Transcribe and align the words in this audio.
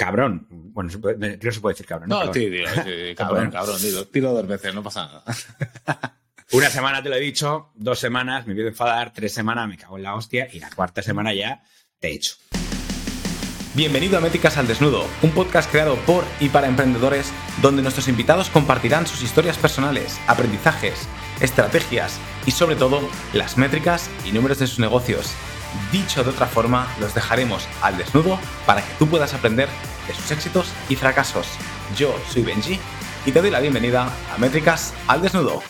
cabrón. 0.00 0.46
Bueno, 0.50 0.90
creo 0.98 1.38
que 1.38 1.52
se 1.52 1.60
puede 1.60 1.74
decir 1.74 1.86
cabrón. 1.86 2.08
No, 2.08 2.32
sí, 2.32 2.48
tío, 2.48 2.66
sí, 2.68 3.14
cabrón, 3.16 3.50
cabrón, 3.50 3.80
dilo. 3.82 4.06
Tiro 4.06 4.32
dos 4.32 4.46
veces, 4.46 4.74
no 4.74 4.82
pasa 4.82 5.06
nada. 5.06 5.24
Una 6.52 6.70
semana 6.70 7.02
te 7.02 7.10
lo 7.10 7.16
he 7.16 7.20
dicho, 7.20 7.70
dos 7.74 7.98
semanas 7.98 8.46
me 8.46 8.60
a 8.60 8.66
enfadar, 8.66 9.12
tres 9.12 9.34
semanas 9.34 9.68
me 9.68 9.76
cago 9.76 9.98
en 9.98 10.02
la 10.02 10.14
hostia 10.14 10.48
y 10.50 10.58
la 10.58 10.70
cuarta 10.70 11.02
semana 11.02 11.34
ya 11.34 11.62
te 12.00 12.08
he 12.08 12.14
hecho. 12.14 12.36
Bienvenido 13.74 14.16
a 14.16 14.20
Métricas 14.20 14.56
al 14.56 14.66
Desnudo, 14.66 15.06
un 15.22 15.30
podcast 15.30 15.70
creado 15.70 15.96
por 16.06 16.24
y 16.40 16.48
para 16.48 16.66
emprendedores 16.66 17.30
donde 17.60 17.82
nuestros 17.82 18.08
invitados 18.08 18.48
compartirán 18.48 19.06
sus 19.06 19.22
historias 19.22 19.58
personales, 19.58 20.18
aprendizajes, 20.26 21.06
estrategias 21.40 22.18
y 22.46 22.50
sobre 22.52 22.74
todo 22.74 23.00
las 23.34 23.58
métricas 23.58 24.10
y 24.24 24.32
números 24.32 24.58
de 24.58 24.66
sus 24.66 24.80
negocios. 24.80 25.34
Dicho 25.92 26.24
de 26.24 26.30
otra 26.30 26.46
forma, 26.46 26.88
los 27.00 27.14
dejaremos 27.14 27.68
al 27.82 27.96
desnudo 27.96 28.40
para 28.66 28.80
que 28.80 28.92
tú 28.98 29.06
puedas 29.06 29.34
aprender 29.34 29.68
de 30.06 30.14
sus 30.14 30.30
éxitos 30.30 30.72
y 30.88 30.96
fracasos. 30.96 31.46
Yo 31.96 32.14
soy 32.28 32.42
Benji 32.42 32.78
y 33.26 33.32
te 33.32 33.40
doy 33.40 33.50
la 33.50 33.60
bienvenida 33.60 34.12
a 34.32 34.38
Métricas 34.38 34.94
al 35.06 35.22
Desnudo. 35.22 35.62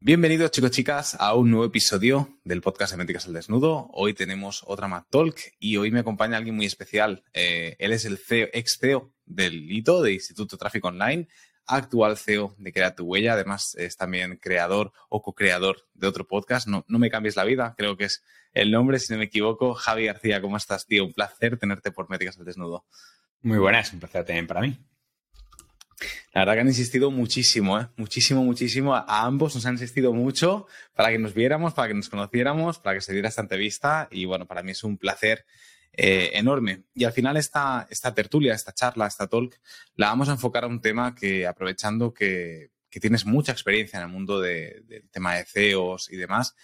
Bienvenidos 0.00 0.50
chicos 0.50 0.70
chicas 0.70 1.16
a 1.18 1.34
un 1.34 1.50
nuevo 1.50 1.64
episodio 1.64 2.28
del 2.44 2.60
podcast 2.60 2.92
de 2.92 2.98
Métricas 2.98 3.26
al 3.26 3.32
Desnudo. 3.32 3.88
Hoy 3.94 4.12
tenemos 4.12 4.62
otra 4.66 4.86
Mac 4.86 5.06
Talk 5.08 5.34
y 5.58 5.78
hoy 5.78 5.90
me 5.90 6.00
acompaña 6.00 6.36
alguien 6.36 6.56
muy 6.56 6.66
especial. 6.66 7.24
Eh, 7.32 7.74
él 7.78 7.90
es 7.92 8.04
el 8.04 8.18
CEO, 8.18 8.48
ex 8.52 8.76
CEO 8.78 9.12
del 9.24 9.72
ITO, 9.72 10.02
de 10.02 10.12
Instituto 10.12 10.58
Tráfico 10.58 10.88
Online, 10.88 11.26
actual 11.66 12.16
CEO 12.16 12.54
de 12.58 12.72
Crea 12.72 12.94
tu 12.94 13.04
Huella. 13.04 13.34
Además 13.34 13.74
es 13.76 13.96
también 13.96 14.36
creador 14.36 14.92
o 15.08 15.22
co-creador 15.22 15.86
de 15.94 16.06
otro 16.06 16.26
podcast. 16.26 16.66
No, 16.66 16.84
no 16.88 16.98
me 16.98 17.10
cambies 17.10 17.36
la 17.36 17.44
vida, 17.44 17.74
creo 17.76 17.96
que 17.96 18.04
es 18.04 18.22
el 18.52 18.70
nombre, 18.70 18.98
si 18.98 19.12
no 19.12 19.18
me 19.18 19.24
equivoco. 19.24 19.74
Javi 19.74 20.06
García, 20.06 20.40
¿cómo 20.40 20.56
estás, 20.56 20.86
tío? 20.86 21.04
Un 21.04 21.12
placer 21.12 21.58
tenerte 21.58 21.90
por 21.90 22.08
Métricas 22.08 22.38
al 22.38 22.44
Desnudo. 22.44 22.84
Muy 23.42 23.58
buenas, 23.58 23.92
un 23.92 24.00
placer 24.00 24.24
también 24.24 24.46
para 24.46 24.60
mí. 24.60 24.78
La 26.32 26.40
verdad 26.40 26.54
que 26.54 26.60
han 26.60 26.68
insistido 26.68 27.10
muchísimo, 27.10 27.78
¿eh? 27.78 27.88
muchísimo, 27.96 28.42
muchísimo. 28.42 28.94
A 28.94 29.22
ambos 29.22 29.54
nos 29.54 29.64
han 29.66 29.74
insistido 29.74 30.12
mucho 30.12 30.66
para 30.94 31.10
que 31.10 31.18
nos 31.18 31.34
viéramos, 31.34 31.74
para 31.74 31.88
que 31.88 31.94
nos 31.94 32.08
conociéramos, 32.08 32.78
para 32.78 32.96
que 32.96 33.00
se 33.00 33.12
diera 33.12 33.28
esta 33.28 33.42
entrevista. 33.42 34.08
Y 34.10 34.24
bueno, 34.24 34.46
para 34.46 34.62
mí 34.62 34.72
es 34.72 34.82
un 34.82 34.98
placer 34.98 35.44
eh, 35.96 36.30
enorme. 36.34 36.84
Y 36.94 37.04
al 37.04 37.12
final 37.12 37.36
esta, 37.36 37.86
esta 37.90 38.14
tertulia, 38.14 38.54
esta 38.54 38.72
charla, 38.72 39.06
esta 39.06 39.26
talk, 39.26 39.54
la 39.96 40.08
vamos 40.08 40.28
a 40.28 40.32
enfocar 40.32 40.64
a 40.64 40.68
un 40.68 40.80
tema 40.80 41.14
que 41.14 41.46
aprovechando 41.46 42.12
que, 42.12 42.70
que 42.90 43.00
tienes 43.00 43.26
mucha 43.26 43.52
experiencia 43.52 43.98
en 43.98 44.06
el 44.06 44.12
mundo 44.12 44.40
del 44.40 45.08
tema 45.10 45.34
de 45.34 45.44
CEOs 45.44 46.10
y 46.12 46.16
demás, 46.16 46.54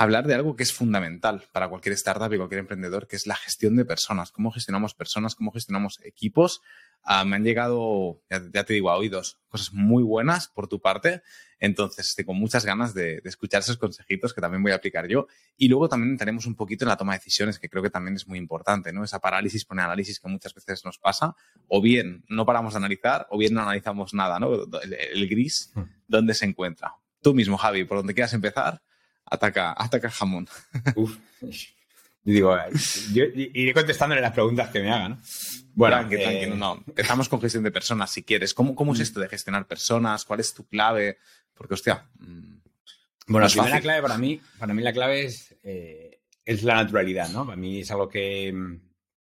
hablar 0.00 0.26
de 0.26 0.32
algo 0.34 0.56
que 0.56 0.62
es 0.62 0.72
fundamental 0.72 1.44
para 1.52 1.68
cualquier 1.68 1.92
startup 1.92 2.32
y 2.32 2.38
cualquier 2.38 2.60
emprendedor, 2.60 3.06
que 3.06 3.16
es 3.16 3.26
la 3.26 3.34
gestión 3.36 3.76
de 3.76 3.84
personas. 3.84 4.32
Cómo 4.32 4.50
gestionamos 4.50 4.94
personas, 4.94 5.34
cómo 5.34 5.52
gestionamos 5.52 6.00
equipos. 6.02 6.62
Ah, 7.02 7.26
me 7.26 7.36
han 7.36 7.44
llegado, 7.44 8.22
ya, 8.30 8.64
te 8.64 8.72
digo, 8.72 8.90
a 8.90 8.96
oídos 8.96 9.38
cosas 9.50 9.74
muy 9.74 10.02
buenas 10.02 10.48
por 10.48 10.68
tu 10.68 10.80
parte. 10.80 11.20
Entonces, 11.58 12.14
tengo 12.16 12.32
muchas 12.32 12.64
ganas 12.64 12.94
de, 12.94 13.20
escuchar 13.24 13.60
esos 13.60 13.76
consejitos 13.76 14.32
que 14.32 14.40
también 14.40 14.62
voy 14.62 14.72
a 14.72 14.76
aplicar 14.76 15.06
yo. 15.06 15.26
Y 15.58 15.68
luego 15.68 15.86
también 15.86 16.12
entraremos 16.12 16.46
un 16.46 16.54
poquito 16.54 16.86
en 16.86 16.88
la 16.88 16.96
toma 16.96 17.12
de 17.12 17.18
decisiones, 17.18 17.58
que 17.58 17.68
creo 17.68 17.82
que 17.82 17.90
también 17.90 18.16
es 18.16 18.26
muy 18.26 18.38
importante, 18.38 18.94
¿no? 18.94 19.04
Esa 19.04 19.18
parálisis 19.18 19.66
por 19.66 19.78
análisis 19.78 20.18
que 20.18 20.28
muchas 20.30 20.54
veces 20.54 20.82
nos 20.82 20.96
pasa. 20.96 21.36
O 21.68 21.82
bien 21.82 22.24
no 22.26 22.46
paramos 22.46 22.72
de 22.72 22.78
analizar, 22.78 23.26
o 23.28 23.36
bien 23.36 23.52
no 23.52 23.60
analizamos 23.60 24.14
nada, 24.14 24.40
¿no? 24.40 24.54
El, 24.80 24.94
el 24.94 25.28
gris, 25.28 25.72
hmm. 25.74 25.82
¿dónde 26.08 26.32
se 26.32 26.46
encuentra? 26.46 26.94
Tú 27.20 27.34
mismo, 27.34 27.58
Javi, 27.58 27.84
por 27.84 27.98
donde 27.98 28.14
quieras 28.14 28.32
empezar 28.32 28.80
ataca, 29.30 29.74
ataca 29.76 30.10
jamón. 30.10 30.48
Uf. 30.96 31.16
Digo, 32.22 32.54
yo 33.14 33.24
iré 33.34 33.72
contestándole 33.72 34.20
las 34.20 34.32
preguntas 34.32 34.68
que 34.68 34.80
me 34.80 34.90
hagan. 34.90 35.18
Bueno, 35.74 36.06
que 36.08 36.42
eh, 36.42 36.46
no. 36.48 36.82
Empezamos 36.86 37.28
con 37.28 37.40
gestión 37.40 37.64
de 37.64 37.70
personas, 37.70 38.10
si 38.10 38.22
quieres. 38.22 38.52
¿Cómo, 38.52 38.74
¿Cómo 38.74 38.92
es 38.92 38.98
mm. 38.98 39.02
esto 39.02 39.20
de 39.20 39.28
gestionar 39.28 39.66
personas? 39.66 40.24
¿Cuál 40.26 40.40
es 40.40 40.52
tu 40.52 40.66
clave? 40.66 41.18
Porque, 41.54 41.74
hostia. 41.74 42.06
Mm, 42.18 42.58
bueno, 43.28 43.46
la 43.46 43.52
primera 43.52 43.80
clave 43.80 44.02
para 44.02 44.18
mí, 44.18 44.40
para 44.58 44.74
mí 44.74 44.82
la 44.82 44.92
clave 44.92 45.24
es, 45.24 45.56
eh, 45.62 46.20
es 46.44 46.62
la 46.62 46.74
naturalidad, 46.74 47.30
¿no? 47.30 47.46
Para 47.46 47.56
mí 47.56 47.80
es 47.80 47.90
algo 47.90 48.08
que, 48.08 48.52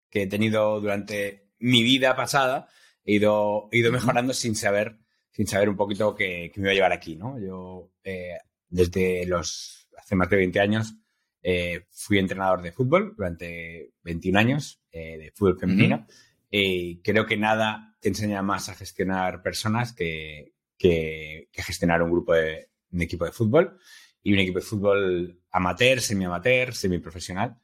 que, 0.09 0.23
he 0.23 0.27
tenido 0.27 0.79
durante 0.81 1.49
mi 1.59 1.83
vida 1.83 2.15
pasada. 2.15 2.67
He 3.03 3.15
ido, 3.15 3.69
he 3.71 3.77
ido 3.77 3.91
mejorando 3.91 4.33
sin 4.33 4.55
saber, 4.55 4.97
sin 5.31 5.45
saber 5.45 5.69
un 5.69 5.75
poquito 5.75 6.15
qué, 6.15 6.51
me 6.55 6.63
iba 6.63 6.71
a 6.71 6.75
llevar 6.75 6.93
aquí, 6.93 7.15
¿no? 7.15 7.39
Yo, 7.39 7.91
eh, 8.03 8.37
desde 8.69 9.25
los 9.25 9.86
hace 10.07 10.15
más 10.15 10.29
de 10.29 10.37
20 10.37 10.59
años, 10.61 10.95
eh, 11.43 11.85
fui 11.91 12.17
entrenador 12.17 12.61
de 12.61 12.71
fútbol 12.71 13.13
durante 13.17 13.91
21 14.03 14.39
años 14.39 14.81
eh, 14.89 15.17
de 15.17 15.31
fútbol 15.35 15.59
femenino. 15.59 16.07
Y 16.49 17.01
creo 17.01 17.25
que 17.25 17.35
nada 17.35 17.97
te 17.99 18.07
enseña 18.07 18.41
más 18.41 18.69
a 18.69 18.75
gestionar 18.75 19.41
personas 19.41 19.91
que, 19.91 20.53
que, 20.77 21.49
gestionar 21.51 22.01
un 22.01 22.11
grupo 22.11 22.33
de 22.33 22.69
un 22.91 23.01
equipo 23.01 23.25
de 23.25 23.33
fútbol 23.33 23.77
y 24.23 24.31
un 24.31 24.39
equipo 24.39 24.59
de 24.59 24.65
fútbol 24.65 25.41
amateur, 25.51 25.99
semi-amateur, 25.99 26.73
semi-profesional, 26.73 27.57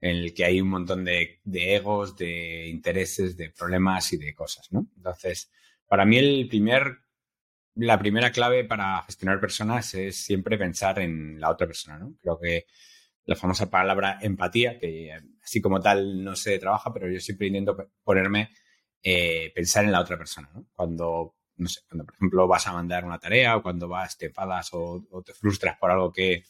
en 0.00 0.16
el 0.16 0.32
que 0.32 0.46
hay 0.46 0.62
un 0.62 0.68
montón 0.68 1.04
de, 1.04 1.40
de, 1.44 1.76
egos, 1.76 2.16
de 2.16 2.68
intereses, 2.68 3.36
de 3.36 3.50
problemas 3.50 4.14
y 4.14 4.16
de 4.16 4.34
cosas, 4.34 4.72
¿no? 4.72 4.88
Entonces, 4.96 5.50
para 5.86 6.06
mí 6.06 6.16
el 6.16 6.48
primer 6.48 7.01
la 7.74 7.98
primera 7.98 8.30
clave 8.30 8.64
para 8.64 9.02
gestionar 9.02 9.40
personas 9.40 9.94
es 9.94 10.16
siempre 10.16 10.58
pensar 10.58 10.98
en 10.98 11.40
la 11.40 11.50
otra 11.50 11.66
persona, 11.66 11.98
¿no? 11.98 12.14
Creo 12.20 12.38
que 12.38 12.66
la 13.24 13.36
famosa 13.36 13.70
palabra 13.70 14.18
empatía, 14.20 14.78
que 14.78 15.12
así 15.42 15.60
como 15.60 15.80
tal 15.80 16.22
no 16.24 16.36
se 16.36 16.58
trabaja, 16.58 16.92
pero 16.92 17.10
yo 17.10 17.20
siempre 17.20 17.46
intento 17.46 17.76
ponerme, 18.02 18.50
eh, 19.02 19.52
pensar 19.54 19.84
en 19.84 19.92
la 19.92 20.00
otra 20.00 20.18
persona, 20.18 20.50
¿no? 20.54 20.66
Cuando, 20.74 21.36
no 21.56 21.68
sé, 21.68 21.80
cuando 21.88 22.04
por 22.04 22.14
ejemplo 22.14 22.48
vas 22.48 22.66
a 22.66 22.72
mandar 22.72 23.04
una 23.04 23.18
tarea 23.18 23.56
o 23.56 23.62
cuando 23.62 23.88
vas, 23.88 24.18
te 24.18 24.26
enfadas 24.26 24.70
o, 24.72 25.06
te 25.24 25.32
frustras 25.34 25.78
por 25.78 25.90
algo 25.90 26.12
que, 26.12 26.44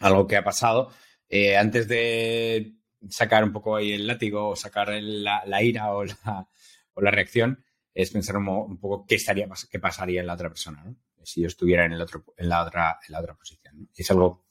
algo 0.00 0.26
que 0.26 0.36
ha 0.36 0.44
pasado, 0.44 0.92
eh, 1.28 1.56
antes 1.56 1.88
de 1.88 2.74
sacar 3.08 3.44
un 3.44 3.52
poco 3.52 3.76
ahí 3.76 3.92
el 3.92 4.06
látigo 4.06 4.48
o 4.48 4.56
sacar 4.56 4.88
la, 4.90 5.62
ira 5.62 5.92
o 5.92 6.04
la 6.04 7.10
reacción, 7.10 7.64
es 7.98 8.12
pensar 8.12 8.36
un, 8.36 8.78
poco 8.78 9.04
qué 9.04 9.16
estaría, 9.16 9.48
qué 9.68 9.80
pasaría 9.80 10.20
en 10.20 10.28
la 10.28 10.34
otra 10.34 10.48
persona. 10.48 10.84
Si 11.24 11.40
yo 11.40 11.48
estuviera 11.48 11.84
en 11.84 11.92
el 11.92 12.00
otro, 12.00 12.24
en 12.36 12.48
la 12.48 12.62
otra, 12.62 12.96
en 13.04 13.12
la 13.12 13.18
otra 13.18 13.34
posición. 13.34 13.90
Es 13.92 14.08
algo 14.12 14.46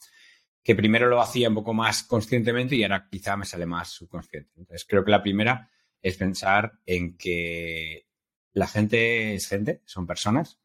que 0.62 0.76
primero 0.76 1.08
lo 1.08 1.22
hacía 1.22 1.48
un 1.48 1.56
poco 1.56 1.74
más 1.74 2.04
conscientemente 2.04 2.76
y 2.76 2.84
ahora 2.84 3.08
quizá 3.10 3.38
me 3.38 3.46
sale 3.46 3.66
más 3.66 3.88
subconsciente. 3.88 4.52
Entonces 4.58 4.86
creo 4.86 5.06
que 5.06 5.12
la 5.12 5.24
primera 5.24 5.72
es 6.02 6.18
pensar 6.18 6.74
en 6.86 7.16
que 7.16 8.10
la 8.52 8.68
gente 8.68 9.36
es 9.36 9.48
gente, 9.48 9.82
son 9.86 10.06
personas 10.06 10.60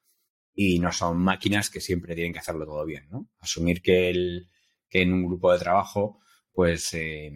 y 0.52 0.80
no 0.80 0.90
son 0.90 1.18
máquinas 1.18 1.70
que 1.70 1.80
siempre 1.80 2.16
tienen 2.16 2.32
que 2.32 2.40
hacerlo 2.40 2.66
todo 2.66 2.84
bien. 2.84 3.08
Asumir 3.38 3.80
que, 3.80 4.10
el, 4.10 4.50
que 4.88 5.02
en 5.02 5.12
un 5.12 5.26
grupo 5.26 5.52
de 5.52 5.60
trabajo 5.60 6.18
pues 6.50 6.92
eh, 6.94 7.30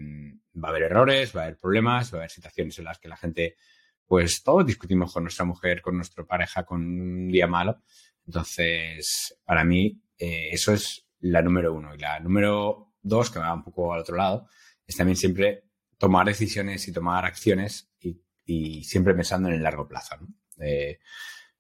va 0.57 0.69
a 0.69 0.71
haber 0.73 0.83
errores, 0.83 1.37
va 1.37 1.43
a 1.43 1.45
haber 1.45 1.57
problemas, 1.57 2.13
va 2.13 2.17
a 2.17 2.21
haber 2.23 2.31
situaciones 2.33 2.77
en 2.81 2.87
las 2.87 2.99
que 2.99 3.09
la 3.09 3.17
gente 3.17 3.57
pues 4.07 4.43
todos 4.43 4.67
discutimos 4.67 5.13
con 5.13 5.25
nuestra 5.25 5.45
mujer, 5.45 5.83
con 5.83 5.97
nuestra 5.97 6.25
pareja, 6.25 6.65
con 6.65 6.83
un 6.83 7.29
día 7.29 7.47
malo. 7.47 7.83
Entonces, 8.27 9.39
para 9.45 9.65
mí, 9.65 10.01
eh, 10.19 10.49
eso 10.53 10.73
es 10.73 11.07
la 11.21 11.43
número 11.43 11.75
uno. 11.75 11.95
Y 11.95 11.99
la 11.99 12.21
número 12.21 12.95
dos, 13.03 13.31
que 13.31 13.39
va 13.39 13.53
un 13.53 13.65
poco 13.65 13.93
al 13.93 14.01
otro 14.01 14.17
lado, 14.17 14.49
es 14.87 14.97
también 14.97 15.17
siempre 15.17 15.65
tomar 15.99 16.27
decisiones 16.27 16.87
y 16.89 16.93
tomar 16.93 17.25
acciones 17.25 17.91
y, 18.01 18.85
siempre 18.85 19.13
pensando 19.15 19.49
en 19.49 19.57
el 19.57 19.63
largo 19.63 19.89
plazo. 19.89 20.17
Eh, 20.61 21.01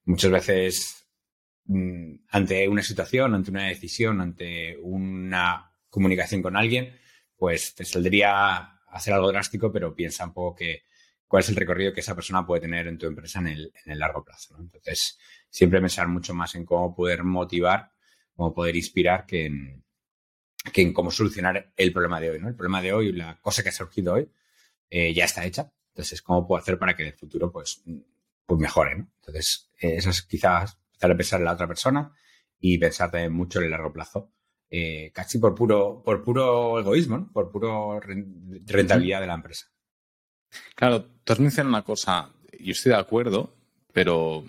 muchas 0.04 0.30
veces, 0.30 1.08
mm, 1.64 2.14
ante 2.30 2.68
una 2.68 2.82
situación, 2.82 3.34
ante 3.34 3.50
una 3.50 3.66
decisión, 3.66 4.20
ante 4.20 4.76
una 4.78 5.72
comunicación 5.88 6.42
con 6.42 6.56
alguien, 6.56 6.96
pues 7.36 7.74
te 7.74 7.84
saldría 7.84 8.78
hacer 8.88 9.14
algo 9.14 9.32
drástico, 9.32 9.72
pero 9.72 9.96
piensa 9.96 10.24
un 10.24 10.32
poco 10.32 10.54
que 10.54 10.84
cuál 11.26 11.42
es 11.42 11.48
el 11.48 11.56
recorrido 11.56 11.92
que 11.92 12.00
esa 12.00 12.14
persona 12.14 12.46
puede 12.46 12.62
tener 12.62 12.86
en 12.86 12.98
tu 12.98 13.06
empresa 13.06 13.40
en 13.40 13.48
el, 13.48 13.72
en 13.84 13.92
el 13.92 13.98
largo 13.98 14.24
plazo. 14.24 14.56
Entonces, 14.58 15.18
siempre 15.50 15.80
pensar 15.80 16.08
mucho 16.08 16.34
más 16.34 16.54
en 16.54 16.64
cómo 16.64 16.94
poder 16.94 17.24
motivar, 17.24 17.92
cómo 18.34 18.54
poder 18.54 18.76
inspirar 18.76 19.26
que 19.26 19.46
en, 19.46 19.84
que 20.72 20.82
en 20.82 20.92
cómo 20.92 21.10
solucionar 21.10 21.72
el 21.76 21.92
problema 21.92 22.20
de 22.20 22.30
hoy. 22.30 22.40
¿no? 22.40 22.48
El 22.48 22.54
problema 22.54 22.82
de 22.82 22.92
hoy, 22.92 23.12
la 23.12 23.40
cosa 23.40 23.62
que 23.62 23.70
ha 23.70 23.72
surgido 23.72 24.14
hoy, 24.14 24.30
eh, 24.90 25.12
ya 25.14 25.24
está 25.24 25.44
hecha. 25.44 25.72
Entonces, 25.88 26.22
¿cómo 26.22 26.46
puedo 26.46 26.60
hacer 26.60 26.78
para 26.78 26.94
que 26.94 27.02
en 27.02 27.08
el 27.08 27.14
futuro 27.14 27.50
pues, 27.50 27.82
pues 28.44 28.60
mejore? 28.60 28.96
¿no? 28.96 29.10
Entonces, 29.20 29.70
eh, 29.80 29.96
eso 29.96 30.10
es 30.10 30.22
quizás 30.22 30.78
empezar 30.92 31.10
a 31.10 31.16
pensar 31.16 31.40
en 31.40 31.44
la 31.46 31.52
otra 31.52 31.66
persona 31.66 32.12
y 32.58 32.78
pensar 32.78 33.10
también 33.10 33.32
mucho 33.32 33.58
en 33.58 33.66
el 33.66 33.70
largo 33.70 33.92
plazo. 33.92 34.32
Eh, 34.68 35.12
casi 35.14 35.38
por 35.38 35.54
puro, 35.54 36.02
por 36.04 36.22
puro 36.22 36.80
egoísmo, 36.80 37.18
¿no? 37.18 37.32
por 37.32 37.50
puro 37.50 38.00
rentabilidad 38.00 39.20
de 39.20 39.26
la 39.26 39.34
empresa. 39.34 39.66
Claro, 40.74 41.04
tú 41.24 41.32
has 41.32 41.40
mencionado 41.40 41.70
una 41.70 41.84
cosa, 41.84 42.30
yo 42.58 42.72
estoy 42.72 42.92
de 42.92 42.98
acuerdo, 42.98 43.54
pero 43.92 44.44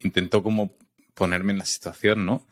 intento 0.00 0.42
como 0.42 0.76
ponerme 1.14 1.52
en 1.52 1.58
la 1.58 1.64
situación, 1.64 2.24
¿no? 2.24 2.46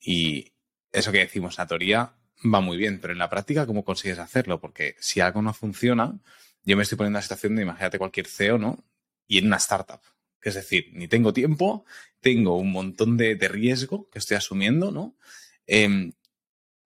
Y 0.00 0.52
eso 0.92 1.12
que 1.12 1.18
decimos, 1.18 1.58
la 1.58 1.66
teoría 1.66 2.14
va 2.44 2.60
muy 2.60 2.76
bien, 2.76 3.00
pero 3.00 3.12
en 3.12 3.18
la 3.18 3.30
práctica, 3.30 3.66
¿cómo 3.66 3.84
consigues 3.84 4.18
hacerlo? 4.18 4.60
Porque 4.60 4.96
si 4.98 5.20
algo 5.20 5.42
no 5.42 5.52
funciona, 5.52 6.18
yo 6.64 6.76
me 6.76 6.82
estoy 6.82 6.96
poniendo 6.96 7.18
en 7.18 7.20
la 7.20 7.22
situación 7.22 7.56
de, 7.56 7.62
imagínate 7.62 7.98
cualquier 7.98 8.26
CEO, 8.26 8.58
¿no? 8.58 8.84
Y 9.26 9.38
en 9.38 9.46
una 9.46 9.56
startup. 9.56 10.00
Es 10.42 10.54
decir, 10.54 10.90
ni 10.92 11.08
tengo 11.08 11.32
tiempo, 11.32 11.84
tengo 12.20 12.56
un 12.56 12.70
montón 12.72 13.16
de, 13.16 13.36
riesgo 13.48 14.08
que 14.10 14.18
estoy 14.18 14.36
asumiendo, 14.36 14.90
¿no? 14.90 15.16
Em, 15.66 16.12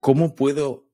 ¿Cómo 0.01 0.35
puedo 0.35 0.90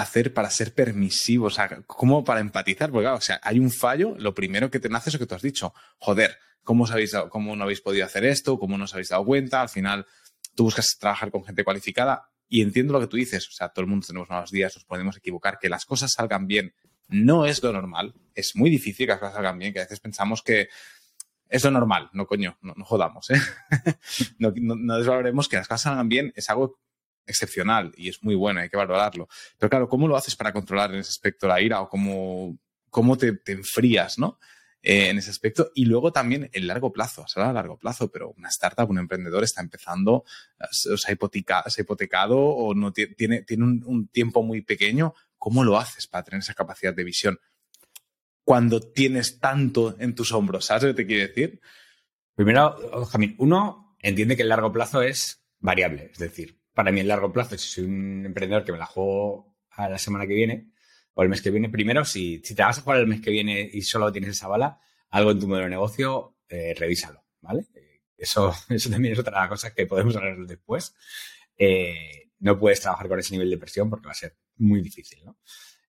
hacer 0.00 0.34
para 0.34 0.50
ser 0.50 0.74
permisivo? 0.74 1.46
O 1.46 1.50
sea, 1.50 1.82
¿cómo 1.86 2.24
para 2.24 2.40
empatizar? 2.40 2.90
Porque 2.90 3.04
claro, 3.04 3.18
o 3.18 3.22
sea, 3.22 3.40
hay 3.42 3.58
un 3.58 3.70
fallo, 3.70 4.14
lo 4.18 4.34
primero 4.34 4.70
que 4.70 4.80
te 4.80 4.88
nace 4.88 5.10
es 5.10 5.14
lo 5.14 5.18
que 5.20 5.26
tú 5.26 5.34
has 5.34 5.42
dicho. 5.42 5.74
Joder, 5.98 6.38
¿cómo, 6.62 6.84
os 6.84 6.90
habéis 6.90 7.12
¿cómo 7.30 7.56
no 7.56 7.64
habéis 7.64 7.80
podido 7.80 8.04
hacer 8.04 8.24
esto? 8.24 8.58
¿Cómo 8.58 8.78
no 8.78 8.84
os 8.84 8.92
habéis 8.92 9.08
dado 9.08 9.24
cuenta? 9.24 9.62
Al 9.62 9.68
final, 9.68 10.06
tú 10.54 10.64
buscas 10.64 10.96
trabajar 10.98 11.30
con 11.30 11.44
gente 11.44 11.64
cualificada 11.64 12.30
y 12.48 12.62
entiendo 12.62 12.92
lo 12.92 13.00
que 13.00 13.06
tú 13.06 13.16
dices. 13.16 13.48
O 13.48 13.52
sea, 13.52 13.70
todo 13.70 13.82
el 13.82 13.88
mundo 13.88 14.06
tenemos 14.06 14.28
malos 14.28 14.50
días, 14.50 14.74
nos 14.76 14.84
podemos 14.84 15.16
equivocar, 15.16 15.58
que 15.58 15.68
las 15.68 15.84
cosas 15.84 16.12
salgan 16.12 16.46
bien 16.46 16.74
no 17.08 17.46
es 17.46 17.62
lo 17.62 17.72
normal. 17.72 18.14
Es 18.34 18.56
muy 18.56 18.70
difícil 18.70 19.06
que 19.06 19.12
las 19.12 19.20
cosas 19.20 19.34
salgan 19.36 19.58
bien, 19.58 19.72
que 19.72 19.80
a 19.80 19.82
veces 19.82 20.00
pensamos 20.00 20.42
que 20.42 20.68
es 21.48 21.64
lo 21.64 21.70
normal. 21.70 22.10
No, 22.12 22.26
coño, 22.26 22.58
no, 22.62 22.74
jodamos, 22.84 23.30
¿eh? 23.30 23.40
no, 24.38 24.52
no, 24.56 24.98
desvaloremos 24.98 25.48
que 25.48 25.56
las 25.56 25.68
cosas 25.68 25.82
salgan 25.82 26.08
bien, 26.08 26.32
es 26.36 26.50
algo 26.50 26.78
excepcional 27.26 27.92
y 27.96 28.08
es 28.08 28.22
muy 28.22 28.34
bueno, 28.34 28.60
hay 28.60 28.68
que 28.68 28.76
valorarlo. 28.76 29.28
Pero 29.58 29.70
claro, 29.70 29.88
¿cómo 29.88 30.08
lo 30.08 30.16
haces 30.16 30.36
para 30.36 30.52
controlar 30.52 30.92
en 30.92 31.00
ese 31.00 31.10
aspecto 31.10 31.46
la 31.46 31.60
ira 31.60 31.80
o 31.80 31.88
cómo, 31.88 32.58
cómo 32.90 33.16
te, 33.18 33.38
enfrías, 33.46 34.18
¿no? 34.18 34.38
Eh, 34.82 35.10
en 35.10 35.18
ese 35.18 35.30
aspecto. 35.30 35.72
Y 35.74 35.86
luego 35.86 36.12
también 36.12 36.48
el 36.52 36.66
largo 36.66 36.92
plazo, 36.92 37.26
será 37.26 37.50
a 37.50 37.52
largo 37.52 37.76
plazo, 37.78 38.10
pero 38.10 38.30
una 38.30 38.48
startup, 38.48 38.88
un 38.88 38.98
emprendedor 38.98 39.42
está 39.42 39.60
empezando, 39.60 40.24
se 40.70 40.94
ha, 41.08 41.12
hipotecado 41.12 42.38
o 42.38 42.74
no 42.74 42.92
tiene, 42.92 43.42
tiene 43.42 43.64
un, 43.64 44.08
tiempo 44.08 44.42
muy 44.42 44.62
pequeño. 44.62 45.14
¿Cómo 45.38 45.64
lo 45.64 45.76
haces 45.78 46.06
para 46.06 46.24
tener 46.24 46.40
esa 46.40 46.54
capacidad 46.54 46.94
de 46.94 47.04
visión 47.04 47.38
cuando 48.44 48.80
tienes 48.80 49.40
tanto 49.40 49.96
en 49.98 50.14
tus 50.14 50.32
hombros? 50.32 50.66
¿Sabes 50.66 50.84
lo 50.84 50.88
que 50.90 51.02
te 51.02 51.06
quiere 51.06 51.26
decir? 51.28 51.60
Primero, 52.34 52.76
Jamín, 53.06 53.34
uno 53.38 53.96
entiende 53.98 54.36
que 54.36 54.42
el 54.42 54.48
largo 54.48 54.72
plazo 54.72 55.02
es 55.02 55.42
variable. 55.58 56.10
Es 56.12 56.18
decir, 56.18 56.60
para 56.76 56.92
mí 56.92 57.00
el 57.00 57.08
largo 57.08 57.32
plazo, 57.32 57.56
si 57.56 57.66
soy 57.68 57.84
un 57.84 58.26
emprendedor 58.26 58.62
que 58.62 58.70
me 58.70 58.76
la 58.76 58.84
juego 58.84 59.56
a 59.70 59.88
la 59.88 59.96
semana 59.96 60.26
que 60.26 60.34
viene, 60.34 60.72
o 61.14 61.22
el 61.22 61.30
mes 61.30 61.40
que 61.40 61.50
viene. 61.50 61.70
Primero, 61.70 62.04
si, 62.04 62.42
si 62.44 62.54
te 62.54 62.62
vas 62.62 62.78
a 62.78 62.82
jugar 62.82 62.98
el 63.00 63.06
mes 63.06 63.22
que 63.22 63.30
viene 63.30 63.66
y 63.72 63.80
solo 63.80 64.12
tienes 64.12 64.32
esa 64.32 64.46
bala, 64.46 64.78
algo 65.08 65.30
en 65.30 65.40
tu 65.40 65.48
modelo 65.48 65.64
de 65.64 65.70
negocio, 65.70 66.36
eh, 66.50 66.74
revísalo, 66.78 67.24
¿vale? 67.40 67.66
Eh, 67.74 68.02
eso, 68.18 68.52
eso 68.68 68.90
también 68.90 69.14
es 69.14 69.18
otra 69.18 69.48
cosa 69.48 69.72
que 69.72 69.86
podemos 69.86 70.14
hablar 70.16 70.36
después. 70.46 70.94
Eh, 71.56 72.28
no 72.40 72.58
puedes 72.58 72.82
trabajar 72.82 73.08
con 73.08 73.20
ese 73.20 73.32
nivel 73.32 73.48
de 73.48 73.56
presión 73.56 73.88
porque 73.88 74.08
va 74.08 74.12
a 74.12 74.14
ser 74.14 74.36
muy 74.56 74.82
difícil, 74.82 75.24
¿no? 75.24 75.38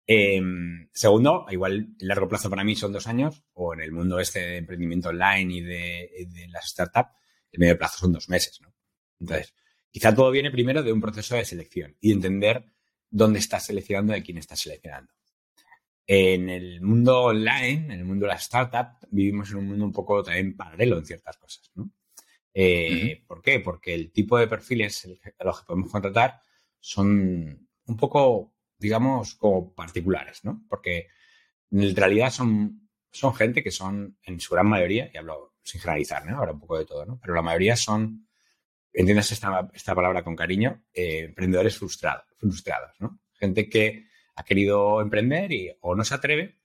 Em, 0.05 0.88
segundo, 0.93 1.47
igual 1.49 1.95
el 1.99 2.07
largo 2.07 2.27
plazo 2.27 2.47
para 2.47 2.63
mí 2.63 2.75
son 2.75 2.93
dos 2.93 3.07
años, 3.07 3.43
o 3.53 3.73
en 3.73 3.81
el 3.81 3.91
mundo 3.91 4.19
este 4.19 4.39
de 4.39 4.57
emprendimiento 4.57 5.09
online 5.09 5.51
y 5.51 5.61
de, 5.61 6.27
de 6.27 6.47
las 6.49 6.69
startups, 6.69 7.09
el 7.51 7.59
medio 7.59 7.75
plazo 7.75 7.97
son 7.97 8.13
dos 8.13 8.29
meses, 8.29 8.61
¿no? 8.61 8.71
Entonces, 9.19 9.55
quizá 9.95 10.13
todo 10.13 10.30
viene 10.30 10.51
primero 10.51 10.83
de 10.83 10.92
un 10.92 11.00
proceso 11.00 11.38
de 11.38 11.45
selección 11.45 11.95
y 12.01 12.12
entender 12.12 12.65
dónde 13.09 13.39
estás 13.39 13.68
seleccionando 13.68 14.13
y 14.13 14.19
a 14.19 14.24
quién 14.24 14.38
estás 14.38 14.59
seleccionando. 14.59 15.13
En 16.06 16.50
el 16.50 16.81
mundo 16.81 17.21
online, 17.21 17.86
en 17.86 17.92
el 17.92 18.03
mundo 18.03 18.25
de 18.25 18.33
la 18.33 18.38
startup, 18.38 18.97
vivimos 19.09 19.51
en 19.51 19.59
un 19.59 19.68
mundo 19.68 19.86
un 19.86 19.94
poco 19.94 20.21
también 20.21 20.57
paralelo 20.57 20.97
en 20.97 21.06
ciertas 21.06 21.38
cosas, 21.38 21.71
¿no? 21.75 21.89
Eh, 22.53 23.24
¿Por 23.25 23.42
qué? 23.42 23.62
Porque 23.62 23.94
el 23.94 24.12
tipo 24.12 24.38
de 24.38 24.50
perfiles 24.50 25.07
a 25.39 25.45
los 25.45 25.62
que 25.62 25.65
podemos 25.65 25.89
contratar 25.89 26.41
son 26.77 27.69
un 27.86 27.95
poco, 27.95 28.53
digamos, 28.77 29.36
como 29.36 29.74
particulares, 29.74 30.44
¿no? 30.44 30.62
Porque 30.68 31.07
en 31.71 31.95
realidad 31.95 32.31
son, 32.31 32.89
son 33.13 33.33
gente 33.33 33.63
que 33.63 33.71
son, 33.71 34.18
en 34.24 34.41
su 34.41 34.53
gran 34.53 34.68
mayoría, 34.68 35.09
y 35.13 35.15
hablo 35.15 35.53
sin 35.63 35.80
generalizar, 35.80 36.25
¿no? 36.25 36.38
Ahora 36.38 36.51
un 36.51 36.59
poco 36.59 36.80
de 36.80 36.86
todo, 36.86 37.06
¿no? 37.06 37.18
Pero 37.18 37.33
la 37.33 37.41
mayoría 37.41 37.77
son 37.77 38.25
entiendas 38.95 39.31
esta, 39.31 39.69
esta 39.74 39.94
palabra 39.94 40.24
con 40.24 40.36
cariño, 40.36 40.83
eh, 40.94 41.25
emprendedores 41.25 41.77
frustrados, 41.77 42.25
frustrados, 42.38 42.92
¿no? 43.00 43.19
Gente 43.33 43.69
que 43.69 44.07
ha 44.36 44.44
querido 44.44 45.01
emprender 45.01 45.51
y 45.51 45.75
o 45.81 45.95
no 45.95 46.03
se 46.03 46.15
atreve 46.15 46.57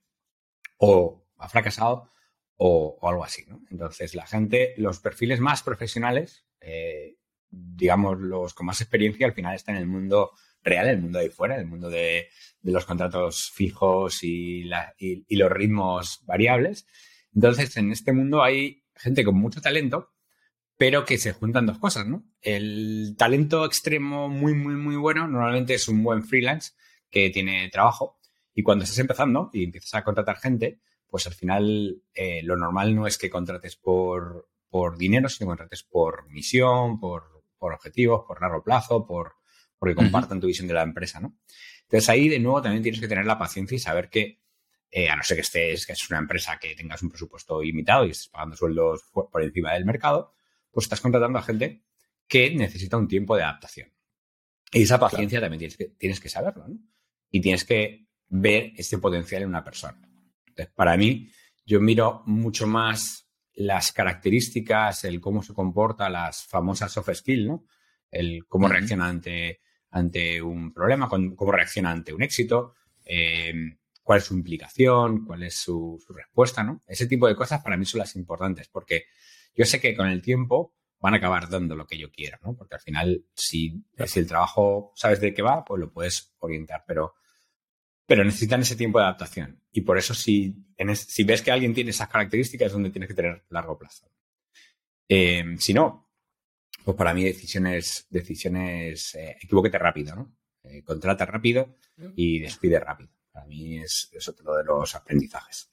o 0.78 1.26
ha 1.38 1.48
fracasado 1.48 2.10
o, 2.56 2.98
algo 3.02 3.24
así, 3.24 3.44
¿no? 3.46 3.62
Entonces, 3.70 4.14
la 4.14 4.26
gente, 4.26 4.74
los 4.76 5.00
perfiles 5.00 5.40
más 5.40 5.62
profesionales, 5.62 6.44
eh, 6.60 7.16
digamos, 7.50 8.20
los 8.20 8.54
con 8.54 8.66
más 8.66 8.80
experiencia, 8.80 9.26
al 9.26 9.32
final 9.32 9.56
están 9.56 9.76
en 9.76 9.82
el 9.82 9.88
mundo 9.88 10.30
real, 10.62 10.88
el 10.88 11.00
mundo 11.00 11.18
de 11.18 11.24
ahí 11.24 11.30
fuera, 11.30 11.56
el 11.56 11.66
mundo 11.66 11.90
de, 11.90 12.28
los 12.62 12.84
contratos 12.84 13.50
fijos 13.52 14.22
y, 14.22 14.70
y 14.98 15.36
los 15.36 15.50
ritmos 15.50 16.20
variables. 16.26 16.86
Entonces, 17.34 17.76
en 17.76 17.90
este 17.90 18.12
mundo 18.12 18.42
hay 18.42 18.84
gente 18.94 19.24
con 19.24 19.36
mucho 19.36 19.60
talento 19.60 20.10
pero 20.80 21.04
que 21.04 21.18
se 21.18 21.34
juntan 21.34 21.66
dos 21.66 21.78
cosas, 21.78 22.06
¿no? 22.06 22.24
El 22.40 23.14
talento 23.18 23.66
extremo 23.66 24.30
muy, 24.30 24.54
muy, 24.54 24.76
muy 24.76 24.96
bueno 24.96 25.28
normalmente 25.28 25.74
es 25.74 25.88
un 25.88 26.02
buen 26.02 26.24
freelance 26.24 26.72
que 27.10 27.28
tiene 27.28 27.68
trabajo 27.68 28.18
y 28.54 28.62
cuando 28.62 28.84
estás 28.84 28.98
empezando 28.98 29.50
y 29.52 29.64
empiezas 29.64 29.92
a 29.92 30.04
contratar 30.04 30.38
gente, 30.38 30.80
pues 31.06 31.26
al 31.26 31.34
final 31.34 32.02
eh, 32.14 32.40
lo 32.44 32.56
normal 32.56 32.96
no 32.96 33.06
es 33.06 33.18
que 33.18 33.28
contrates 33.28 33.76
por, 33.76 34.48
por 34.70 34.96
dinero, 34.96 35.28
sino 35.28 35.48
que 35.48 35.50
contrates 35.50 35.82
por 35.82 36.26
misión, 36.30 36.98
por, 36.98 37.44
por 37.58 37.74
objetivos, 37.74 38.24
por 38.26 38.40
largo 38.40 38.64
plazo, 38.64 39.06
por 39.06 39.34
porque 39.78 39.94
compartan 39.94 40.40
tu 40.40 40.46
visión 40.46 40.66
de 40.66 40.72
la 40.72 40.82
empresa, 40.82 41.20
¿no? 41.20 41.36
Entonces 41.82 42.08
ahí 42.08 42.30
de 42.30 42.38
nuevo 42.38 42.62
también 42.62 42.82
tienes 42.82 43.02
que 43.02 43.08
tener 43.08 43.26
la 43.26 43.38
paciencia 43.38 43.76
y 43.76 43.80
saber 43.80 44.08
que, 44.08 44.40
eh, 44.90 45.10
a 45.10 45.16
no 45.16 45.22
ser 45.24 45.36
que 45.36 45.42
estés, 45.42 45.84
que 45.84 45.92
es 45.92 46.08
una 46.08 46.20
empresa 46.20 46.58
que 46.58 46.74
tengas 46.74 47.02
un 47.02 47.10
presupuesto 47.10 47.60
limitado 47.60 48.06
y 48.06 48.12
estés 48.12 48.28
pagando 48.28 48.56
sueldos 48.56 49.02
por 49.12 49.42
encima 49.42 49.74
del 49.74 49.84
mercado, 49.84 50.32
pues 50.70 50.84
estás 50.84 51.00
contratando 51.00 51.38
a 51.38 51.42
gente 51.42 51.84
que 52.26 52.54
necesita 52.54 52.96
un 52.96 53.08
tiempo 53.08 53.36
de 53.36 53.42
adaptación. 53.42 53.92
Y 54.72 54.82
esa 54.82 55.00
paciencia 55.00 55.40
también 55.40 55.58
tienes 55.58 55.76
que, 55.76 55.86
tienes 55.98 56.20
que 56.20 56.28
saberlo, 56.28 56.68
¿no? 56.68 56.78
Y 57.30 57.40
tienes 57.40 57.64
que 57.64 58.06
ver 58.28 58.72
este 58.76 58.98
potencial 58.98 59.42
en 59.42 59.48
una 59.48 59.64
persona. 59.64 60.00
Entonces, 60.46 60.72
para 60.74 60.96
mí, 60.96 61.30
yo 61.66 61.80
miro 61.80 62.22
mucho 62.26 62.66
más 62.66 63.28
las 63.54 63.92
características, 63.92 65.04
el 65.04 65.20
cómo 65.20 65.42
se 65.42 65.54
comporta, 65.54 66.08
las 66.08 66.44
famosas 66.44 66.92
soft 66.92 67.10
skills, 67.14 67.46
¿no? 67.46 67.66
El 68.10 68.46
cómo 68.46 68.68
reacciona 68.68 69.08
ante, 69.08 69.60
ante 69.90 70.40
un 70.40 70.72
problema, 70.72 71.08
cómo 71.08 71.52
reacciona 71.52 71.90
ante 71.90 72.12
un 72.12 72.22
éxito, 72.22 72.74
eh, 73.04 73.52
cuál 74.02 74.18
es 74.18 74.24
su 74.24 74.34
implicación, 74.34 75.24
cuál 75.24 75.42
es 75.42 75.54
su, 75.54 76.02
su, 76.04 76.12
respuesta, 76.12 76.62
¿no? 76.62 76.82
Ese 76.86 77.06
tipo 77.06 77.26
de 77.26 77.36
cosas 77.36 77.62
para 77.62 77.76
mí 77.76 77.84
son 77.84 77.98
las 77.98 78.16
importantes, 78.16 78.68
porque 78.68 79.06
yo 79.54 79.64
sé 79.64 79.80
que 79.80 79.96
con 79.96 80.08
el 80.08 80.22
tiempo 80.22 80.74
van 81.00 81.14
a 81.14 81.16
acabar 81.16 81.48
dando 81.48 81.74
lo 81.74 81.86
que 81.86 81.98
yo 81.98 82.10
quiero, 82.10 82.38
¿no? 82.42 82.54
Porque 82.54 82.74
al 82.74 82.80
final, 82.80 83.24
si, 83.34 83.82
si 84.06 84.18
el 84.18 84.26
trabajo 84.26 84.92
sabes 84.94 85.20
de 85.20 85.32
qué 85.32 85.42
va, 85.42 85.64
pues 85.64 85.80
lo 85.80 85.92
puedes 85.92 86.34
orientar, 86.38 86.84
pero, 86.86 87.14
pero 88.06 88.24
necesitan 88.24 88.60
ese 88.60 88.76
tiempo 88.76 88.98
de 88.98 89.04
adaptación. 89.04 89.62
Y 89.72 89.80
por 89.80 89.96
eso, 89.96 90.14
si, 90.14 90.54
si 90.94 91.24
ves 91.24 91.42
que 91.42 91.50
alguien 91.50 91.74
tiene 91.74 91.90
esas 91.90 92.08
características, 92.08 92.66
es 92.66 92.72
donde 92.72 92.90
tienes 92.90 93.08
que 93.08 93.14
tener 93.14 93.44
largo 93.48 93.78
plazo. 93.78 94.10
Eh, 95.08 95.44
si 95.58 95.72
no, 95.72 96.10
pues 96.84 96.96
para 96.96 97.14
mí 97.14 97.24
decisiones, 97.24 98.06
decisiones, 98.10 99.14
eh, 99.14 99.36
equivóquete 99.40 99.78
rápido, 99.78 100.14
¿no? 100.14 100.36
Eh, 100.62 100.82
contrata 100.82 101.24
rápido 101.24 101.76
y 102.14 102.40
despide 102.40 102.78
rápido. 102.78 103.10
Para 103.32 103.46
mí 103.46 103.78
es, 103.78 104.10
es 104.12 104.28
otro 104.28 104.54
de 104.54 104.64
los 104.64 104.94
aprendizajes 104.94 105.72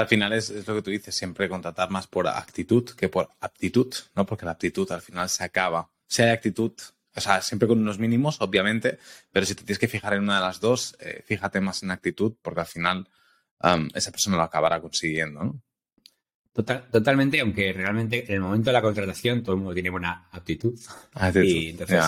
al 0.00 0.08
final 0.08 0.32
es, 0.32 0.50
lo 0.66 0.74
que 0.74 0.82
tú 0.82 0.90
dices, 0.90 1.14
siempre 1.14 1.48
contratar 1.48 1.90
más 1.90 2.06
por 2.06 2.28
actitud 2.28 2.90
que 2.90 3.08
por 3.08 3.30
aptitud, 3.40 3.92
¿no? 4.14 4.26
Porque 4.26 4.44
la 4.44 4.52
aptitud 4.52 4.90
al 4.92 5.02
final 5.02 5.28
se 5.28 5.44
acaba. 5.44 5.90
Si 6.06 6.22
hay 6.22 6.30
actitud, 6.30 6.72
o 7.14 7.20
sea, 7.20 7.40
siempre 7.42 7.66
con 7.66 7.78
unos 7.78 7.98
mínimos, 7.98 8.40
obviamente, 8.40 8.98
pero 9.32 9.46
si 9.46 9.54
te 9.54 9.64
tienes 9.64 9.78
que 9.78 9.88
fijar 9.88 10.14
en 10.14 10.22
una 10.22 10.36
de 10.36 10.42
las 10.42 10.60
dos, 10.60 10.96
eh, 11.00 11.22
fíjate 11.24 11.60
más 11.60 11.82
en 11.82 11.90
actitud, 11.90 12.34
porque 12.42 12.60
al 12.60 12.66
final 12.66 13.08
esa 13.94 14.10
persona 14.10 14.36
lo 14.36 14.42
acabará 14.42 14.80
consiguiendo, 14.80 15.42
¿no? 15.42 15.62
totalmente, 16.52 17.40
aunque 17.40 17.72
realmente 17.72 18.24
en 18.28 18.34
el 18.34 18.40
momento 18.40 18.70
de 18.70 18.74
la 18.74 18.82
contratación 18.82 19.42
todo 19.42 19.52
el 19.52 19.58
mundo 19.58 19.74
tiene 19.74 19.90
buena 19.90 20.28
aptitud. 20.30 20.78
Y 21.42 21.70
entonces, 21.70 22.04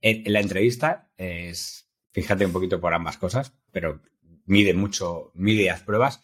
en, 0.00 0.32
la 0.32 0.40
entrevista 0.40 1.10
es, 1.16 1.86
fíjate 2.12 2.46
un 2.46 2.52
poquito 2.52 2.80
por 2.80 2.94
ambas 2.94 3.18
cosas, 3.18 3.52
pero 3.70 4.00
mide 4.46 4.74
mucho, 4.74 5.32
mide 5.34 5.66
las 5.66 5.82
pruebas 5.82 6.22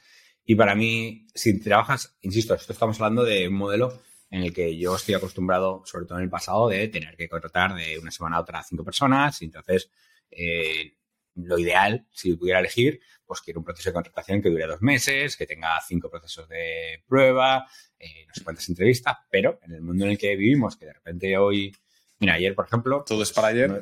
y 0.51 0.57
para 0.57 0.75
mí, 0.75 1.29
si 1.33 1.61
trabajas, 1.61 2.17
insisto, 2.23 2.55
esto 2.55 2.73
estamos 2.73 3.01
hablando 3.01 3.23
de 3.23 3.47
un 3.47 3.55
modelo 3.55 4.03
en 4.33 4.43
el 4.43 4.53
que 4.53 4.77
yo 4.77 4.97
estoy 4.97 5.15
acostumbrado, 5.15 5.83
sobre 5.85 6.07
todo 6.07 6.19
en 6.19 6.25
el 6.25 6.29
pasado, 6.29 6.69
de 6.69 6.89
tener 6.89 7.17
que 7.17 7.29
contratar 7.29 7.73
de 7.77 8.01
una 8.01 8.11
semana 8.11 8.35
a 8.35 8.41
otra 8.41 8.59
a 8.59 8.65
cinco 8.65 8.83
personas. 8.83 9.41
Y 9.43 9.45
entonces, 9.45 9.93
eh, 10.29 10.97
lo 11.37 11.57
ideal, 11.57 12.05
si 12.11 12.35
pudiera 12.35 12.59
elegir, 12.59 12.99
pues 13.25 13.43
quiero 13.43 13.61
un 13.61 13.65
proceso 13.65 13.91
de 13.91 13.95
contratación 13.95 14.43
que 14.43 14.51
dure 14.51 14.67
dos 14.67 14.83
meses, 14.83 15.37
que 15.37 15.47
tenga 15.47 15.81
cinco 15.87 16.11
procesos 16.11 16.49
de 16.49 17.05
prueba, 17.07 17.69
eh, 17.97 18.27
no 18.27 18.35
sé 18.35 18.43
cuántas 18.43 18.69
entrevistas, 18.69 19.19
pero 19.31 19.61
en 19.63 19.75
el 19.75 19.83
mundo 19.83 20.05
en 20.05 20.11
el 20.11 20.19
que 20.19 20.35
vivimos, 20.35 20.77
que 20.77 20.87
de 20.87 20.95
repente 20.95 21.39
hoy, 21.39 21.73
mira, 22.19 22.35
ayer, 22.35 22.57
por 22.57 22.67
ejemplo, 22.67 23.05
todo 23.07 23.23
es 23.23 23.33
para 23.33 23.47
ayer. 23.47 23.81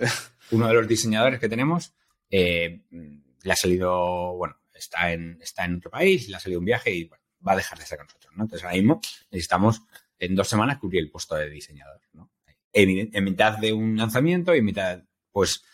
Uno 0.51 0.69
de 0.69 0.75
los 0.75 0.87
diseñadores 0.87 1.41
que 1.41 1.49
tenemos 1.49 1.95
eh, 2.29 2.83
le 2.91 3.53
ha 3.53 3.57
salido, 3.57 4.37
bueno, 4.37 4.59
está 4.79 5.13
en, 5.13 5.39
está 5.41 5.65
en 5.65 5.77
otro 5.77 5.91
país, 5.91 6.29
le 6.29 6.37
ha 6.37 6.41
salido 6.41 6.61
un 6.61 6.67
viaje 6.67 6.91
y 6.91 7.05
bueno, 7.05 7.23
va 7.47 7.53
a 7.53 7.57
dejar 7.57 7.79
de 7.79 7.85
estar 7.85 7.99
con 7.99 8.07
nosotros, 8.07 8.33
¿no? 8.37 8.45
Entonces 8.45 8.65
ahora 8.65 8.77
mismo 8.77 9.01
necesitamos 9.31 9.83
en 10.19 10.35
dos 10.35 10.49
semanas 10.49 10.79
cubrir 10.79 11.03
el 11.03 11.11
puesto 11.11 11.35
de 11.37 11.49
diseñador, 11.49 12.01
¿no? 12.13 12.31
En, 12.73 13.25
mitad 13.25 13.59
de 13.59 13.73
un 13.73 13.97
lanzamiento 13.97 14.55
y 14.55 14.59
en 14.59 14.65
mitad, 14.65 15.03
pues, 15.33 15.65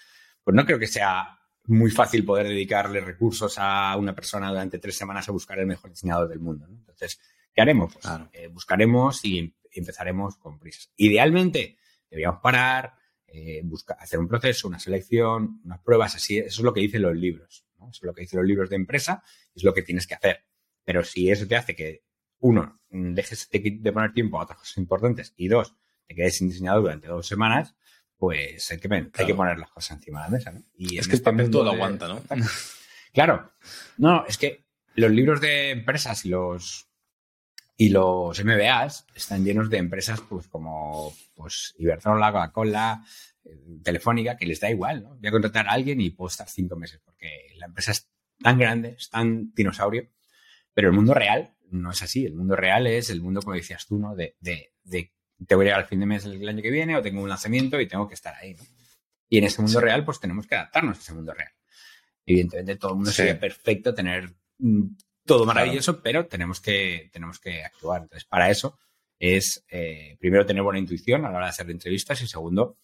pues 0.42 0.54
no 0.54 0.64
creo 0.64 0.78
que 0.78 0.86
sea 0.86 1.38
muy 1.66 1.90
fácil 1.90 2.24
poder 2.24 2.46
dedicarle 2.48 3.00
recursos 3.00 3.56
a 3.58 3.96
una 3.96 4.14
persona 4.14 4.48
durante 4.48 4.78
tres 4.78 4.96
semanas 4.96 5.28
a 5.28 5.32
buscar 5.32 5.58
el 5.58 5.66
mejor 5.66 5.90
diseñador 5.90 6.28
del 6.28 6.40
mundo, 6.40 6.66
¿no? 6.66 6.76
Entonces, 6.76 7.20
¿qué 7.52 7.62
haremos? 7.62 7.92
Pues 7.94 8.06
eh, 8.32 8.48
buscaremos 8.48 9.24
y 9.24 9.54
empezaremos 9.72 10.36
con 10.36 10.58
prisas. 10.58 10.90
Idealmente, 10.96 11.76
deberíamos 12.08 12.40
parar, 12.40 12.94
eh, 13.26 13.62
buscar, 13.64 13.96
hacer 14.00 14.20
un 14.20 14.28
proceso, 14.28 14.68
una 14.68 14.78
selección, 14.78 15.60
unas 15.64 15.80
pruebas, 15.80 16.14
así. 16.14 16.38
Eso 16.38 16.60
es 16.60 16.64
lo 16.64 16.72
que 16.72 16.80
dicen 16.80 17.02
los 17.02 17.16
libros. 17.16 17.63
¿No? 17.84 17.90
Eso 17.90 18.00
es 18.02 18.06
lo 18.06 18.14
que 18.14 18.22
dicen 18.22 18.38
los 18.38 18.48
libros 18.48 18.70
de 18.70 18.76
empresa, 18.76 19.22
es 19.54 19.62
lo 19.62 19.74
que 19.74 19.82
tienes 19.82 20.06
que 20.06 20.14
hacer. 20.14 20.44
Pero 20.84 21.04
si 21.04 21.30
eso 21.30 21.46
te 21.46 21.56
hace 21.56 21.74
que, 21.74 22.04
uno, 22.40 22.80
dejes 22.90 23.48
de, 23.50 23.92
poner 23.92 24.12
tiempo 24.12 24.38
a 24.38 24.42
otras 24.42 24.58
cosas 24.58 24.76
importantes 24.78 25.32
y 25.36 25.48
dos, 25.48 25.74
te 26.06 26.14
quedes 26.14 26.36
sin 26.36 26.48
diseñador 26.48 26.82
durante 26.82 27.08
dos 27.08 27.26
semanas, 27.26 27.74
pues 28.16 28.70
hay 28.70 28.78
que, 28.78 28.88
hay 28.92 29.26
que 29.26 29.34
poner 29.34 29.58
las 29.58 29.70
cosas 29.70 29.98
encima 29.98 30.20
de 30.20 30.26
la 30.26 30.30
mesa. 30.30 30.52
¿no? 30.52 30.62
Y 30.76 30.98
es 30.98 31.06
que 31.06 31.12
el 31.12 31.18
este 31.18 31.30
papel 31.30 31.50
todo 31.50 31.64
lo 31.64 31.72
aguanta, 31.72 32.08
¿no? 32.08 32.22
claro. 33.12 33.52
No, 33.96 34.24
es 34.26 34.36
que 34.36 34.64
los 34.94 35.10
libros 35.10 35.40
de 35.40 35.70
empresas 35.70 36.24
y 36.24 36.28
los 36.28 36.88
y 37.76 37.88
los 37.88 38.42
MBAs 38.44 39.06
están 39.14 39.44
llenos 39.44 39.68
de 39.68 39.78
empresas 39.78 40.20
pues 40.20 40.46
como 40.46 41.12
pues 41.34 41.74
Iberdrola, 41.78 42.30
Coca-Cola, 42.30 43.04
Telefónica, 43.82 44.36
que 44.36 44.46
les 44.46 44.60
da 44.60 44.70
igual, 44.70 45.02
¿no? 45.02 45.16
Voy 45.16 45.28
a 45.28 45.30
contratar 45.30 45.68
a 45.68 45.72
alguien 45.72 46.00
y 46.00 46.10
puedo 46.10 46.28
estar 46.28 46.48
cinco 46.48 46.76
meses 46.76 47.00
porque 47.04 47.52
la 47.56 47.66
empresa 47.66 47.92
es 47.92 48.08
tan 48.42 48.58
grande, 48.58 48.96
es 48.98 49.10
tan 49.10 49.52
dinosaurio, 49.54 50.08
pero 50.72 50.88
el 50.88 50.94
mundo 50.94 51.14
real 51.14 51.54
no 51.70 51.90
es 51.90 52.02
así. 52.02 52.24
El 52.24 52.34
mundo 52.34 52.56
real 52.56 52.86
es 52.86 53.10
el 53.10 53.20
mundo, 53.20 53.42
como 53.42 53.54
decías 53.54 53.86
tú, 53.86 53.98
¿no? 53.98 54.14
De, 54.14 54.36
de, 54.40 54.72
de 54.82 55.12
te 55.46 55.54
voy 55.54 55.64
a 55.64 55.66
llegar 55.66 55.80
al 55.80 55.86
fin 55.86 56.00
de 56.00 56.06
mes 56.06 56.24
el 56.24 56.48
año 56.48 56.62
que 56.62 56.70
viene 56.70 56.96
o 56.96 57.02
tengo 57.02 57.22
un 57.22 57.28
lanzamiento 57.28 57.80
y 57.80 57.86
tengo 57.86 58.08
que 58.08 58.14
estar 58.14 58.34
ahí, 58.34 58.54
¿no? 58.54 58.62
Y 59.28 59.38
en 59.38 59.44
ese 59.44 59.62
mundo 59.62 59.80
real, 59.80 60.04
pues 60.04 60.20
tenemos 60.20 60.46
que 60.46 60.54
adaptarnos 60.54 60.98
a 60.98 61.00
ese 61.00 61.12
mundo 61.12 61.34
real. 61.34 61.50
Evidentemente, 62.26 62.76
todo 62.76 62.92
el 62.92 62.96
mundo 62.96 63.10
sería 63.10 63.38
perfecto 63.38 63.94
tener 63.94 64.30
mm, 64.58 64.84
todo 65.24 65.44
maravilloso, 65.44 66.02
pero 66.02 66.26
tenemos 66.26 66.60
que, 66.60 67.10
tenemos 67.12 67.38
que 67.38 67.64
actuar. 67.64 68.02
Entonces, 68.02 68.26
para 68.26 68.50
eso 68.50 68.78
es, 69.18 69.64
eh, 69.68 70.16
primero, 70.18 70.46
tener 70.46 70.62
buena 70.62 70.78
intuición 70.78 71.24
a 71.24 71.30
la 71.30 71.36
hora 71.36 71.46
de 71.46 71.50
hacer 71.50 71.70
entrevistas 71.70 72.20
y 72.22 72.26
segundo, 72.26 72.78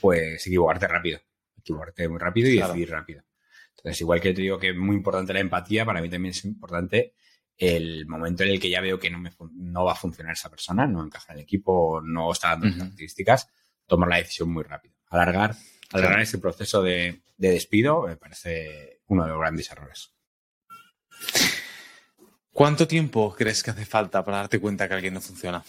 pues 0.00 0.46
equivocarte 0.46 0.88
rápido. 0.88 1.20
Equivocarte 1.58 2.08
muy 2.08 2.18
rápido 2.18 2.48
y 2.48 2.58
decidir 2.58 2.90
rápido. 2.90 3.22
Entonces, 3.76 4.00
igual 4.00 4.20
que 4.20 4.32
te 4.32 4.42
digo 4.42 4.58
que 4.58 4.70
es 4.70 4.76
muy 4.76 4.96
importante 4.96 5.32
la 5.32 5.40
empatía, 5.40 5.84
para 5.84 6.00
mí 6.00 6.08
también 6.08 6.30
es 6.30 6.44
importante 6.44 7.14
el 7.58 8.06
momento 8.06 8.42
en 8.42 8.50
el 8.50 8.60
que 8.60 8.70
ya 8.70 8.80
veo 8.80 8.98
que 8.98 9.10
no, 9.10 9.18
me, 9.18 9.32
no 9.54 9.84
va 9.84 9.92
a 9.92 9.96
funcionar 9.96 10.32
esa 10.32 10.50
persona, 10.50 10.86
no 10.86 11.04
encaja 11.04 11.32
en 11.32 11.38
el 11.38 11.44
equipo, 11.44 12.00
no 12.02 12.32
está 12.32 12.56
dando 12.56 12.76
características, 12.76 13.48
tomar 13.86 14.08
la 14.08 14.16
decisión 14.16 14.50
muy 14.50 14.64
rápido. 14.64 14.94
Alargar, 15.08 15.54
alargar 15.90 16.20
ese 16.20 16.38
proceso 16.38 16.82
de, 16.82 17.22
de 17.36 17.50
despido 17.50 18.06
me 18.06 18.16
parece 18.16 19.00
uno 19.06 19.24
de 19.24 19.30
los 19.30 19.38
grandes 19.38 19.70
errores. 19.70 20.12
¿Cuánto 22.52 22.86
tiempo 22.86 23.34
crees 23.34 23.62
que 23.62 23.70
hace 23.70 23.84
falta 23.84 24.24
para 24.24 24.38
darte 24.38 24.60
cuenta 24.60 24.86
que 24.86 24.94
alguien 24.94 25.14
no 25.14 25.20
funciona? 25.20 25.62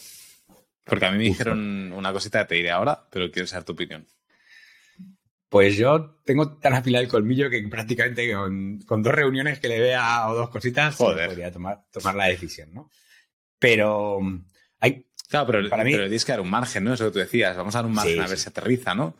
Porque 0.83 1.05
a 1.05 1.11
mí 1.11 1.17
me 1.17 1.23
dijeron 1.23 1.93
una 1.93 2.11
cosita 2.11 2.41
que 2.41 2.49
te 2.49 2.55
diré 2.55 2.71
ahora, 2.71 3.07
pero 3.09 3.31
quiero 3.31 3.47
saber 3.47 3.63
tu 3.63 3.73
opinión. 3.73 4.05
Pues 5.49 5.77
yo 5.77 6.17
tengo 6.25 6.57
tan 6.57 6.73
afilado 6.73 7.03
el 7.03 7.09
colmillo 7.09 7.49
que 7.49 7.61
prácticamente 7.67 8.33
con, 8.33 9.03
dos 9.03 9.13
reuniones 9.13 9.59
que 9.59 9.67
le 9.67 9.79
vea 9.79 10.27
o 10.29 10.35
dos 10.35 10.49
cositas 10.49 10.95
podría 10.95 11.51
tomar, 11.51 11.83
tomar 11.91 12.15
la 12.15 12.25
decisión, 12.25 12.73
¿no? 12.73 12.89
Pero 13.59 14.19
hay... 14.79 15.05
Claro, 15.29 15.47
pero, 15.47 15.69
para 15.69 15.83
mí, 15.83 15.91
pero 15.91 16.03
tienes 16.03 16.25
que 16.25 16.31
dar 16.31 16.41
un 16.41 16.49
margen, 16.49 16.83
¿no? 16.83 16.93
Eso 16.93 17.05
que 17.05 17.11
tú 17.11 17.19
decías. 17.19 17.55
Vamos 17.55 17.75
a 17.75 17.79
dar 17.79 17.85
un 17.85 17.93
margen 17.93 18.19
a 18.19 18.27
ver 18.27 18.37
si 18.37 18.49
aterriza, 18.49 18.93
¿no? 18.93 19.15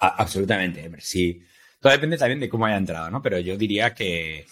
absolutamente. 0.00 0.90
Sí. 1.00 1.42
Todo 1.80 1.92
depende 1.92 2.18
también 2.18 2.40
de 2.40 2.48
cómo 2.48 2.66
haya 2.66 2.76
entrado, 2.76 3.10
¿no? 3.10 3.22
Pero 3.22 3.38
yo 3.38 3.56
diría 3.56 3.94
que 3.94 4.46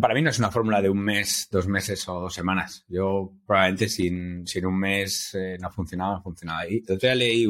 para 0.00 0.14
mí 0.14 0.22
no 0.22 0.30
es 0.30 0.38
una 0.38 0.50
fórmula 0.50 0.82
de 0.82 0.90
un 0.90 0.98
mes, 0.98 1.48
dos 1.50 1.66
meses 1.66 2.06
o 2.08 2.20
dos 2.20 2.34
semanas. 2.34 2.84
Yo 2.88 3.32
probablemente 3.46 3.88
sin, 3.88 4.46
sin 4.46 4.66
un 4.66 4.78
mes 4.78 5.34
eh, 5.34 5.56
no 5.60 5.68
ha 5.68 5.70
funcionado, 5.70 6.12
no 6.12 6.18
ha 6.18 6.22
funcionado. 6.22 6.68
Y 6.68 6.82
otro 6.82 6.96
día 6.96 7.14
leí 7.14 7.46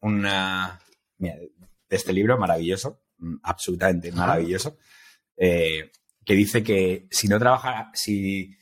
una 0.00 0.80
de 1.18 1.50
este 1.88 2.12
libro 2.12 2.36
maravilloso, 2.36 3.02
mm, 3.18 3.36
absolutamente 3.44 4.10
maravilloso, 4.12 4.76
eh, 5.36 5.92
que 6.24 6.34
dice 6.34 6.64
que 6.64 7.06
si 7.10 7.28
no 7.28 7.38
trabaja, 7.38 7.90
si, 7.94 8.56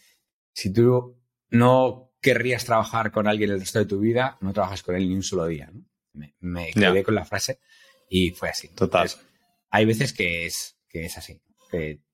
si 0.53 0.73
tú 0.73 1.19
no 1.51 2.13
querrías 2.21 2.67
trabajar 2.67 3.11
con 3.11 3.27
alguien 3.27 3.51
el 3.51 3.61
resto 3.61 3.79
de 3.79 3.87
tu 3.87 3.99
vida, 3.99 4.37
no 4.43 4.53
trabajas 4.53 4.83
con 4.83 4.95
él 4.95 5.09
ni 5.09 5.15
un 5.15 5.23
solo 5.23 5.47
día. 5.47 5.73
Me, 6.13 6.71
quedé 6.73 7.03
con 7.03 7.15
la 7.15 7.25
frase 7.25 7.61
y 8.09 8.31
fue 8.31 8.51
así. 8.51 8.69
Total. 8.69 9.11
hay 9.71 9.85
veces 9.85 10.13
que 10.13 10.47
es, 10.47 10.79
que 10.89 11.07
es 11.07 11.19
así 11.19 11.41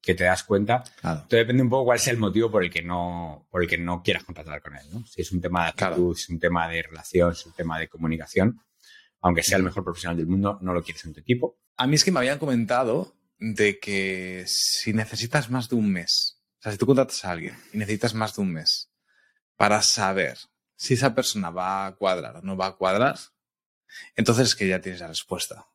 que, 0.01 0.15
te 0.15 0.25
das 0.25 0.45
cuenta. 0.45 0.83
Todo 1.03 1.39
depende 1.39 1.63
un 1.63 1.71
poco 1.71 1.87
cuál 1.87 1.99
sea 1.99 2.13
el 2.13 2.19
motivo 2.19 2.51
por 2.51 2.65
el 2.65 2.71
que 2.71 2.83
no, 2.83 3.47
por 3.51 3.63
el 3.63 3.69
que 3.69 3.79
no 3.79 4.03
quieras 4.03 4.25
contratar 4.25 4.63
con 4.63 4.77
él. 4.77 4.87
Si 5.07 5.23
es 5.23 5.33
un 5.33 5.41
tema 5.41 5.65
de 5.65 5.69
actitud, 5.71 6.17
si 6.17 6.25
es 6.25 6.29
un 6.31 6.41
tema 6.41 6.69
de 6.69 6.83
relación, 6.83 7.35
si 7.35 7.41
es 7.41 7.47
un 7.47 7.53
tema 7.53 7.79
de 7.79 7.89
comunicación, 7.89 8.61
aunque 9.21 9.43
sea 9.43 9.59
el 9.59 9.63
mejor 9.63 9.85
profesional 9.85 10.17
del 10.17 10.27
mundo, 10.27 10.59
no 10.63 10.73
lo 10.73 10.83
quieres 10.83 11.05
en 11.05 11.15
tu 11.15 11.21
equipo. 11.21 11.59
A 11.77 11.87
mí 11.87 11.95
es 11.95 12.05
que 12.05 12.13
me 12.13 12.19
habían 12.19 12.39
comentado 12.39 13.15
de 13.39 13.79
que 13.79 14.45
si 14.47 14.93
necesitas 14.93 15.51
más 15.51 15.69
de 15.69 15.77
un 15.77 15.91
mes, 15.91 16.43
o 16.59 16.63
sea, 16.63 16.73
si 16.73 16.79
tú 16.79 16.87
contratas 16.87 17.25
a 17.25 17.31
alguien 17.31 17.57
y 17.73 17.79
necesitas 17.79 18.15
más 18.15 18.37
de 18.37 18.43
un 18.43 18.53
mes 18.53 18.91
para 19.57 19.81
saber 19.83 20.39
si 20.77 20.95
esa 20.95 21.15
persona 21.15 21.51
va 21.51 21.87
a 21.87 21.95
cuadrar 21.95 22.37
o 22.37 22.43
no 22.43 22.57
va 22.57 22.67
a 22.67 22.77
cuadrar, 22.77 23.19
entonces 24.17 24.49
es 24.49 24.55
que 24.55 24.69
ya 24.69 24.81
tienes 24.81 25.01
la 25.01 25.09
respuesta. 25.09 25.67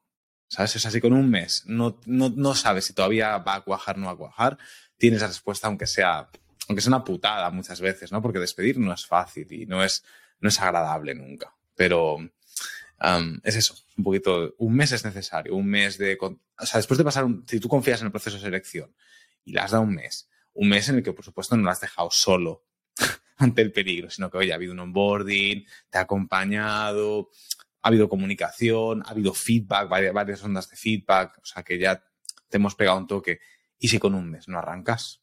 ¿Sabes? 0.56 0.78
Es 0.78 0.86
así 0.86 1.02
con 1.02 1.12
un 1.12 1.30
mes. 1.30 1.64
No, 1.66 2.00
no, 2.06 2.30
no 2.30 2.56
sabes 2.56 2.86
si 2.86 2.94
todavía 2.94 3.40
va 3.40 3.56
a 3.56 3.62
cuajar 3.62 3.98
o 3.98 4.00
no 4.00 4.06
va 4.06 4.14
a 4.14 4.16
cuajar. 4.16 4.58
Tienes 4.98 5.20
la 5.20 5.28
respuesta, 5.28 5.68
aunque 5.68 5.86
sea, 5.86 6.30
aunque 6.70 6.82
sea 6.82 6.92
una 6.92 7.04
putada 7.04 7.50
muchas 7.50 7.82
veces, 7.82 8.14
¿no? 8.14 8.22
Porque 8.22 8.40
despedir 8.40 8.80
no 8.80 8.94
es 8.94 9.06
fácil 9.06 9.52
y 9.52 9.66
no 9.66 9.84
es, 9.84 10.06
no 10.40 10.48
es 10.48 10.62
agradable 10.62 11.14
nunca. 11.14 11.54
Pero 11.76 12.20
es 13.44 13.56
eso, 13.58 13.76
un 13.98 14.04
poquito, 14.06 14.56
un 14.60 14.74
mes 14.74 14.94
es 14.94 15.04
necesario, 15.04 15.58
un 15.58 15.68
mes 15.68 15.98
de, 15.98 16.18
o 16.22 16.66
sea, 16.66 16.78
después 16.78 16.98
de 16.98 17.04
pasar, 17.04 17.26
un, 17.26 17.44
si 17.46 17.60
tú 17.60 17.68
confías 17.68 18.00
en 18.00 18.06
el 18.06 18.12
proceso 18.14 18.38
de 18.38 18.44
selección 18.44 18.96
y 19.44 19.52
le 19.52 19.60
has 19.60 19.72
dado 19.72 19.84
un 19.84 19.94
mes, 19.94 20.30
un 20.54 20.70
mes 20.70 20.88
en 20.88 20.96
el 20.96 21.04
que 21.04 21.12
por 21.12 21.26
supuesto 21.26 21.58
no 21.58 21.64
lo 21.64 21.70
has 21.70 21.82
dejado 21.82 22.10
solo 22.12 22.64
ante 23.38 23.62
el 23.62 23.74
peligro, 23.74 24.10
sino 24.10 24.32
que, 24.32 24.38
oye, 24.38 24.54
ha 24.54 24.56
habido 24.56 24.72
un 24.72 24.80
onboarding, 24.80 25.66
te 25.90 25.98
ha 25.98 26.02
acompañado, 26.02 27.30
ha 27.86 27.90
habido 27.90 28.10
comunicación, 28.10 29.04
ha 29.06 29.12
habido 29.12 29.32
feedback, 29.36 29.88
varias, 29.88 30.44
ondas 30.44 30.68
de 30.72 30.76
feedback, 30.76 31.38
o 31.38 31.46
sea 31.46 31.62
que 31.62 31.78
ya 31.78 32.04
te 32.50 32.58
hemos 32.58 32.74
pegado 32.74 32.98
un 32.98 33.06
toque. 33.06 33.40
¿Y 33.78 33.90
si 33.90 34.00
con 34.00 34.16
un 34.16 34.32
mes 34.32 34.48
no 34.48 34.58
arrancas? 34.58 35.22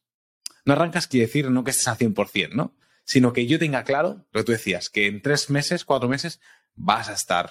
No 0.65 0.75
arrancas 0.75 1.09
quiere 1.09 1.27
decir 1.27 1.51
no 1.51 1.65
que 1.65 1.73
estés 1.73 1.89
al 1.89 1.99
100%, 1.99 2.53
¿no? 2.53 2.79
Sino 3.03 3.33
que 3.33 3.49
yo 3.49 3.59
tenga 3.59 3.83
claro 3.83 4.29
lo 4.31 4.41
que 4.41 4.45
tú 4.45 4.53
decías, 4.53 4.91
que 4.91 5.09
en 5.09 5.23
tres 5.23 5.51
meses, 5.51 5.85
cuatro 5.85 6.09
meses, 6.09 6.41
vas 6.77 7.09
a 7.09 7.15
estar 7.15 7.51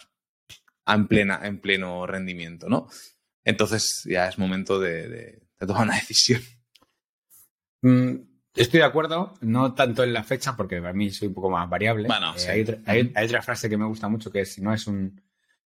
en, 0.88 1.10
plena, 1.10 1.42
en 1.44 1.60
pleno 1.60 2.08
rendimiento, 2.08 2.70
¿no? 2.70 2.88
Entonces 3.44 4.04
ya 4.06 4.30
es 4.30 4.38
momento 4.38 4.80
de, 4.80 5.42
tomar 5.60 5.88
una 5.88 5.96
decisión. 6.00 6.42
Mm, 7.82 8.16
Estoy 8.54 8.80
de 8.80 8.86
acuerdo, 8.86 9.34
no 9.42 9.74
tanto 9.74 10.04
en 10.04 10.14
la 10.14 10.24
fecha, 10.24 10.56
porque 10.56 10.82
para 10.82 10.94
mí 10.94 11.10
soy 11.10 11.30
un 11.30 11.34
poco 11.34 11.50
más 11.50 11.70
variable. 11.70 12.08
Eh, 12.48 12.82
hay, 12.86 13.26
otra, 13.26 13.42
frase 13.42 13.70
que 13.70 13.78
me 13.78 13.86
gusta 13.86 14.10
mucho 14.10 14.32
que 14.32 14.42
es 14.42 14.54
si 14.54 14.62
no 14.62 14.74
es 14.74 14.88
un 14.88 15.22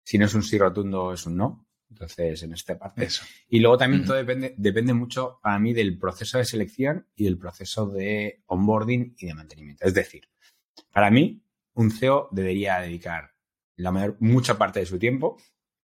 si 0.03 0.17
no 0.17 0.25
es 0.25 0.33
un 0.33 0.43
sí 0.43 0.57
rotundo, 0.57 1.13
es 1.13 1.25
un 1.25 1.37
no. 1.37 1.67
Entonces, 1.89 2.43
en 2.43 2.53
esta 2.53 2.77
parte. 2.77 3.05
Eso. 3.05 3.23
Y 3.49 3.59
luego 3.59 3.77
también 3.77 4.05
todo 4.05 4.17
depende, 4.17 4.53
depende 4.57 4.93
mucho 4.93 5.39
para 5.41 5.57
mí 5.57 5.73
del 5.73 5.97
proceso 5.97 6.37
de 6.37 6.45
selección 6.45 7.07
y 7.15 7.25
del 7.25 7.37
proceso 7.37 7.87
de 7.87 8.43
onboarding 8.45 9.15
y 9.17 9.25
de 9.25 9.33
mantenimiento. 9.33 9.85
Es 9.85 9.93
decir, 9.93 10.27
para 10.91 11.09
mí, 11.09 11.41
un 11.73 11.91
CEO 11.91 12.29
debería 12.31 12.79
dedicar 12.79 13.31
la 13.77 13.91
mayor, 13.91 14.17
mucha 14.19 14.57
parte 14.57 14.81
de 14.81 14.85
su 14.85 14.99
tiempo 14.99 15.37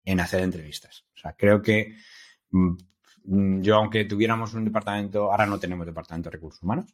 en 0.04 0.20
hacer 0.20 0.42
entrevistas. 0.42 1.06
O 1.16 1.20
sea, 1.20 1.36
creo 1.38 1.62
que 1.62 1.96
Mm, 2.54 2.78
yo, 3.24 3.76
aunque 3.76 4.06
tuviéramos 4.06 4.54
un 4.54 4.66
departamento, 4.66 5.32
ahora 5.32 5.46
no 5.46 5.60
tenemos 5.60 5.86
departamento 5.86 6.30
de 6.30 6.36
recursos 6.36 6.62
humanos 6.62 6.94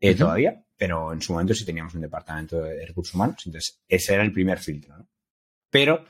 eh, 0.00 0.14
todavía, 0.14 0.64
pero 0.76 1.12
en 1.12 1.20
su 1.20 1.32
momento 1.32 1.54
sí 1.54 1.64
teníamos 1.64 1.94
un 1.94 2.00
departamento 2.00 2.62
de 2.62 2.86
recursos 2.86 3.14
humanos, 3.14 3.42
entonces 3.46 3.80
ese 3.86 4.14
era 4.14 4.22
el 4.22 4.32
primer 4.32 4.58
filtro. 4.58 4.96
¿no? 4.96 5.08
Pero 5.68 6.04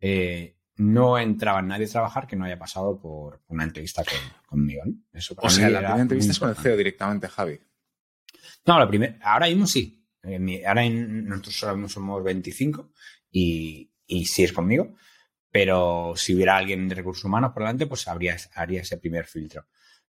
eh, 0.00 0.56
no 0.76 1.18
entraba 1.18 1.62
nadie 1.62 1.86
a 1.86 1.90
trabajar 1.90 2.26
que 2.26 2.36
no 2.36 2.44
haya 2.44 2.58
pasado 2.58 3.00
por 3.00 3.42
una 3.48 3.64
entrevista 3.64 4.02
conmigo. 4.46 4.82
¿no? 4.84 4.94
Eso 5.12 5.34
o 5.38 5.48
sea, 5.48 5.70
la 5.70 5.78
primera 5.78 6.02
entrevista 6.02 6.32
es 6.32 6.38
con 6.38 6.50
el 6.50 6.56
CEO 6.56 6.76
directamente, 6.76 7.28
Javi. 7.28 7.60
No, 8.66 8.78
la 8.78 8.88
primera, 8.88 9.18
ahora 9.22 9.46
mismo 9.46 9.66
sí. 9.66 10.04
ahora 10.66 10.88
nosotros 10.88 11.64
ahora 11.64 11.88
somos 11.88 12.22
25 12.22 12.92
y, 13.30 13.90
y 14.06 14.24
sí 14.26 14.42
es 14.42 14.52
conmigo 14.52 14.96
pero 15.50 16.14
si 16.16 16.34
hubiera 16.34 16.56
alguien 16.56 16.88
de 16.88 16.94
recursos 16.94 17.24
humanos 17.24 17.52
por 17.52 17.62
delante, 17.62 17.86
pues 17.86 18.06
habría, 18.08 18.36
haría 18.54 18.82
ese 18.82 18.98
primer 18.98 19.26
filtro. 19.26 19.66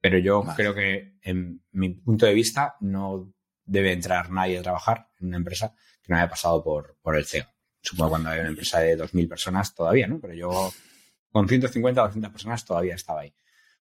Pero 0.01 0.19
yo 0.19 0.45
creo 0.57 0.75
que, 0.75 1.17
en 1.23 1.63
mi 1.73 1.91
punto 1.91 2.27
de 2.27 2.35
vista, 2.35 2.77
no 2.81 3.33
debe 3.65 3.93
entrar 3.93 4.31
nadie 4.31 4.59
a 4.59 4.63
trabajar 4.63 5.09
en 5.21 5.29
una 5.29 5.37
empresa 5.37 5.75
que 6.03 6.13
no 6.13 6.17
haya 6.17 6.29
pasado 6.29 6.63
por, 6.65 6.97
por 7.03 7.17
el 7.17 7.27
CEO. 7.27 7.47
Supongo 7.83 8.11
cuando 8.11 8.31
hay 8.31 8.41
una 8.41 8.49
empresa 8.49 8.81
de 8.81 8.99
2.000 8.99 9.29
personas 9.29 9.75
todavía, 9.75 10.07
¿no? 10.07 10.19
Pero 10.21 10.35
yo 10.35 10.73
con 11.31 11.49
150 11.49 12.03
o 12.03 12.07
200 12.07 12.33
personas 12.33 12.65
todavía 12.65 12.95
estaba 12.95 13.21
ahí. 13.21 13.35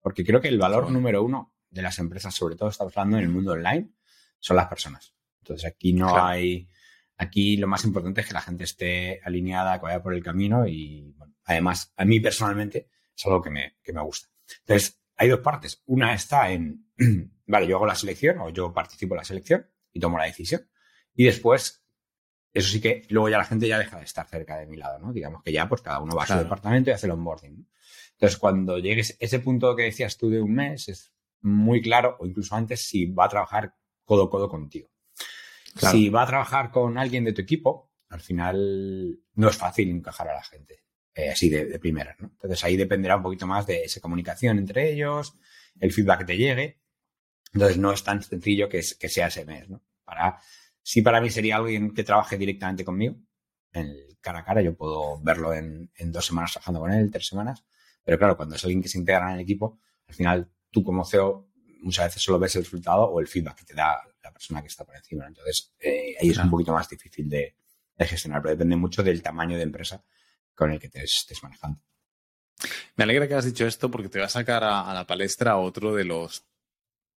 Porque 0.00 0.25
creo 0.25 0.40
que 0.40 0.49
el 0.49 0.59
valor 0.59 0.90
número 0.90 1.23
uno 1.23 1.54
de 1.70 1.82
las 1.82 1.99
empresas, 1.99 2.35
sobre 2.35 2.56
todo 2.56 2.68
estamos 2.68 2.97
hablando 2.97 3.18
en 3.18 3.25
el 3.25 3.30
mundo 3.30 3.52
online, 3.52 3.90
son 4.38 4.56
las 4.56 4.68
personas. 4.68 5.14
Entonces 5.42 5.66
aquí 5.66 5.92
no 5.92 6.25
hay, 6.25 6.68
aquí 7.16 7.56
lo 7.56 7.66
más 7.66 7.85
importante 7.85 8.20
es 8.20 8.26
que 8.26 8.35
la 8.35 8.40
gente 8.40 8.64
esté 8.64 9.20
alineada, 9.25 9.78
que 9.78 9.87
vaya 9.87 10.02
por 10.02 10.14
el 10.14 10.23
camino 10.23 10.66
y 10.66 11.12
bueno, 11.16 11.20
además 11.50 11.92
a 11.97 12.04
mí 12.04 12.21
personalmente 12.21 12.88
es 13.16 13.26
algo 13.26 13.42
que 13.42 13.50
me, 13.50 13.76
que 13.83 13.92
me 13.92 14.02
gusta. 14.02 14.28
Entonces 14.61 15.00
hay 15.16 15.28
dos 15.28 15.40
partes. 15.40 15.83
Una 15.87 16.14
está 16.14 16.50
en, 16.50 16.87
vale, 17.47 17.66
yo 17.66 17.76
hago 17.76 17.87
la 17.87 17.95
selección 17.95 18.38
o 18.38 18.50
yo 18.50 18.73
participo 18.73 19.14
en 19.14 19.19
la 19.19 19.25
selección 19.25 19.66
y 19.92 20.00
tomo 20.00 20.19
la 20.19 20.25
decisión. 20.25 20.69
Y 21.14 21.25
después, 21.25 21.85
eso 22.52 22.71
sí 22.71 22.80
que 22.80 23.04
luego 23.09 23.28
ya 23.28 23.38
la 23.38 23.45
gente 23.45 23.69
ya 23.69 23.78
deja 23.78 23.99
de 23.99 24.04
estar 24.04 24.26
cerca 24.26 24.59
de 24.59 24.66
mi 24.66 24.76
lado, 24.76 24.99
¿no? 24.99 25.12
Digamos 25.12 25.42
que 25.42 25.52
ya 25.52 25.69
pues 25.69 25.83
cada 25.83 26.00
uno 26.00 26.14
va 26.14 26.25
a 26.25 26.26
su 26.26 26.35
departamento 26.35 26.90
y 26.90 26.92
hace 26.92 27.07
el 27.07 27.12
onboarding. 27.12 27.69
Entonces 28.12 28.38
cuando 28.38 28.78
llegues 28.78 29.16
ese 29.19 29.40
punto 29.40 29.75
que 29.75 29.85
decías 29.85 30.16
tú 30.16 30.30
de 30.30 30.40
un 30.40 30.54
mes, 30.54 30.88
es 30.88 31.12
muy 31.42 31.80
claro, 31.83 32.16
o 32.21 32.26
incluso 32.26 32.54
antes, 32.54 32.83
si 32.83 33.07
va 33.07 33.25
a 33.25 33.28
trabajar 33.28 33.75
codo 34.04 34.25
a 34.25 34.30
codo 34.30 34.49
contigo. 34.49 34.88
Si 35.76 36.09
va 36.09 36.23
a 36.23 36.26
trabajar 36.26 36.71
con 36.71 36.99
alguien 36.99 37.25
de 37.25 37.33
tu 37.33 37.42
equipo, 37.42 37.92
al 38.09 38.21
final 38.21 39.21
no 39.35 39.49
es 39.49 39.57
fácil 39.57 39.88
encajar 39.88 40.28
a 40.28 40.35
la 40.35 40.42
gente 40.42 40.83
eh, 41.27 41.31
así 41.31 41.49
de, 41.49 41.67
de 41.67 41.79
primeras, 41.79 42.19
¿no? 42.21 42.29
Entonces 42.29 42.62
ahí 42.65 42.77
dependerá 42.77 43.17
un 43.17 43.23
poquito 43.23 43.47
más 43.47 43.67
de 43.67 43.85
esa 43.85 44.00
comunicación 44.00 44.59
entre 44.59 44.93
ellos, 44.93 45.35
el 45.79 45.93
feedback 45.93 46.21
que 46.21 46.25
te 46.25 46.37
llegue. 46.37 46.81
Entonces 47.53 47.79
no 47.79 47.93
es 47.93 48.05
tan 48.05 48.23
sencillo 48.23 48.69
que, 48.69 48.83
que 48.99 49.09
sea 49.09 49.29
ese 49.29 49.45
mes, 49.45 49.69
¿no? 49.69 49.83
Para, 50.05 50.39
sí 50.83 51.03
para 51.03 51.21
mí 51.21 51.31
sería 51.31 51.57
alguien 51.57 51.93
que 51.93 52.05
trabaje 52.05 52.37
directamente 52.37 52.85
conmigo, 52.85 53.17
en 53.73 53.87
el 53.87 54.19
cara 54.21 54.41
a 54.41 54.45
cara, 54.45 54.62
yo 54.62 54.77
puedo 54.77 55.21
verlo 55.23 55.55
en, 55.55 55.91
en 55.97 56.12
dos 56.12 56.27
semanas 56.27 56.53
trabajando 56.53 56.81
con 56.81 56.93
él, 56.93 57.11
tres 57.11 57.27
semanas, 57.27 57.65
pero 58.05 58.19
claro, 58.19 58.37
cuando 58.37 58.57
es 58.57 58.65
alguien 58.65 58.83
que 58.83 58.89
se 58.89 58.99
integra 58.99 59.29
en 59.29 59.35
el 59.37 59.41
equipo, 59.41 59.79
al 60.09 60.15
final 60.15 60.50
tú 60.71 60.83
como 60.83 61.05
CEO 61.05 61.50
muchas 61.83 62.07
veces 62.07 62.23
solo 62.23 62.39
ves 62.39 62.57
el 62.57 62.65
resultado 62.65 63.05
o 63.05 63.21
el 63.21 63.27
feedback 63.27 63.59
que 63.59 63.65
te 63.65 63.75
da 63.75 63.99
la 64.23 64.33
persona 64.33 64.61
que 64.61 64.69
está 64.69 64.85
por 64.85 64.97
encima. 64.97 65.27
Entonces, 65.27 65.75
eh, 65.79 66.15
ahí 66.21 66.31
es 66.31 66.39
un 66.39 66.50
poquito 66.50 66.73
más 66.73 66.89
difícil 66.89 67.29
de, 67.29 67.57
gestionar, 67.99 68.41
pero 68.41 68.55
depende 68.55 68.77
mucho 68.77 69.03
del 69.03 69.23
tamaño 69.23 69.59
de 69.59 69.62
empresa 69.62 70.03
con 70.61 70.73
el 70.73 70.79
que 70.79 70.90
te 70.90 71.02
estés 71.02 71.43
manejando. 71.43 71.81
Me 72.97 73.05
alegra 73.05 73.26
que 73.26 73.35
has 73.35 73.47
dicho 73.47 73.67
esto 73.67 73.90
porque 73.90 74.11
te 74.11 74.19
va 74.19 74.26
a 74.26 74.29
sacar 74.29 74.62
a, 74.62 74.93
la 74.93 75.07
palestra 75.07 75.57
otro 75.57 75.95
de 75.95 76.05
los... 76.05 76.45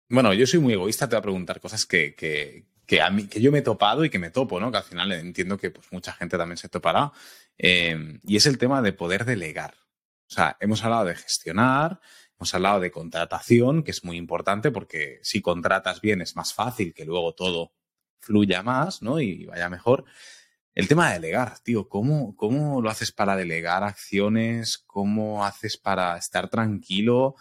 Bueno, 0.10 0.34
yo 0.34 0.48
soy 0.48 0.60
muy 0.60 0.74
egoísta, 0.74 1.10
te 1.10 1.16
voy 1.16 1.20
a 1.20 1.24
preguntar 1.24 1.60
cosas 1.60 1.86
que, 1.86 2.16
que, 2.16 3.02
a 3.02 3.10
mí, 3.10 3.28
que 3.28 3.42
yo 3.42 3.52
me 3.52 3.60
he 3.60 3.62
topado 3.62 4.06
y 4.06 4.10
que 4.10 4.20
me 4.20 4.30
topo, 4.30 4.60
¿no? 4.60 4.72
Que 4.72 4.78
al 4.78 4.84
final 4.84 5.12
entiendo 5.12 5.58
que 5.58 5.72
pues, 5.72 5.92
mucha 5.92 6.14
gente 6.14 6.38
también 6.38 6.58
se 6.58 6.70
topará. 6.70 7.12
Eh, 7.58 8.20
y 8.24 8.38
es 8.38 8.46
el 8.46 8.58
tema 8.58 8.82
de 8.82 8.94
poder 8.94 9.26
delegar. 9.26 9.76
O 10.30 10.34
sea, 10.34 10.56
hemos 10.62 10.84
hablado 10.84 11.06
de 11.06 11.16
gestionar, 11.16 12.00
Hemos 12.38 12.56
hablado 12.56 12.80
de 12.82 12.92
contratación, 12.92 13.84
que 13.84 13.92
es 13.92 14.04
muy 14.04 14.18
importante 14.18 14.72
porque 14.72 15.20
si 15.22 15.42
contratas 15.42 16.02
bien 16.02 16.22
es 16.22 16.36
más 16.36 16.54
fácil 16.54 16.94
que 16.94 17.06
luego 17.06 17.34
todo 17.34 17.72
fluya 18.20 18.64
más, 18.64 19.02
¿no? 19.02 19.22
Y 19.22 19.46
vaya 19.46 19.70
mejor. 19.70 20.04
El 20.76 20.88
tema 20.88 21.10
de 21.10 21.16
delegar, 21.16 21.60
tío, 21.60 21.88
¿cómo, 21.88 22.36
cómo 22.36 22.82
lo 22.82 22.90
haces 22.90 23.12
para 23.12 23.36
delegar 23.36 23.84
acciones? 23.84 24.80
¿Cómo 24.88 25.46
haces 25.46 25.78
para 25.78 26.18
estar 26.18 26.50
tranquilo? 26.50 27.36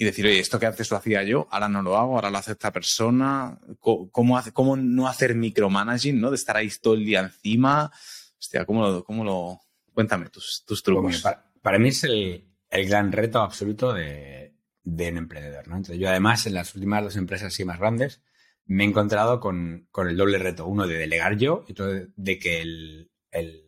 y 0.00 0.04
decir, 0.04 0.24
oye, 0.24 0.38
esto 0.38 0.58
que 0.58 0.64
antes 0.64 0.90
lo 0.90 0.96
hacía 0.96 1.22
yo, 1.24 1.46
ahora 1.50 1.68
no 1.68 1.82
lo 1.82 1.98
hago, 1.98 2.14
ahora 2.14 2.30
lo 2.30 2.38
hace 2.38 2.52
esta 2.52 2.72
persona. 2.72 3.58
¿Cómo, 3.80 4.38
hace, 4.38 4.52
cómo 4.52 4.76
no 4.76 5.08
hacer 5.08 5.34
micromanaging, 5.34 6.18
¿no? 6.18 6.30
De 6.30 6.36
estar 6.36 6.56
ahí 6.56 6.70
todo 6.80 6.94
el 6.94 7.04
día 7.04 7.20
encima. 7.20 7.92
Hostia, 8.38 8.64
¿cómo 8.64 8.82
lo, 8.86 9.04
cómo 9.04 9.24
lo... 9.24 9.60
Cuéntame 9.92 10.30
tus, 10.30 10.64
tus 10.64 10.82
trucos. 10.82 11.22
para, 11.60 11.78
mí 11.78 11.88
es 11.88 12.04
el, 12.04 12.48
el 12.70 12.88
gran 12.88 13.10
reto 13.10 13.40
absoluto 13.40 13.92
de, 13.92 14.54
un 14.84 15.16
emprendedor. 15.18 15.66
¿no? 15.66 15.76
Entonces, 15.76 15.98
yo 15.98 16.08
además 16.08 16.46
en 16.46 16.54
las 16.54 16.74
últimas 16.74 17.02
dos 17.02 17.16
empresas 17.16 17.52
así 17.52 17.64
más 17.64 17.80
grandes 17.80 18.22
me 18.68 18.84
he 18.84 18.86
encontrado 18.86 19.40
con, 19.40 19.88
el 19.96 20.16
doble 20.16 20.38
reto. 20.38 20.66
Uno 20.66 20.86
de 20.86 20.96
delegar 20.96 21.36
yo 21.36 21.64
y 21.66 21.72
otro 21.72 21.86
de, 22.14 22.38
que 22.38 22.60
el, 22.60 23.10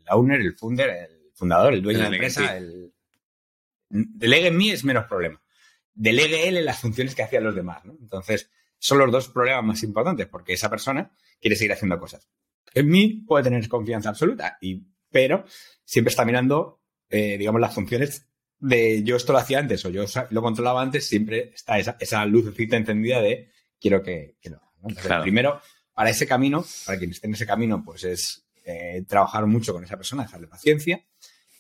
owner, 0.08 0.40
el 0.40 0.56
founder, 0.56 0.90
el 0.90 1.32
fundador, 1.34 1.74
el 1.74 1.82
dueño 1.82 2.00
de 2.00 2.10
la 2.10 2.16
empresa, 2.16 2.56
el, 2.56 2.92
delegue 3.88 4.48
en 4.48 4.56
mí 4.56 4.70
es 4.70 4.84
menos 4.84 5.06
problema. 5.06 5.42
Delegue 5.92 6.48
él 6.48 6.58
en 6.58 6.64
las 6.64 6.78
funciones 6.78 7.14
que 7.14 7.22
hacían 7.22 7.44
los 7.44 7.54
demás. 7.54 7.84
¿no? 7.84 7.96
Entonces, 8.00 8.50
son 8.78 8.98
los 8.98 9.10
dos 9.10 9.28
problemas 9.28 9.64
más 9.64 9.82
importantes 9.82 10.26
porque 10.26 10.52
esa 10.52 10.70
persona 10.70 11.10
quiere 11.40 11.56
seguir 11.56 11.72
haciendo 11.72 11.98
cosas. 11.98 12.28
En 12.74 12.88
mí 12.88 13.24
puede 13.26 13.44
tener 13.44 13.68
confianza 13.68 14.10
absoluta, 14.10 14.58
y, 14.60 14.86
pero 15.10 15.44
siempre 15.84 16.10
está 16.10 16.24
mirando, 16.24 16.82
eh, 17.08 17.36
digamos, 17.36 17.60
las 17.60 17.74
funciones 17.74 18.28
de 18.58 19.02
yo 19.02 19.16
esto 19.16 19.32
lo 19.32 19.38
hacía 19.38 19.58
antes 19.58 19.84
o 19.84 19.90
yo 19.90 20.04
lo 20.30 20.42
controlaba 20.42 20.82
antes, 20.82 21.06
siempre 21.08 21.50
está 21.54 21.78
esa, 21.78 21.96
esa 21.98 22.24
lucecita 22.26 22.76
encendida 22.76 23.20
de 23.20 23.50
quiero 23.80 24.02
que, 24.02 24.36
lo 24.44 24.56
haga. 24.56 24.69
Primero, 25.22 25.60
para 25.94 26.10
ese 26.10 26.26
camino, 26.26 26.64
para 26.86 26.98
quien 26.98 27.10
esté 27.10 27.26
en 27.26 27.34
ese 27.34 27.46
camino, 27.46 27.82
pues 27.84 28.04
es 28.04 28.46
eh, 28.64 29.04
trabajar 29.06 29.46
mucho 29.46 29.72
con 29.72 29.84
esa 29.84 29.96
persona, 29.96 30.22
dejarle 30.22 30.46
paciencia 30.46 31.04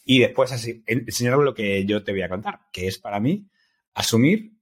y 0.04 0.20
después 0.20 0.52
así, 0.52 0.82
enseñarle 0.86 1.44
lo 1.44 1.54
que 1.54 1.84
yo 1.84 2.02
te 2.02 2.12
voy 2.12 2.22
a 2.22 2.28
contar, 2.28 2.60
que 2.72 2.86
es 2.86 2.98
para 2.98 3.20
mí 3.20 3.48
asumir 3.94 4.52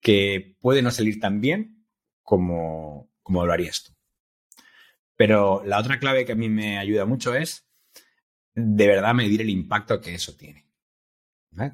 que 0.00 0.56
puede 0.60 0.82
no 0.82 0.90
salir 0.90 1.20
tan 1.20 1.40
bien 1.40 1.86
como, 2.22 3.10
como 3.22 3.44
lo 3.44 3.52
harías 3.52 3.84
tú. 3.84 3.92
Pero 5.16 5.62
la 5.64 5.78
otra 5.78 5.98
clave 5.98 6.24
que 6.24 6.32
a 6.32 6.36
mí 6.36 6.48
me 6.48 6.78
ayuda 6.78 7.04
mucho 7.04 7.34
es 7.34 7.68
de 8.54 8.86
verdad 8.86 9.14
medir 9.14 9.40
el 9.42 9.50
impacto 9.50 10.00
que 10.00 10.14
eso 10.14 10.34
tiene. 10.34 10.66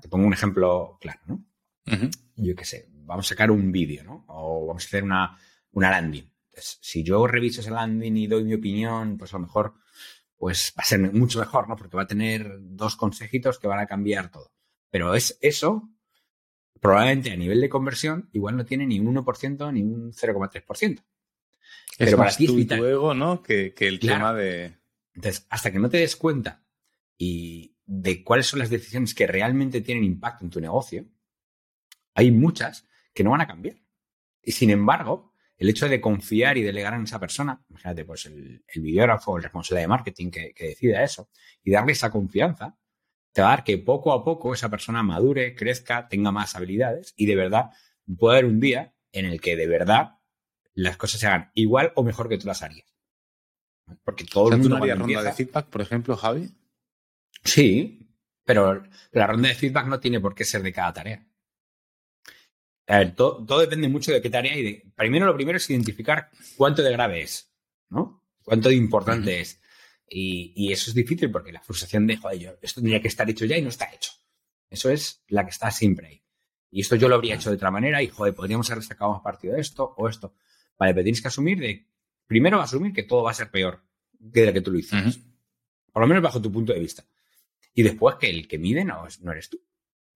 Te 0.00 0.08
pongo 0.08 0.26
un 0.26 0.32
ejemplo 0.32 0.98
claro, 1.00 1.20
¿no? 1.26 1.44
Yo 2.36 2.54
qué 2.56 2.64
sé, 2.64 2.88
vamos 2.90 3.26
a 3.26 3.28
sacar 3.28 3.50
un 3.50 3.70
vídeo, 3.70 4.02
¿no? 4.02 4.24
O 4.28 4.66
vamos 4.66 4.84
a 4.84 4.86
hacer 4.86 5.04
una, 5.04 5.38
una 5.76 5.90
landing. 5.90 6.32
si 6.54 7.02
yo 7.02 7.26
reviso 7.26 7.60
ese 7.60 7.70
landing 7.70 8.16
y 8.16 8.26
doy 8.26 8.44
mi 8.44 8.54
opinión, 8.54 9.18
pues 9.18 9.34
a 9.34 9.36
lo 9.36 9.42
mejor 9.42 9.74
pues 10.38 10.72
va 10.76 10.82
a 10.82 10.86
ser 10.86 11.00
mucho 11.12 11.38
mejor, 11.38 11.68
¿no? 11.68 11.76
Porque 11.76 11.96
va 11.96 12.04
a 12.04 12.06
tener 12.06 12.56
dos 12.60 12.96
consejitos 12.96 13.58
que 13.58 13.68
van 13.68 13.80
a 13.80 13.86
cambiar 13.86 14.30
todo. 14.30 14.52
Pero 14.90 15.14
es 15.14 15.38
eso, 15.42 15.90
probablemente 16.80 17.30
a 17.30 17.36
nivel 17.36 17.60
de 17.60 17.68
conversión, 17.68 18.30
igual 18.32 18.56
no 18.56 18.64
tiene 18.64 18.86
ni 18.86 19.00
un 19.00 19.14
1% 19.14 19.72
ni 19.72 19.82
un 19.82 20.12
0,3%. 20.12 21.04
Pero 21.98 22.10
es 22.10 22.16
para 22.16 22.34
ti 22.34 22.44
es 22.44 22.68
tu, 22.68 23.14
¿no? 23.14 23.42
Que, 23.42 23.74
el 23.78 24.00
tema 24.00 24.32
de... 24.32 24.78
Entonces, 25.14 25.46
hasta 25.50 25.70
que 25.70 25.78
no 25.78 25.90
te 25.90 25.98
des 25.98 26.16
cuenta 26.16 26.62
y, 27.18 27.76
de 27.84 28.24
cuáles 28.24 28.46
son 28.46 28.60
las 28.60 28.70
decisiones 28.70 29.14
que 29.14 29.26
realmente 29.26 29.82
tienen 29.82 30.04
impacto 30.04 30.44
en 30.44 30.50
tu 30.50 30.60
negocio, 30.60 31.06
hay 32.14 32.30
muchas 32.30 32.86
que 33.12 33.24
no 33.24 33.30
van 33.30 33.42
a 33.42 33.46
cambiar. 33.46 33.76
Y 34.42 34.52
sin 34.52 34.70
embargo, 34.70 35.34
el 35.58 35.70
hecho 35.70 35.88
de 35.88 36.00
confiar 36.00 36.58
y 36.58 36.62
delegar 36.62 36.94
en 36.94 37.04
esa 37.04 37.18
persona, 37.18 37.64
imagínate, 37.68 38.04
pues 38.04 38.26
el, 38.26 38.64
el 38.66 38.82
videógrafo, 38.82 39.36
el 39.36 39.42
responsable 39.42 39.80
de 39.80 39.88
marketing 39.88 40.30
que, 40.30 40.52
que 40.54 40.68
decida 40.68 41.02
eso, 41.02 41.30
y 41.62 41.70
darle 41.70 41.92
esa 41.92 42.10
confianza, 42.10 42.76
te 43.32 43.42
va 43.42 43.48
a 43.48 43.50
dar 43.56 43.64
que 43.64 43.78
poco 43.78 44.12
a 44.12 44.24
poco 44.24 44.54
esa 44.54 44.70
persona 44.70 45.02
madure, 45.02 45.54
crezca, 45.54 46.08
tenga 46.08 46.32
más 46.32 46.56
habilidades 46.56 47.12
y 47.16 47.26
de 47.26 47.36
verdad 47.36 47.70
pueda 48.18 48.38
haber 48.38 48.46
un 48.46 48.60
día 48.60 48.94
en 49.12 49.26
el 49.26 49.40
que 49.40 49.56
de 49.56 49.66
verdad 49.66 50.18
las 50.74 50.96
cosas 50.96 51.20
se 51.20 51.26
hagan 51.26 51.50
igual 51.54 51.92
o 51.96 52.02
mejor 52.02 52.28
que 52.28 52.38
tú 52.38 52.46
las 52.46 52.62
harías. 52.62 52.96
Porque 54.04 54.24
todo 54.24 54.50
el 54.52 54.58
mundo. 54.58 54.78
¿Tú 54.78 54.94
ronda 54.94 55.22
de 55.22 55.32
feedback, 55.32 55.66
por 55.66 55.80
ejemplo, 55.80 56.16
Javi? 56.16 56.50
Sí, 57.44 58.08
pero 58.44 58.82
la 59.12 59.26
ronda 59.26 59.48
de 59.48 59.54
feedback 59.54 59.86
no 59.86 60.00
tiene 60.00 60.20
por 60.20 60.34
qué 60.34 60.44
ser 60.44 60.62
de 60.62 60.72
cada 60.72 60.92
tarea. 60.92 61.26
Todo, 63.14 63.58
depende 63.58 63.88
mucho 63.88 64.12
de 64.12 64.22
qué 64.22 64.30
tarea 64.30 64.56
y 64.56 64.62
de. 64.62 64.84
Primero, 64.94 65.26
lo 65.26 65.34
primero 65.34 65.58
es 65.58 65.68
identificar 65.70 66.30
cuánto 66.56 66.82
de 66.82 66.92
grave 66.92 67.22
es, 67.22 67.52
¿no? 67.88 68.22
Cuánto 68.42 68.68
de 68.68 68.76
importante 68.76 69.40
es. 69.40 69.60
Y, 70.08 70.72
eso 70.72 70.90
es 70.90 70.94
difícil 70.94 71.30
porque 71.30 71.52
la 71.52 71.60
frustración 71.60 72.06
de, 72.06 72.16
joder, 72.16 72.38
yo, 72.38 72.50
esto 72.62 72.80
tendría 72.80 73.02
que 73.02 73.08
estar 73.08 73.28
hecho 73.28 73.44
ya 73.44 73.58
y 73.58 73.62
no 73.62 73.70
está 73.70 73.90
hecho. 73.92 74.12
Eso 74.70 74.90
es 74.90 75.24
la 75.28 75.44
que 75.44 75.50
está 75.50 75.70
siempre 75.70 76.06
ahí. 76.06 76.22
Y 76.70 76.80
esto 76.80 76.96
yo 76.96 77.08
lo 77.08 77.16
habría 77.16 77.34
hecho 77.34 77.50
de 77.50 77.56
otra 77.56 77.70
manera 77.70 78.02
y, 78.02 78.08
joder, 78.08 78.34
podríamos 78.34 78.70
haber 78.70 78.84
sacado 78.84 79.12
más 79.12 79.22
partido 79.22 79.54
de 79.54 79.60
esto 79.60 79.94
o 79.96 80.08
esto. 80.08 80.34
Vale, 80.78 80.94
pero 80.94 81.04
tienes 81.04 81.22
que 81.22 81.28
asumir 81.28 81.58
de. 81.58 81.86
Primero, 82.26 82.60
asumir 82.60 82.92
que 82.92 83.02
todo 83.02 83.22
va 83.22 83.30
a 83.30 83.34
ser 83.34 83.50
peor 83.50 83.82
que 84.32 84.42
de 84.42 84.52
que 84.52 84.60
tú 84.60 84.70
lo 84.70 84.78
hiciste. 84.78 85.20
Por 85.92 86.02
lo 86.02 86.06
menos 86.06 86.22
bajo 86.22 86.40
tu 86.40 86.52
punto 86.52 86.72
de 86.72 86.80
vista. 86.80 87.04
Y 87.74 87.82
después 87.82 88.16
que 88.16 88.30
el 88.30 88.48
que 88.48 88.58
mide 88.58 88.84
no, 88.84 89.06
no 89.20 89.32
eres 89.32 89.48
tú. 89.48 89.60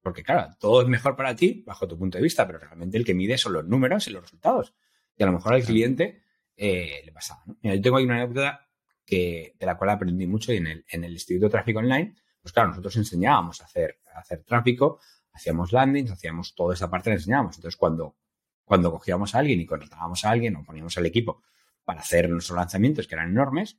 Porque 0.03 0.23
claro, 0.23 0.55
todo 0.59 0.83
es 0.83 0.89
mejor 0.89 1.17
para 1.17 1.37
ti 1.37 1.63
bajo 1.67 1.87
tu 1.87 1.99
punto 1.99 2.19
de 2.19 2.25
vista, 2.25 2.47
pero 2.47 2.59
realmente 2.59 2.97
el 2.97 3.05
que 3.05 3.15
mide 3.15 3.37
son 3.37 3.53
los 3.53 3.67
números 3.67 4.07
y 4.09 4.11
los 4.11 4.23
resultados. 4.23 4.75
Y 5.17 5.23
a 5.23 5.27
lo 5.27 5.33
mejor 5.33 5.55
al 5.55 5.63
cliente 5.63 6.23
eh, 6.57 7.03
le 7.05 7.13
pasaba. 7.13 7.43
yo 7.63 7.81
tengo 7.81 7.99
ahí 7.99 8.05
una 8.05 8.17
anécdota 8.17 8.67
que, 9.05 9.55
de 9.59 9.67
la 9.67 9.77
cual 9.77 9.91
aprendí 9.91 10.27
mucho 10.27 10.53
y 10.53 10.57
en 10.57 10.67
el, 10.67 10.85
en 10.89 11.05
el 11.05 11.13
Instituto 11.13 11.47
de 11.47 11.51
Tráfico 11.51 11.81
Online, 11.81 12.15
pues 12.41 12.53
claro, 12.53 12.71
nosotros 12.71 12.97
enseñábamos 12.97 13.61
a 13.61 13.65
hacer, 13.65 14.01
a 14.15 14.21
hacer 14.21 14.43
tráfico 14.45 15.01
hacíamos 15.33 15.73
landings, 15.73 16.11
hacíamos 16.11 16.55
toda 16.55 16.75
esa 16.75 16.91
parte, 16.91 17.11
la 17.11 17.17
enseñábamos. 17.17 17.57
Entonces, 17.57 17.77
cuando, 17.77 18.17
cuando 18.65 18.91
cogíamos 18.91 19.35
a 19.35 19.39
alguien 19.39 19.61
y 19.61 19.67
contratábamos 19.67 20.25
a 20.25 20.31
alguien 20.31 20.57
o 20.57 20.65
poníamos 20.65 20.97
al 20.99 21.07
equipo 21.07 21.43
para 21.85 22.01
hacer 22.01 22.29
nuestros 22.29 22.57
lanzamientos, 22.57 23.07
que 23.07 23.15
eran 23.15 23.31
enormes, 23.31 23.79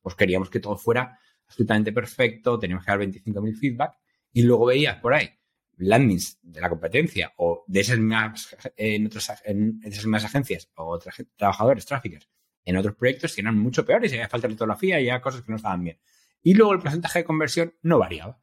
pues 0.00 0.14
queríamos 0.14 0.50
que 0.50 0.60
todo 0.60 0.76
fuera 0.76 1.18
absolutamente 1.46 1.92
perfecto, 1.92 2.58
teníamos 2.58 2.84
que 2.84 2.90
dar 2.90 3.00
25.000 3.00 3.56
feedback 3.56 3.94
y 4.32 4.42
luego 4.42 4.66
veías 4.66 5.00
por 5.00 5.14
ahí 5.14 5.28
landings 5.82 6.38
de 6.42 6.60
la 6.60 6.68
competencia 6.68 7.32
o 7.36 7.64
de 7.66 7.80
esas 7.80 7.98
mismas, 7.98 8.56
en 8.76 9.10
en 9.44 9.80
esas 9.84 10.04
mismas 10.04 10.24
agencias 10.24 10.70
o 10.76 10.98
trabajadores, 11.36 11.86
tráficos, 11.86 12.28
en 12.64 12.76
otros 12.76 12.94
proyectos 12.94 13.34
que 13.34 13.40
eran 13.40 13.58
mucho 13.58 13.84
peores 13.84 14.12
y 14.12 14.16
había 14.16 14.28
falta 14.28 14.46
de 14.46 14.54
litografía 14.54 15.00
y 15.00 15.08
había 15.08 15.20
cosas 15.20 15.42
que 15.42 15.50
no 15.50 15.56
estaban 15.56 15.82
bien. 15.82 15.98
Y 16.42 16.54
luego 16.54 16.72
el 16.72 16.80
porcentaje 16.80 17.20
de 17.20 17.24
conversión 17.24 17.74
no 17.82 17.98
variaba. 17.98 18.40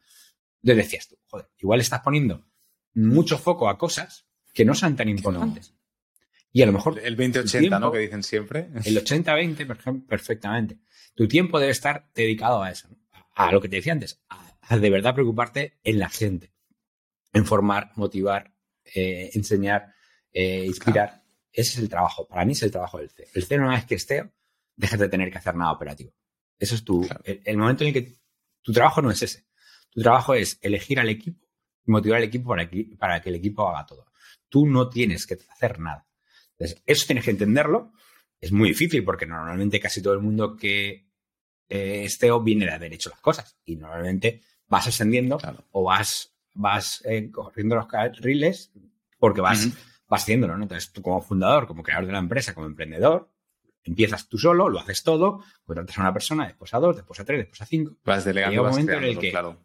Entonces 0.61 0.85
decías 0.85 1.07
tú, 1.07 1.17
joder, 1.27 1.49
igual 1.57 1.79
estás 1.79 2.01
poniendo 2.01 2.45
mucho 2.93 3.37
foco 3.37 3.69
a 3.69 3.77
cosas 3.77 4.27
que 4.53 4.65
no 4.65 4.73
sean 4.73 4.95
tan 4.95 5.09
importantes. 5.09 5.73
Y 6.51 6.61
a 6.63 6.65
lo 6.65 6.73
mejor... 6.73 6.99
El 6.99 7.15
20-80, 7.15 7.79
¿no? 7.79 7.91
Que 7.91 7.99
dicen 7.99 8.23
siempre. 8.23 8.69
El 8.83 8.97
80-20, 9.03 9.67
por 9.67 9.77
ejemplo, 9.77 10.07
perfectamente. 10.07 10.79
Tu 11.13 11.27
tiempo 11.27 11.59
debe 11.59 11.71
estar 11.71 12.09
dedicado 12.13 12.63
a 12.63 12.71
eso, 12.71 12.89
a 13.35 13.51
lo 13.51 13.61
que 13.61 13.69
te 13.69 13.77
decía 13.77 13.93
antes, 13.93 14.21
a, 14.29 14.77
de 14.77 14.89
verdad 14.89 15.13
preocuparte 15.13 15.79
en 15.83 15.99
la 15.99 16.09
gente, 16.09 16.53
en 17.33 17.45
formar, 17.45 17.91
motivar, 17.95 18.53
eh, 18.83 19.29
enseñar, 19.33 19.93
eh, 20.31 20.65
inspirar. 20.65 21.23
Ese 21.51 21.73
es 21.73 21.77
el 21.79 21.89
trabajo. 21.89 22.27
Para 22.27 22.45
mí 22.45 22.53
es 22.53 22.63
el 22.63 22.71
trabajo 22.71 22.99
del 22.99 23.09
CEO. 23.09 23.27
El 23.33 23.45
CEO, 23.45 23.59
una 23.59 23.75
vez 23.75 23.85
que 23.85 23.95
esté, 23.95 24.31
dejas 24.75 24.99
de 24.99 25.09
tener 25.09 25.31
que 25.31 25.37
hacer 25.37 25.55
nada 25.55 25.71
operativo. 25.71 26.13
Eso 26.57 26.75
es 26.75 26.83
tu. 26.83 27.07
El, 27.23 27.57
momento 27.57 27.83
en 27.83 27.87
el 27.89 27.93
que 27.93 28.19
tu 28.61 28.73
trabajo 28.73 29.01
no 29.01 29.11
es 29.11 29.21
ese. 29.21 29.45
Tu 29.89 30.01
trabajo 30.01 30.33
es 30.33 30.59
elegir 30.61 30.99
al 30.99 31.09
equipo 31.09 31.47
y 31.85 31.91
motivar 31.91 32.17
al 32.17 32.23
equipo 32.23 32.49
para 32.49 32.69
que, 32.69 32.95
para 32.97 33.21
que 33.21 33.29
el 33.29 33.35
equipo 33.35 33.67
haga 33.67 33.85
todo. 33.85 34.11
Tú 34.49 34.67
no 34.67 34.89
tienes 34.89 35.25
que 35.25 35.37
hacer 35.49 35.79
nada. 35.79 36.07
Entonces, 36.51 36.81
eso 36.85 37.05
tienes 37.05 37.25
que 37.25 37.31
entenderlo. 37.31 37.93
Es 38.39 38.51
muy 38.51 38.69
difícil 38.69 39.03
porque 39.03 39.25
normalmente 39.25 39.79
casi 39.79 40.01
todo 40.01 40.13
el 40.13 40.19
mundo 40.19 40.55
que 40.55 41.09
eh, 41.69 42.03
es 42.05 42.17
CEO 42.17 42.41
viene 42.41 42.65
de 42.65 42.73
haber 42.73 42.93
hecho 42.93 43.09
las 43.09 43.19
cosas 43.19 43.57
y 43.63 43.75
normalmente 43.75 44.41
vas 44.67 44.87
ascendiendo 44.87 45.39
o 45.71 45.83
vas, 45.83 46.35
vas 46.59 47.01
eh, 47.05 47.31
corriendo 47.31 47.75
los 47.75 47.87
carriles 47.87 48.71
porque 49.17 49.41
vas, 49.41 49.69
vas 50.07 50.21
haciéndolo. 50.21 50.57
¿no? 50.57 50.63
Entonces, 50.63 50.91
tú 50.91 51.01
como 51.01 51.21
fundador, 51.21 51.67
como 51.67 51.83
creador 51.83 52.05
de 52.05 52.11
la 52.11 52.19
empresa, 52.19 52.53
como 52.53 52.67
emprendedor, 52.67 53.29
Empiezas 53.83 54.27
tú 54.27 54.37
solo, 54.37 54.69
lo 54.69 54.79
haces 54.79 55.03
todo, 55.03 55.43
contratas 55.63 55.97
a 55.97 56.01
una 56.01 56.13
persona, 56.13 56.45
después 56.45 56.73
a 56.73 56.79
dos, 56.79 56.97
después 56.97 57.19
a 57.21 57.25
tres, 57.25 57.39
después 57.39 57.61
a 57.61 57.65
cinco. 57.65 57.95
Vas 58.03 58.25
delegando, 58.25 58.61
un 58.61 58.69
momento 58.69 58.91
en 58.91 59.03
el 59.03 59.17
que, 59.17 59.31
claro. 59.31 59.63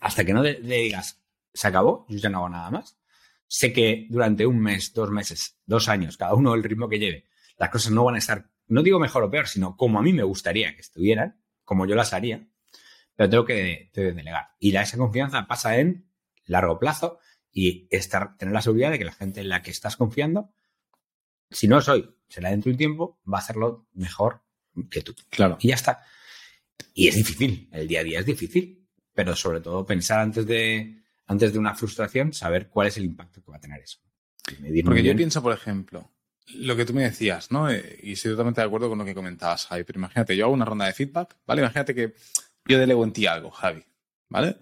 hasta 0.00 0.24
que 0.24 0.34
no 0.34 0.42
le, 0.42 0.60
digas, 0.60 1.22
se 1.54 1.68
acabó, 1.68 2.04
yo 2.08 2.18
ya 2.18 2.28
no 2.28 2.38
hago 2.38 2.48
nada 2.48 2.70
más. 2.70 2.98
Sé 3.46 3.72
que 3.72 4.06
durante 4.10 4.44
un 4.44 4.58
mes, 4.60 4.92
dos 4.92 5.10
meses, 5.10 5.56
dos 5.64 5.88
años, 5.88 6.16
cada 6.16 6.34
uno 6.34 6.54
el 6.54 6.64
ritmo 6.64 6.88
que 6.88 6.98
lleve, 6.98 7.26
las 7.56 7.70
cosas 7.70 7.92
no 7.92 8.04
van 8.04 8.16
a 8.16 8.18
estar, 8.18 8.50
no 8.66 8.82
digo 8.82 8.98
mejor 8.98 9.22
o 9.22 9.30
peor, 9.30 9.46
sino 9.46 9.76
como 9.76 9.98
a 10.00 10.02
mí 10.02 10.12
me 10.12 10.24
gustaría 10.24 10.74
que 10.74 10.80
estuvieran, 10.80 11.40
como 11.64 11.86
yo 11.86 11.94
las 11.94 12.12
haría, 12.12 12.46
pero 13.16 13.30
tengo 13.30 13.44
que, 13.44 13.90
delegar. 13.92 14.50
Y 14.60 14.72
la, 14.72 14.82
esa 14.82 14.96
confianza 14.96 15.46
pasa 15.46 15.78
en 15.78 16.06
largo 16.44 16.78
plazo 16.78 17.18
y 17.50 17.88
estar, 17.90 18.36
tener 18.36 18.54
la 18.54 18.62
seguridad 18.62 18.90
de 18.90 18.98
que 18.98 19.04
la 19.04 19.12
gente 19.12 19.40
en 19.40 19.48
la 19.48 19.62
que 19.62 19.70
estás 19.70 19.96
confiando 19.96 20.52
si 21.50 21.68
no 21.68 21.80
soy, 21.80 22.08
será 22.28 22.50
dentro 22.50 22.70
de 22.70 22.74
un 22.74 22.78
tiempo, 22.78 23.20
va 23.32 23.38
a 23.38 23.40
hacerlo 23.40 23.86
mejor 23.94 24.42
que 24.90 25.02
tú. 25.02 25.14
Claro. 25.30 25.58
Y 25.60 25.68
ya 25.68 25.74
está. 25.74 26.02
Y 26.94 27.08
es 27.08 27.14
difícil, 27.14 27.68
el 27.72 27.88
día 27.88 28.00
a 28.00 28.04
día 28.04 28.20
es 28.20 28.26
difícil, 28.26 28.86
pero 29.14 29.34
sobre 29.36 29.60
todo 29.60 29.86
pensar 29.86 30.20
antes 30.20 30.46
de, 30.46 31.02
antes 31.26 31.52
de 31.52 31.58
una 31.58 31.74
frustración, 31.74 32.32
saber 32.32 32.68
cuál 32.68 32.88
es 32.88 32.96
el 32.96 33.04
impacto 33.04 33.42
que 33.42 33.50
va 33.50 33.56
a 33.56 33.60
tener 33.60 33.80
eso. 33.80 33.98
Porque 34.84 35.02
yo 35.02 35.16
pienso, 35.16 35.42
por 35.42 35.52
ejemplo, 35.52 36.12
lo 36.54 36.76
que 36.76 36.84
tú 36.84 36.92
me 36.92 37.02
decías, 37.02 37.50
¿no? 37.50 37.70
Eh, 37.70 37.98
y 38.02 38.12
estoy 38.12 38.32
totalmente 38.32 38.60
de 38.60 38.66
acuerdo 38.66 38.88
con 38.88 38.98
lo 38.98 39.04
que 39.04 39.14
comentabas, 39.14 39.66
Javi, 39.66 39.84
pero 39.84 39.98
imagínate, 39.98 40.36
yo 40.36 40.44
hago 40.44 40.54
una 40.54 40.64
ronda 40.64 40.86
de 40.86 40.92
feedback, 40.92 41.36
¿vale? 41.46 41.62
Imagínate 41.62 41.94
que 41.94 42.14
yo 42.68 42.78
delego 42.78 43.04
en 43.04 43.12
ti 43.12 43.26
algo, 43.26 43.50
Javi, 43.50 43.84
¿vale? 44.28 44.58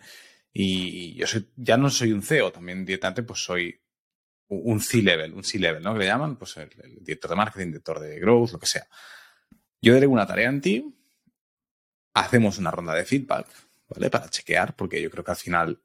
Y 0.52 1.14
yo 1.14 1.26
soy, 1.26 1.50
ya 1.56 1.76
no 1.76 1.90
soy 1.90 2.12
un 2.12 2.22
CEO, 2.22 2.52
también 2.52 2.84
directamente 2.84 3.22
pues 3.22 3.42
soy 3.42 3.80
un 4.48 4.80
C-level, 4.80 5.34
un 5.34 5.44
C-level, 5.44 5.82
¿no? 5.82 5.94
Que 5.94 6.00
le 6.00 6.06
llaman, 6.06 6.36
pues 6.36 6.56
el, 6.56 6.70
director 7.00 7.30
de 7.30 7.36
marketing, 7.36 7.66
director 7.66 7.98
de 8.00 8.20
growth, 8.20 8.52
lo 8.52 8.58
que 8.58 8.66
sea. 8.66 8.86
Yo 9.80 9.94
delego 9.94 10.12
una 10.12 10.26
tarea 10.26 10.48
en 10.48 10.60
ti, 10.60 10.94
hacemos 12.14 12.58
una 12.58 12.70
ronda 12.70 12.94
de 12.94 13.04
feedback, 13.04 13.48
¿vale? 13.88 14.10
Para 14.10 14.28
chequear, 14.28 14.76
porque 14.76 15.02
yo 15.02 15.10
creo 15.10 15.24
que 15.24 15.30
al 15.32 15.36
final, 15.36 15.82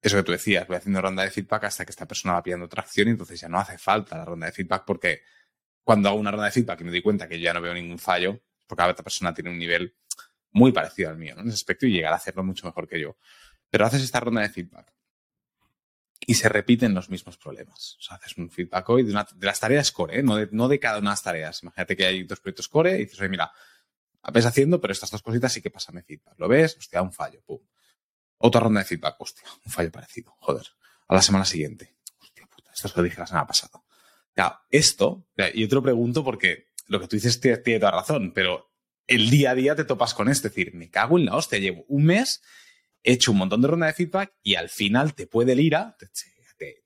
eso 0.00 0.16
que 0.16 0.22
tú 0.22 0.32
decías, 0.32 0.66
voy 0.66 0.76
haciendo 0.76 1.00
ronda 1.00 1.22
de 1.22 1.30
feedback 1.30 1.64
hasta 1.64 1.84
que 1.84 1.92
esta 1.92 2.06
persona 2.06 2.34
va 2.34 2.42
pillando 2.42 2.68
tracción 2.68 3.08
y 3.08 3.10
entonces 3.12 3.40
ya 3.40 3.48
no 3.48 3.58
hace 3.58 3.78
falta 3.78 4.18
la 4.18 4.24
ronda 4.24 4.46
de 4.46 4.52
feedback 4.52 4.84
porque 4.84 5.22
cuando 5.84 6.08
hago 6.08 6.18
una 6.18 6.30
ronda 6.30 6.46
de 6.46 6.52
feedback 6.52 6.80
y 6.80 6.84
me 6.84 6.90
doy 6.90 7.02
cuenta 7.02 7.28
que 7.28 7.40
ya 7.40 7.52
no 7.54 7.60
veo 7.60 7.74
ningún 7.74 7.98
fallo, 7.98 8.40
porque 8.66 8.82
cada 8.82 8.94
persona 8.94 9.32
tiene 9.34 9.50
un 9.50 9.58
nivel 9.58 9.94
muy 10.52 10.72
parecido 10.72 11.10
al 11.10 11.18
mío, 11.18 11.34
¿no? 11.34 11.42
En 11.42 11.48
ese 11.48 11.56
aspecto 11.56 11.86
y 11.86 11.92
llegar 11.92 12.12
a 12.12 12.16
hacerlo 12.16 12.44
mucho 12.44 12.66
mejor 12.66 12.88
que 12.88 13.00
yo. 13.00 13.16
Pero 13.70 13.86
haces 13.86 14.02
esta 14.02 14.20
ronda 14.20 14.42
de 14.42 14.50
feedback 14.50 14.92
y 16.26 16.34
se 16.34 16.48
repiten 16.48 16.94
los 16.94 17.10
mismos 17.10 17.36
problemas. 17.36 17.96
O 17.98 18.02
sea, 18.02 18.16
haces 18.16 18.36
un 18.36 18.50
feedback 18.50 18.88
hoy 18.88 19.02
de, 19.02 19.12
las 19.12 19.60
tareas 19.60 19.90
core, 19.90 20.20
¿eh? 20.20 20.22
no, 20.22 20.36
de, 20.36 20.48
no 20.52 20.68
de 20.68 20.78
cada 20.78 20.98
una 20.98 21.10
de 21.10 21.12
las 21.12 21.22
tareas. 21.22 21.62
Imagínate 21.62 21.96
que 21.96 22.06
hay 22.06 22.22
dos 22.24 22.40
proyectos 22.40 22.68
core 22.68 22.94
y 22.94 22.98
dices, 22.98 23.18
oye, 23.20 23.28
mira, 23.28 23.50
ves 24.32 24.46
haciendo, 24.46 24.80
pero 24.80 24.92
estas 24.92 25.10
dos 25.10 25.22
cositas 25.22 25.52
sí 25.52 25.60
que 25.60 25.70
pásame 25.70 26.02
feedback. 26.02 26.38
¿Lo 26.38 26.48
ves? 26.48 26.76
Hostia, 26.76 27.02
un 27.02 27.12
fallo, 27.12 27.42
pum. 27.42 27.58
Otra 28.38 28.60
ronda 28.60 28.80
de 28.80 28.86
feedback, 28.86 29.16
hostia, 29.18 29.44
un 29.64 29.72
fallo 29.72 29.90
parecido, 29.90 30.34
joder. 30.38 30.66
A 31.08 31.14
la 31.14 31.22
semana 31.22 31.44
siguiente, 31.44 31.96
hostia 32.20 32.46
puta, 32.46 32.72
esto 32.72 32.88
es 32.88 32.96
lo 32.96 33.02
dije 33.02 33.18
la 33.18 33.26
semana 33.26 33.46
pasada. 33.46 33.82
Ya, 34.36 34.62
esto, 34.70 35.26
yo 35.36 35.68
te 35.68 35.74
lo 35.74 35.82
pregunto 35.82 36.24
porque 36.24 36.68
lo 36.86 37.00
que 37.00 37.08
tú 37.08 37.16
dices 37.16 37.38
tiene, 37.40 37.58
tiene 37.58 37.80
toda 37.80 37.92
razón, 37.92 38.32
pero 38.32 38.71
el 39.06 39.30
día 39.30 39.50
a 39.50 39.54
día 39.54 39.74
te 39.74 39.84
topas 39.84 40.14
con 40.14 40.28
esto, 40.28 40.48
es 40.48 40.54
decir, 40.54 40.74
me 40.74 40.90
cago 40.90 41.18
en 41.18 41.26
la 41.26 41.36
hostia, 41.36 41.58
llevo 41.58 41.84
un 41.88 42.04
mes 42.04 42.42
he 43.02 43.12
hecho 43.12 43.32
un 43.32 43.38
montón 43.38 43.60
de 43.60 43.68
ronda 43.68 43.86
de 43.86 43.92
feedback 43.92 44.34
y 44.42 44.54
al 44.54 44.68
final 44.68 45.14
te 45.14 45.26
puede 45.26 45.52
el 45.52 45.60
ira, 45.60 45.96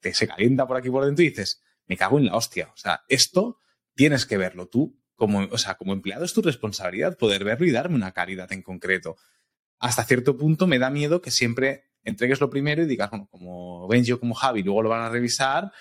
te, 0.00 0.14
se 0.14 0.26
calienta 0.26 0.66
por 0.66 0.76
aquí 0.76 0.90
por 0.90 1.04
dentro 1.04 1.24
y 1.24 1.28
dices, 1.28 1.62
me 1.86 1.96
cago 1.96 2.18
en 2.18 2.26
la 2.26 2.36
hostia. 2.36 2.70
O 2.72 2.76
sea, 2.76 3.02
esto 3.08 3.58
tienes 3.94 4.26
que 4.26 4.36
verlo 4.36 4.68
tú. 4.68 4.98
Como, 5.14 5.40
o 5.50 5.58
sea, 5.58 5.76
como 5.76 5.94
empleado 5.94 6.26
es 6.26 6.34
tu 6.34 6.42
responsabilidad 6.42 7.16
poder 7.16 7.42
verlo 7.42 7.66
y 7.66 7.70
darme 7.70 7.96
una 7.96 8.12
caridad 8.12 8.52
en 8.52 8.62
concreto. 8.62 9.16
Hasta 9.78 10.04
cierto 10.04 10.36
punto 10.36 10.66
me 10.66 10.78
da 10.78 10.90
miedo 10.90 11.22
que 11.22 11.30
siempre 11.30 11.84
entregues 12.02 12.40
lo 12.40 12.50
primero 12.50 12.82
y 12.82 12.86
digas, 12.86 13.10
bueno, 13.10 13.26
como 13.30 13.88
Benji 13.88 14.12
o 14.12 14.20
como 14.20 14.34
Javi, 14.34 14.62
luego 14.62 14.82
lo 14.82 14.90
van 14.90 15.02
a 15.02 15.08
revisar, 15.08 15.72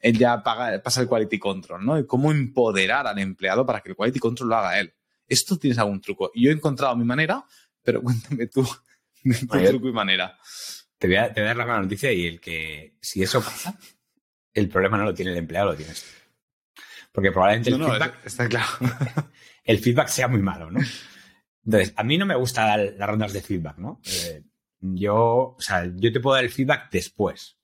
él 0.00 0.18
ya 0.18 0.42
paga, 0.42 0.82
pasa 0.82 1.00
el 1.00 1.06
quality 1.06 1.38
control, 1.38 1.86
¿no? 1.86 1.96
Y 1.96 2.06
cómo 2.06 2.32
empoderar 2.32 3.06
al 3.06 3.18
empleado 3.20 3.64
para 3.64 3.80
que 3.80 3.90
el 3.90 3.96
quality 3.96 4.18
control 4.18 4.48
lo 4.48 4.56
haga 4.56 4.80
él. 4.80 4.92
¿Esto 5.28 5.58
tienes 5.58 5.78
algún 5.78 6.00
truco? 6.00 6.30
Yo 6.34 6.50
he 6.50 6.54
encontrado 6.54 6.96
mi 6.96 7.04
manera, 7.04 7.44
pero 7.82 8.02
cuéntame 8.02 8.46
tú 8.46 8.66
truco 9.48 9.88
y 9.88 9.92
manera. 9.92 10.38
Te 10.98 11.06
voy, 11.08 11.16
a, 11.16 11.28
dar 11.30 11.56
la 11.56 11.66
mala 11.66 11.82
noticia 11.82 12.12
y 12.12 12.26
el 12.26 12.40
que 12.40 12.96
si 13.00 13.22
eso 13.22 13.40
pasa, 13.40 13.78
el 14.54 14.68
problema 14.68 14.98
no 14.98 15.04
lo 15.04 15.14
tiene 15.14 15.32
el 15.32 15.38
empleado, 15.38 15.72
lo 15.72 15.76
tienes. 15.76 16.04
Porque 17.10 17.32
probablemente 17.32 17.70
el 17.70 17.76
feedback. 17.76 18.24
está 18.24 18.48
claro. 18.48 18.68
el 19.64 19.78
feedback 19.78 20.08
sea 20.08 20.28
muy 20.28 20.40
malo, 20.40 20.70
¿no? 20.70 20.80
Entonces, 21.64 21.92
a 21.96 22.02
mí 22.02 22.18
no 22.18 22.26
me 22.26 22.36
gustan 22.36 22.96
las 22.98 23.08
rondas 23.08 23.32
de 23.32 23.42
feedback, 23.42 23.78
¿no? 23.78 24.00
Eh, 24.04 24.42
yo, 24.80 25.54
o 25.56 25.60
sea, 25.60 25.90
yo 25.94 26.12
te 26.12 26.20
puedo 26.20 26.34
dar 26.34 26.44
el 26.44 26.50
feedback 26.50 26.90
después. 26.90 27.56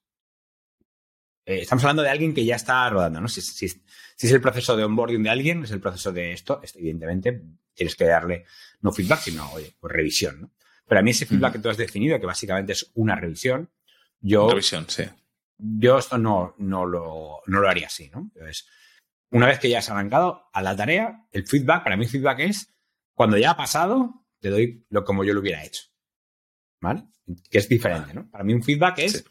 Eh, 1.48 1.62
estamos 1.62 1.82
hablando 1.84 2.02
de 2.02 2.10
alguien 2.10 2.34
que 2.34 2.44
ya 2.44 2.56
está 2.56 2.90
rodando, 2.90 3.22
¿no? 3.22 3.28
Si, 3.28 3.40
si, 3.40 3.64
es 3.64 4.32
el 4.32 4.40
proceso 4.42 4.76
de 4.76 4.84
onboarding 4.84 5.22
de 5.22 5.30
alguien, 5.30 5.64
es 5.64 5.70
el 5.70 5.80
proceso 5.80 6.12
de 6.12 6.32
esto, 6.32 6.60
evidentemente 6.74 7.42
tienes 7.72 7.96
que 7.96 8.04
darle 8.04 8.44
no 8.82 8.92
feedback, 8.92 9.20
sino, 9.20 9.50
oye, 9.52 9.74
pues 9.80 9.90
revisión, 9.90 10.42
¿no? 10.42 10.50
Pero 10.86 10.98
a 10.98 11.02
mí 11.02 11.12
ese 11.12 11.24
feedback 11.24 11.54
que 11.54 11.58
tú 11.60 11.70
has 11.70 11.78
definido, 11.78 12.20
que 12.20 12.26
básicamente 12.26 12.72
es 12.72 12.90
una 12.94 13.16
revisión, 13.16 13.70
yo... 14.20 14.50
Revisión, 14.50 14.84
sí. 14.88 15.04
Yo 15.56 15.98
esto 15.98 16.18
no, 16.18 16.54
no, 16.58 16.84
lo, 16.84 17.40
no 17.46 17.60
lo 17.60 17.68
haría 17.68 17.86
así, 17.86 18.10
¿no? 18.10 18.30
Entonces, 18.34 18.68
una 19.30 19.46
vez 19.46 19.58
que 19.58 19.70
ya 19.70 19.78
has 19.78 19.88
arrancado 19.88 20.50
a 20.52 20.60
la 20.60 20.76
tarea, 20.76 21.26
el 21.32 21.46
feedback, 21.46 21.82
para 21.82 21.96
mí 21.96 22.04
el 22.04 22.10
feedback 22.10 22.40
es, 22.40 22.74
cuando 23.14 23.38
ya 23.38 23.52
ha 23.52 23.56
pasado, 23.56 24.26
te 24.38 24.50
doy 24.50 24.84
lo 24.90 25.02
como 25.02 25.24
yo 25.24 25.32
lo 25.32 25.40
hubiera 25.40 25.64
hecho. 25.64 25.84
¿Vale? 26.80 27.04
Que 27.50 27.56
es 27.56 27.68
diferente, 27.70 28.12
¿no? 28.12 28.30
Para 28.30 28.44
mí 28.44 28.52
un 28.52 28.62
feedback 28.62 28.98
es, 28.98 29.24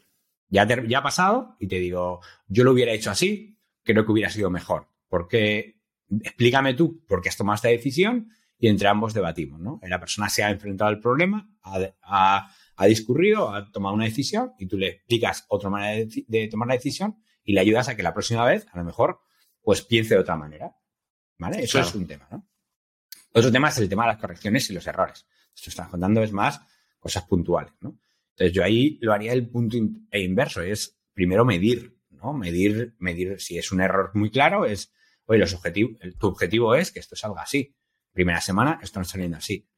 ya, 0.48 0.66
ya 0.86 0.98
ha 0.98 1.02
pasado 1.02 1.56
y 1.58 1.68
te 1.68 1.76
digo, 1.76 2.20
yo 2.46 2.64
lo 2.64 2.72
hubiera 2.72 2.92
hecho 2.92 3.10
así, 3.10 3.58
creo 3.82 4.04
que 4.04 4.12
hubiera 4.12 4.30
sido 4.30 4.50
mejor. 4.50 4.88
Porque, 5.08 5.80
explícame 6.22 6.74
tú 6.74 7.04
por 7.06 7.20
qué 7.20 7.28
has 7.28 7.36
tomado 7.36 7.56
esta 7.56 7.68
decisión 7.68 8.30
y 8.58 8.68
entre 8.68 8.88
ambos 8.88 9.14
debatimos, 9.14 9.60
¿no? 9.60 9.80
La 9.82 10.00
persona 10.00 10.28
se 10.28 10.42
ha 10.42 10.50
enfrentado 10.50 10.88
al 10.88 11.00
problema, 11.00 11.48
ha, 11.62 12.48
discurrido, 12.86 13.54
ha 13.54 13.70
tomado 13.70 13.94
una 13.94 14.04
decisión 14.04 14.52
y 14.58 14.66
tú 14.66 14.76
le 14.76 14.88
explicas 14.88 15.44
otra 15.48 15.70
manera 15.70 16.08
de, 16.26 16.48
tomar 16.48 16.68
la 16.68 16.74
decisión 16.74 17.22
y 17.44 17.52
le 17.52 17.60
ayudas 17.60 17.88
a 17.88 17.96
que 17.96 18.02
la 18.02 18.12
próxima 18.12 18.44
vez, 18.44 18.66
a 18.72 18.78
lo 18.78 18.84
mejor, 18.84 19.20
pues 19.62 19.82
piense 19.82 20.14
de 20.14 20.20
otra 20.20 20.36
manera, 20.36 20.74
¿vale? 21.38 21.62
Eso 21.62 21.78
es 21.78 21.94
un 21.94 22.06
tema, 22.06 22.26
¿no? 22.30 22.46
Otro 23.32 23.52
tema 23.52 23.68
es 23.68 23.78
el 23.78 23.88
tema 23.88 24.04
de 24.04 24.12
las 24.12 24.20
correcciones 24.20 24.68
y 24.70 24.72
los 24.72 24.86
errores. 24.86 25.26
Esto 25.54 25.70
estás 25.70 25.88
contando 25.88 26.22
es 26.22 26.32
más 26.32 26.60
cosas 26.98 27.24
puntuales, 27.24 27.72
¿no? 27.80 27.98
Entonces 28.38 28.54
yo 28.54 28.62
ahí 28.62 28.98
lo 29.00 29.12
haría 29.12 29.32
el 29.32 29.48
punto 29.48 29.76
e 30.12 30.20
inverso, 30.20 30.62
es 30.62 30.96
primero 31.12 31.44
medir, 31.44 31.98
¿no? 32.10 32.32
Medir, 32.32 32.94
medir 33.00 33.40
si 33.40 33.58
es 33.58 33.72
un 33.72 33.80
error 33.80 34.12
muy 34.14 34.30
claro, 34.30 34.64
es, 34.64 34.92
oye, 35.24 35.40
los 35.40 35.54
objetivos, 35.54 35.98
tu 36.20 36.28
objetivo 36.28 36.76
es 36.76 36.92
que 36.92 37.00
esto 37.00 37.16
salga 37.16 37.42
así. 37.42 37.74
Primera 38.12 38.40
semana, 38.40 38.78
esto 38.80 39.00
no 39.00 39.02
está 39.02 39.14
saliendo 39.14 39.38
así. 39.38 39.68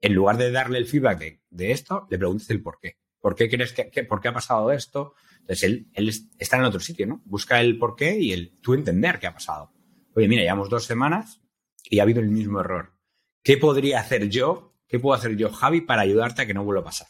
En 0.00 0.14
lugar 0.14 0.38
de 0.38 0.50
darle 0.50 0.78
el 0.78 0.86
feedback 0.86 1.42
de, 1.50 1.70
esto, 1.72 2.06
le 2.10 2.16
preguntes 2.16 2.48
el 2.48 2.62
por 2.62 2.78
qué. 2.80 2.96
¿Por 3.20 3.34
qué 3.34 3.50
crees 3.50 3.74
que, 3.74 4.04
por 4.04 4.22
qué 4.22 4.28
ha 4.28 4.32
pasado 4.32 4.72
esto? 4.72 5.12
Entonces 5.40 5.64
él, 5.64 5.90
él, 5.92 6.10
está 6.38 6.56
en 6.56 6.64
otro 6.64 6.80
sitio, 6.80 7.06
¿no? 7.06 7.20
Busca 7.26 7.60
el 7.60 7.78
por 7.78 7.96
qué 7.96 8.18
y 8.18 8.32
el 8.32 8.58
tú 8.62 8.72
entender 8.72 9.18
qué 9.18 9.26
ha 9.26 9.34
pasado. 9.34 9.74
Oye, 10.14 10.26
mira, 10.26 10.40
llevamos 10.40 10.70
dos 10.70 10.84
semanas 10.84 11.42
y 11.84 11.98
ha 11.98 12.04
habido 12.04 12.20
el 12.20 12.30
mismo 12.30 12.60
error. 12.60 12.94
¿Qué 13.42 13.58
podría 13.58 14.00
hacer 14.00 14.30
yo? 14.30 14.74
¿Qué 14.88 14.98
puedo 14.98 15.14
hacer 15.14 15.36
yo, 15.36 15.50
Javi, 15.50 15.82
para 15.82 16.00
ayudarte 16.00 16.42
a 16.42 16.46
que 16.46 16.54
no 16.54 16.64
vuelva 16.64 16.80
a 16.80 16.84
pasar? 16.84 17.08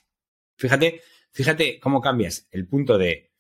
Fíjate, 0.57 1.03
fíjate 1.31 1.79
cómo 1.79 2.01
cambias 2.01 2.47
el 2.51 2.67
punto 2.67 2.99
de 2.99 3.31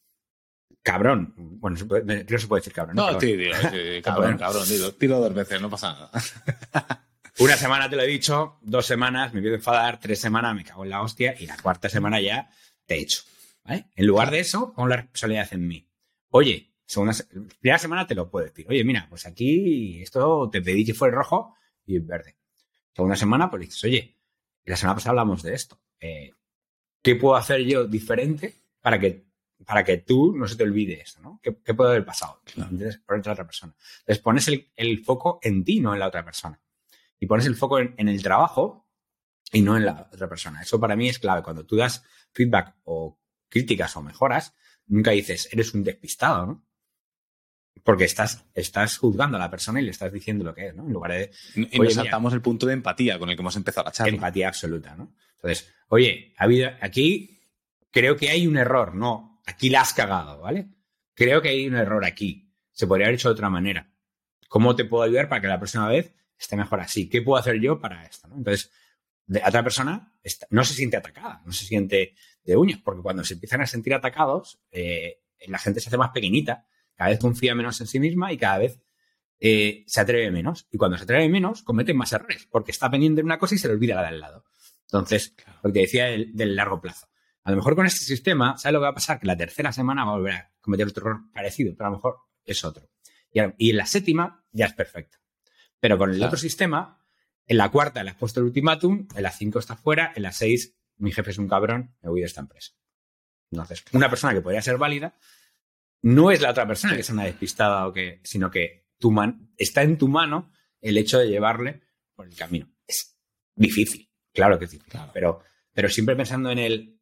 cabrón. 0.83 1.35
Bueno, 1.37 1.76
que 1.76 2.38
se 2.38 2.46
puede 2.46 2.61
decir 2.61 2.72
cabrón. 2.72 2.96
No, 2.96 3.18
tío, 3.18 3.37
tío, 3.37 3.52
cabrón, 4.02 4.38
cabrón, 4.38 4.64
tiro 4.98 5.20
dos 5.20 5.35
veces, 5.35 5.61
no 5.61 5.70
pasa 5.70 5.92
nada. 5.92 6.11
Una 7.38 7.57
semana 7.57 7.90
te 7.90 7.96
lo 7.96 8.02
he 8.02 8.07
dicho, 8.07 8.59
dos 8.62 8.87
semanas 8.87 9.35
me 9.35 9.46
a 9.46 9.55
enfadar, 9.55 10.00
tres 10.00 10.18
semanas 10.20 10.55
me 10.55 10.64
cago 10.64 10.85
en 10.85 10.90
la 10.90 11.02
hostia 11.02 11.35
y 11.38 11.46
la 11.46 11.57
cuarta 11.59 11.88
semana 11.90 12.18
ya 12.18 12.48
te 12.87 12.94
he 12.94 13.00
hecho. 13.00 13.22
En 13.66 14.07
lugar 14.07 14.31
de 14.31 14.38
eso, 14.38 14.72
pon 14.72 14.88
la 14.88 14.96
responsabilidad 14.96 15.48
en 15.52 15.66
mí. 15.66 15.87
Oye, 16.31 16.72
segunda, 16.87 17.14
primera 17.61 17.79
semana 17.79 18.07
te 18.07 18.14
lo 18.14 18.31
puedo 18.31 18.46
decir. 18.46 18.64
Oye, 18.70 18.85
mira, 18.85 19.07
pues 19.11 19.26
aquí 19.26 20.00
esto 20.00 20.48
te 20.50 20.62
pedí 20.62 20.85
que 20.85 20.94
fuera 20.94 21.14
rojo 21.14 21.57
y 21.85 21.98
verde. 21.98 22.37
Segunda 22.94 23.16
semana, 23.16 23.50
pues 23.50 23.62
dices, 23.62 23.85
oye, 23.85 24.16
la 24.64 24.76
semana 24.76 24.94
pasada 24.94 25.11
hablamos 25.11 25.42
de 25.42 25.55
esto. 25.55 25.79
Eh, 26.00 26.33
¿Qué 27.07 27.14
puedo 27.14 27.37
hacer 27.37 27.61
yo 27.61 27.87
diferente 27.87 28.53
para 28.81 28.99
que, 28.99 29.29
para 29.64 29.85
que 29.85 29.99
tú 29.99 30.35
no 30.37 30.49
se 30.49 30.57
te 30.57 30.64
olvide 30.64 31.01
esto? 31.01 31.21
¿no? 31.21 31.40
¿Qué, 31.40 31.53
puede 31.53 31.90
haber 31.90 32.05
pasado? 32.05 32.42
Entonces, 32.57 32.99
por 32.99 33.14
entre 33.14 33.31
otra 33.31 33.47
persona. 33.47 33.77
Entonces 34.01 34.19
pones 34.25 34.49
el, 34.49 35.05
foco 35.05 35.38
en 35.40 35.62
ti, 35.62 35.79
no 35.79 35.95
en 35.95 36.01
la 36.01 36.09
otra 36.09 36.25
persona. 36.25 36.61
Y 37.21 37.27
pones 37.27 37.47
el 37.47 37.55
foco 37.55 37.79
en, 37.79 38.09
el 38.09 38.21
trabajo 38.25 38.88
y 39.53 39.62
no 39.62 39.77
en 39.77 39.87
la 39.87 40.11
otra 40.12 40.29
persona. 40.29 40.62
Eso 40.62 40.81
para 40.81 40.97
mí 40.97 41.09
es 41.09 41.21
clave. 41.21 41.45
Cuando 41.45 41.64
tú 41.64 41.77
das 41.77 42.03
feedback 42.33 42.75
o 42.83 43.21
críticas 43.49 43.97
o 43.97 44.03
mejoras, 44.03 44.57
nunca 44.87 45.12
dices, 45.12 45.49
eres 45.53 45.75
un 45.75 45.85
despistado, 45.85 46.45
¿no? 46.45 46.66
Porque 47.85 48.05
estás, 48.05 48.45
estás 48.55 48.99
juzgando 48.99 49.37
a 49.37 49.41
la 49.41 49.51
persona 49.51 49.81
y 49.81 49.85
le 49.85 49.91
estás 49.91 50.12
diciendo 50.12 50.45
lo 50.45 50.55
que 50.55 50.69
es, 50.69 50.75
¿no? 50.75 50.85
En 50.87 50.93
lugar 50.93 51.12
de. 51.12 51.31
Y 51.55 51.79
nos 51.79 51.95
saltamos 51.95 52.33
el 52.33 52.41
punto 52.41 52.67
de 52.67 52.73
empatía 52.73 53.19
con 53.19 53.31
el 53.31 53.37
que 53.37 53.43
hemos 53.43 53.57
empezado 53.57 53.85
la 53.85 53.93
charla. 53.93 54.15
Empatía 54.15 54.49
absoluta, 54.49 54.97
¿no? 54.97 55.15
Entonces, 55.37 55.73
oye, 55.89 56.35
ha 56.37 56.45
habido, 56.45 56.71
aquí 56.81 57.41
creo 57.91 58.17
que 58.17 58.31
hay 58.31 58.47
un 58.47 58.57
error, 58.57 58.95
no, 58.95 59.41
aquí 59.47 59.71
la 59.71 59.83
has 59.83 59.95
cagado, 59.95 60.41
¿vale? 60.41 60.69
Creo 61.15 61.41
que 61.41 61.51
hay 61.51 61.67
un 61.67 61.77
error 61.77 62.05
aquí. 62.05 62.53
Se 62.73 62.87
podría 62.87 63.07
haber 63.07 63.15
hecho 63.15 63.29
de 63.29 63.35
otra 63.35 63.49
manera. 63.49 63.91
¿Cómo 64.49 64.77
te 64.77 64.85
puedo 64.85 65.03
ayudar 65.03 65.29
para 65.29 65.41
que 65.41 65.49
la 65.49 65.59
próxima 65.59 65.89
vez 65.89 66.12
esté 66.39 66.57
mejor 66.57 66.81
así? 66.81 67.09
¿Qué 67.09 67.23
puedo 67.23 67.39
hacer 67.39 67.61
yo 67.61 67.81
para 67.81 68.05
esto? 68.05 68.29
¿no? 68.29 68.37
Entonces, 68.37 68.71
otra 69.45 69.62
persona 69.62 70.12
no 70.51 70.65
se 70.65 70.75
siente 70.75 70.97
atacada, 70.97 71.43
no 71.45 71.53
se 71.53 71.65
siente 71.65 72.15
de 72.45 72.57
uñas, 72.57 72.81
porque 72.85 73.03
cuando 73.03 73.25
se 73.25 73.35
empiezan 73.35 73.61
a 73.61 73.67
sentir 73.67 73.95
atacados, 73.95 74.61
eh, 74.71 75.23
la 75.49 75.59
gente 75.59 75.81
se 75.81 75.89
hace 75.89 75.97
más 75.97 76.11
pequeñita, 76.11 76.67
cada 76.97 77.11
vez 77.11 77.19
confía 77.21 77.55
menos 77.55 77.81
en 77.81 77.87
sí 77.87 78.01
misma 78.01 78.33
y 78.33 78.39
cada 78.39 78.59
vez 78.59 78.81
eh, 79.39 79.85
se 79.87 80.01
atreve 80.01 80.31
menos. 80.31 80.67
Y 80.71 80.79
cuando 80.79 80.97
se 80.97 81.05
atreve 81.05 81.29
menos, 81.29 81.63
comete 81.63 81.95
más 81.95 82.13
errores, 82.13 82.49
porque 82.51 82.73
está 82.73 82.91
pendiente 82.91 83.21
de 83.21 83.27
una 83.27 83.39
cosa 83.39 83.55
y 83.55 83.59
se 83.59 83.69
le 83.69 83.75
olvida 83.75 83.95
la 83.95 84.03
de 84.03 84.09
al 84.09 84.21
lado. 84.21 84.45
Entonces, 84.85 85.35
lo 85.63 85.73
que 85.73 85.81
decía 85.81 86.07
del, 86.07 86.57
largo 86.57 86.81
plazo. 86.81 87.09
A 87.45 87.51
lo 87.51 87.57
mejor 87.57 87.77
con 87.77 87.87
este 87.87 88.05
sistema, 88.05 88.57
¿sabes 88.57 88.73
lo 88.73 88.81
que 88.81 88.85
va 88.85 88.91
a 88.91 88.95
pasar? 88.95 89.21
Que 89.21 89.27
la 89.27 89.37
tercera 89.37 89.73
semana 89.73 90.05
va 90.05 90.13
a 90.13 90.17
volver 90.17 90.35
a 90.35 90.53
cometer 90.61 90.87
otro 90.87 91.07
error 91.07 91.21
parecido, 91.33 91.75
pero 91.77 91.89
a 91.89 91.91
lo 91.91 91.97
mejor 91.97 92.19
es 92.45 92.65
otro. 92.65 92.89
Y, 93.31 93.71
en 93.71 93.77
la 93.77 93.87
séptima 93.87 94.45
ya 94.53 94.67
es 94.67 94.73
perfecto. 94.73 95.19
Pero 95.79 95.99
con 95.99 96.11
el 96.11 96.23
otro 96.23 96.39
sistema, 96.39 97.05
en 97.47 97.59
la 97.59 97.69
cuarta 97.71 98.03
le 98.03 98.11
has 98.11 98.17
puesto 98.17 98.41
el 98.41 98.47
ultimátum, 98.47 99.07
en 99.15 99.23
la 99.23 99.31
cinco 99.31 99.59
está 99.59 99.77
fuera, 99.77 100.13
en 100.17 100.23
la 100.23 100.33
seis 100.33 100.77
mi 100.99 101.13
jefe 101.13 101.31
es 101.31 101.39
un 101.39 101.49
cabrón, 101.49 101.95
me 102.01 102.09
voy 102.09 102.21
de 102.21 102.27
esta 102.27 102.41
empresa. 102.41 102.73
Entonces, 103.51 103.85
una 103.93 104.09
persona 104.09 104.33
que 104.33 104.41
podría 104.41 104.63
ser 104.63 104.79
válida 104.79 105.15
no 106.07 106.31
es 106.31 106.40
la 106.40 106.51
otra 106.51 106.69
persona 106.69 106.95
que 106.95 107.01
es 107.01 107.11
una 107.11 107.25
despistada 107.25 107.85
o 107.88 107.92
que, 107.92 108.21
sino 108.23 108.49
que 108.49 108.87
tu 108.97 109.11
man, 109.11 109.51
está 109.57 109.83
en 109.83 109.99
tu 109.99 110.07
mano 110.07 110.53
el 110.81 110.99
hecho 110.99 111.19
de 111.19 111.27
llevarle 111.27 111.83
por 112.14 112.29
el 112.29 112.37
camino. 112.37 112.73
Es 112.87 113.19
difícil, 113.57 114.09
claro 114.33 114.57
que 114.57 114.69
sí, 114.69 114.81
pero, 115.12 115.42
pero 115.73 115.88
siempre 115.88 116.14
pensando 116.14 116.53
en 116.53 116.61
el 116.61 117.01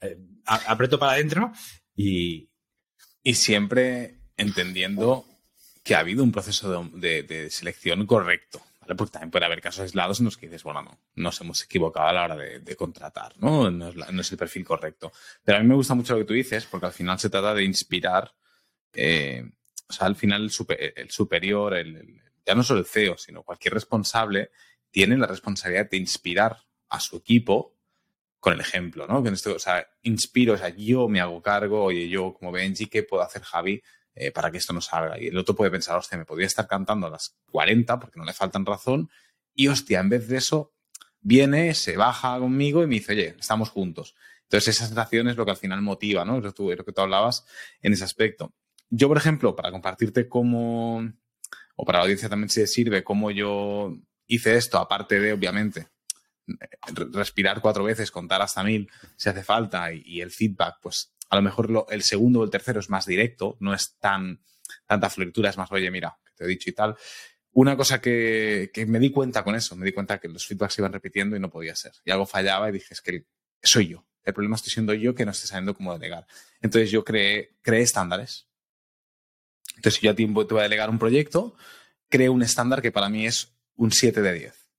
eh, 0.00 0.16
aprieto 0.46 0.98
para 0.98 1.12
adentro 1.12 1.52
y... 1.94 2.48
Y 3.22 3.34
siempre 3.34 4.22
entendiendo 4.38 5.26
que 5.84 5.94
ha 5.94 5.98
habido 5.98 6.24
un 6.24 6.32
proceso 6.32 6.88
de 6.94 7.50
selección 7.50 8.06
correcto. 8.06 8.62
Porque 8.96 9.12
también 9.12 9.30
puede 9.30 9.44
haber 9.44 9.60
casos 9.60 9.80
aislados 9.80 10.20
en 10.20 10.26
los 10.26 10.36
que 10.36 10.46
dices, 10.46 10.62
bueno, 10.62 10.82
no, 10.82 10.98
nos 11.16 11.40
hemos 11.40 11.62
equivocado 11.62 12.08
a 12.08 12.12
la 12.12 12.24
hora 12.24 12.36
de, 12.36 12.76
contratar, 12.76 13.34
¿no? 13.38 13.70
No 13.70 13.88
es, 14.20 14.32
el 14.32 14.38
perfil 14.38 14.64
correcto. 14.64 15.12
Pero 15.44 15.58
a 15.58 15.60
mí 15.60 15.68
me 15.68 15.74
gusta 15.74 15.94
mucho 15.94 16.14
lo 16.14 16.20
que 16.20 16.24
tú 16.24 16.34
dices, 16.34 16.66
porque 16.66 16.86
al 16.86 16.92
final 16.92 17.18
se 17.18 17.30
trata 17.30 17.54
de 17.54 17.64
inspirar, 17.64 18.32
eh, 18.92 19.48
o 19.88 19.92
sea, 19.92 20.06
al 20.06 20.16
final 20.16 20.44
el, 20.44 21.10
superior, 21.10 21.74
el, 21.74 22.20
ya 22.46 22.54
no 22.54 22.62
solo 22.62 22.80
el 22.80 22.86
CEO, 22.86 23.16
sino 23.18 23.42
cualquier 23.42 23.74
responsable, 23.74 24.50
tiene 24.90 25.16
la 25.16 25.26
responsabilidad 25.26 25.88
de 25.90 25.96
inspirar 25.96 26.58
a 26.88 27.00
su 27.00 27.16
equipo 27.16 27.76
con 28.40 28.54
el 28.54 28.60
ejemplo, 28.60 29.06
¿no? 29.06 29.18
o 29.18 29.58
sea, 29.58 29.86
inspiro, 30.02 30.54
o 30.54 30.56
sea, 30.56 30.70
yo 30.70 31.08
me 31.08 31.20
hago 31.20 31.42
cargo, 31.42 31.84
oye, 31.84 32.08
yo 32.08 32.32
como 32.32 32.50
Benji, 32.50 32.86
¿qué 32.86 33.02
puedo 33.02 33.22
hacer 33.22 33.42
Javi 33.42 33.82
eh, 34.14 34.32
para 34.32 34.50
que 34.50 34.58
esto 34.58 34.72
no 34.72 34.80
salga. 34.80 35.20
Y 35.20 35.28
el 35.28 35.38
otro 35.38 35.54
puede 35.54 35.70
pensar, 35.70 35.96
hostia, 35.96 36.18
me 36.18 36.24
podría 36.24 36.46
estar 36.46 36.66
cantando 36.66 37.06
a 37.06 37.10
las 37.10 37.36
40 37.50 37.98
porque 37.98 38.18
no 38.18 38.24
le 38.24 38.32
faltan 38.32 38.66
razón. 38.66 39.10
Y 39.54 39.68
hostia, 39.68 40.00
en 40.00 40.08
vez 40.08 40.28
de 40.28 40.38
eso, 40.38 40.72
viene, 41.20 41.74
se 41.74 41.96
baja 41.96 42.38
conmigo 42.38 42.82
y 42.82 42.86
me 42.86 42.96
dice, 42.96 43.12
oye, 43.12 43.36
estamos 43.38 43.70
juntos. 43.70 44.14
Entonces, 44.42 44.76
esa 44.76 44.86
sensación 44.86 45.28
es 45.28 45.36
lo 45.36 45.44
que 45.44 45.52
al 45.52 45.56
final 45.56 45.80
motiva, 45.82 46.24
¿no? 46.24 46.38
Es 46.38 46.44
lo, 46.44 46.84
que 46.84 46.92
tú 46.92 47.00
hablabas 47.00 47.46
en 47.82 47.92
ese 47.92 48.04
aspecto. 48.04 48.52
Yo, 48.88 49.06
por 49.06 49.16
ejemplo, 49.16 49.54
para 49.54 49.70
compartirte 49.70 50.28
cómo, 50.28 51.12
o 51.76 51.84
para 51.84 51.98
la 51.98 52.02
audiencia 52.04 52.28
también 52.28 52.48
se 52.48 52.66
sirve, 52.66 53.04
cómo 53.04 53.30
yo 53.30 53.96
hice 54.26 54.56
esto, 54.56 54.78
aparte 54.78 55.20
de, 55.20 55.32
obviamente, 55.32 55.86
respirar 57.12 57.60
cuatro 57.60 57.84
veces, 57.84 58.10
contar 58.10 58.42
hasta 58.42 58.64
mil 58.64 58.90
si 59.16 59.28
hace 59.28 59.44
falta 59.44 59.92
y 59.92 60.20
el 60.20 60.32
feedback, 60.32 60.78
pues 60.82 61.12
a 61.30 61.36
lo 61.36 61.42
mejor 61.42 61.86
el 61.90 62.02
segundo 62.02 62.40
o 62.40 62.44
el 62.44 62.50
tercero 62.50 62.80
es 62.80 62.90
más 62.90 63.06
directo, 63.06 63.56
no 63.60 63.72
es 63.72 63.96
tan 63.98 64.40
tanta 64.86 65.10
floritura, 65.10 65.50
es 65.50 65.56
más, 65.56 65.70
oye, 65.72 65.90
mira, 65.90 66.18
que 66.24 66.32
te 66.34 66.44
he 66.44 66.46
dicho 66.48 66.70
y 66.70 66.72
tal. 66.72 66.96
Una 67.52 67.76
cosa 67.76 68.00
que, 68.00 68.70
me 68.86 68.98
di 68.98 69.10
cuenta 69.10 69.42
con 69.42 69.54
eso, 69.54 69.74
me 69.76 69.84
di 69.84 69.92
cuenta 69.92 70.18
que 70.18 70.28
los 70.28 70.46
feedbacks 70.46 70.74
se 70.74 70.80
iban 70.80 70.92
repitiendo 70.92 71.36
y 71.36 71.40
no 71.40 71.50
podía 71.50 71.74
ser. 71.74 71.92
Y 72.04 72.10
algo 72.10 72.26
fallaba 72.26 72.68
y 72.68 72.72
dije, 72.72 72.94
es 72.94 73.00
que 73.00 73.24
soy 73.62 73.88
yo. 73.88 74.06
El 74.22 74.34
problema 74.34 74.56
estoy 74.56 74.72
siendo 74.72 74.92
yo 74.94 75.14
que 75.14 75.24
no 75.24 75.32
estoy 75.32 75.48
sabiendo 75.48 75.74
cómo 75.74 75.92
delegar. 75.92 76.26
Entonces 76.60 76.90
yo 76.90 77.04
creé, 77.04 77.56
creé 77.62 77.82
estándares. 77.82 78.48
Entonces, 79.76 79.98
si 79.98 80.06
yo 80.06 80.12
a 80.12 80.14
ti 80.14 80.26
te 80.26 80.32
voy 80.32 80.60
a 80.60 80.64
delegar 80.64 80.90
un 80.90 80.98
proyecto, 80.98 81.56
creé 82.08 82.28
un 82.28 82.42
estándar 82.42 82.82
que 82.82 82.92
para 82.92 83.08
mí 83.08 83.26
es 83.26 83.54
un 83.76 83.92
7 83.92 84.20
de 84.20 84.32
10. 84.34 84.70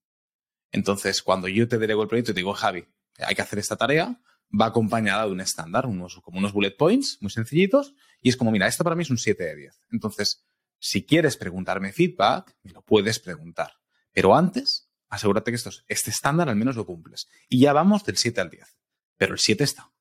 Entonces, 0.71 1.21
cuando 1.23 1.47
yo 1.47 1.67
te 1.67 1.77
delego 1.77 2.03
el 2.03 2.07
proyecto, 2.07 2.33
te 2.33 2.39
digo, 2.39 2.53
Javi, 2.53 2.85
hay 3.17 3.35
que 3.35 3.41
hacer 3.41 3.59
esta 3.59 3.75
tarea, 3.75 4.21
va 4.59 4.67
acompañada 4.67 5.25
de 5.25 5.31
un 5.31 5.41
estándar, 5.41 5.85
unos, 5.85 6.19
como 6.21 6.39
unos 6.39 6.53
bullet 6.53 6.75
points 6.77 7.17
muy 7.21 7.31
sencillitos, 7.31 7.93
y 8.21 8.29
es 8.29 8.37
como, 8.37 8.51
mira, 8.51 8.67
esto 8.67 8.83
para 8.83 8.95
mí 8.95 9.03
es 9.03 9.09
un 9.09 9.17
7 9.17 9.43
de 9.43 9.55
10. 9.55 9.81
Entonces, 9.91 10.45
si 10.79 11.05
quieres 11.05 11.37
preguntarme 11.37 11.93
feedback, 11.93 12.55
me 12.63 12.71
lo 12.71 12.81
puedes 12.81 13.19
preguntar. 13.19 13.73
Pero 14.11 14.35
antes, 14.35 14.89
asegúrate 15.09 15.51
que 15.51 15.57
este 15.87 16.09
estándar 16.09 16.49
al 16.49 16.55
menos 16.55 16.75
lo 16.75 16.85
cumples. 16.85 17.27
Y 17.47 17.59
ya 17.59 17.73
vamos 17.73 18.03
del 18.03 18.17
7 18.17 18.41
al 18.41 18.49
10. 18.49 18.77
Pero 19.17 19.33
el 19.33 19.39
7 19.39 19.63
está. 19.63 19.91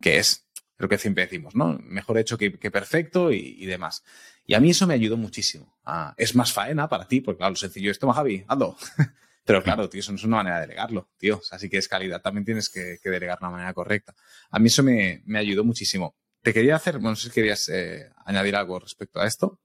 Que 0.00 0.18
es 0.18 0.48
lo 0.78 0.88
que 0.88 0.98
siempre 0.98 1.24
decimos, 1.24 1.54
¿no? 1.54 1.78
Mejor 1.82 2.18
hecho 2.18 2.36
que, 2.36 2.50
perfecto 2.50 3.32
y, 3.32 3.64
demás. 3.66 4.02
Y 4.44 4.54
a 4.54 4.60
mí 4.60 4.70
eso 4.70 4.86
me 4.86 4.94
ayudó 4.94 5.16
muchísimo. 5.16 5.78
Ah, 5.84 6.14
es 6.16 6.34
más 6.34 6.52
faena 6.52 6.88
para 6.88 7.06
ti, 7.06 7.20
porque 7.20 7.38
claro, 7.38 7.52
lo 7.52 7.56
sencillo 7.56 7.90
es, 7.90 7.98
toma 7.98 8.14
Javi, 8.14 8.44
hazlo. 8.48 8.76
Pero 9.44 9.62
claro, 9.62 9.88
tío, 9.88 10.00
eso 10.00 10.12
no 10.12 10.16
es 10.16 10.24
una 10.24 10.36
manera 10.36 10.56
de 10.56 10.62
delegarlo, 10.62 11.10
tío. 11.16 11.40
así 11.50 11.68
que 11.68 11.78
es 11.78 11.88
calidad. 11.88 12.22
También 12.22 12.44
tienes 12.44 12.68
que, 12.68 12.98
delegar 13.02 13.38
de 13.38 13.46
una 13.46 13.50
manera 13.50 13.74
correcta. 13.74 14.14
A 14.50 14.58
mí 14.58 14.68
eso 14.68 14.82
me, 14.82 15.22
ayudó 15.34 15.64
muchísimo. 15.64 16.16
Te 16.42 16.52
quería 16.52 16.76
hacer, 16.76 16.94
bueno, 16.94 17.10
no 17.10 17.16
sé 17.16 17.28
si 17.28 17.34
querías 17.34 17.68
eh, 17.68 18.10
añadir 18.24 18.54
algo 18.56 18.78
respecto 18.78 19.20
a 19.20 19.26
esto. 19.26 19.60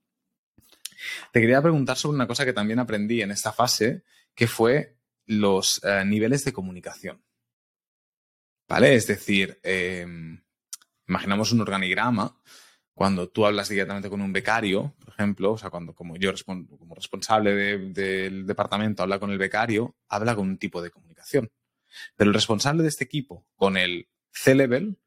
Te 1.31 1.41
quería 1.41 1.61
preguntar 1.61 1.97
sobre 1.97 2.15
una 2.15 2.27
cosa 2.27 2.45
que 2.45 2.53
también 2.53 2.79
aprendí 2.79 3.21
en 3.21 3.31
esta 3.31 3.51
fase, 3.51 4.03
que 4.33 4.47
fue 4.47 4.97
los 5.25 5.79
eh, 5.83 6.03
niveles 6.05 6.43
de 6.45 6.53
comunicación. 6.53 7.23
¿Vale? 8.67 8.95
Es 8.95 9.07
decir, 9.07 9.59
em, 9.63 10.43
imaginamos 11.07 11.51
un 11.51 11.61
organigrama 11.61 12.37
cuando 12.97 13.29
tú 13.29 13.45
hablas 13.45 13.69
directamente 13.69 14.09
con 14.09 14.21
un 14.21 14.33
becario, 14.33 14.95
por 14.97 15.13
ejemplo, 15.13 15.51
o 15.51 15.57
sea, 15.59 15.69
cuando 15.69 15.93
como 15.93 16.15
yo 16.15 16.31
como 16.43 16.95
responsable 16.95 17.53
del 17.77 18.47
departamento 18.47 19.03
habla 19.03 19.19
con 19.19 19.29
el 19.29 19.37
becario, 19.37 19.95
habla 20.09 20.35
con 20.35 20.49
un 20.49 20.57
tipo 20.57 20.81
de 20.81 20.89
comunicación. 20.89 21.51
Pero 22.15 22.31
el 22.31 22.33
responsable 22.33 22.81
de 22.81 22.89
este 22.89 23.03
equipo 23.03 23.45
con 23.55 23.77
el 23.77 24.07
C-Level 24.31 24.97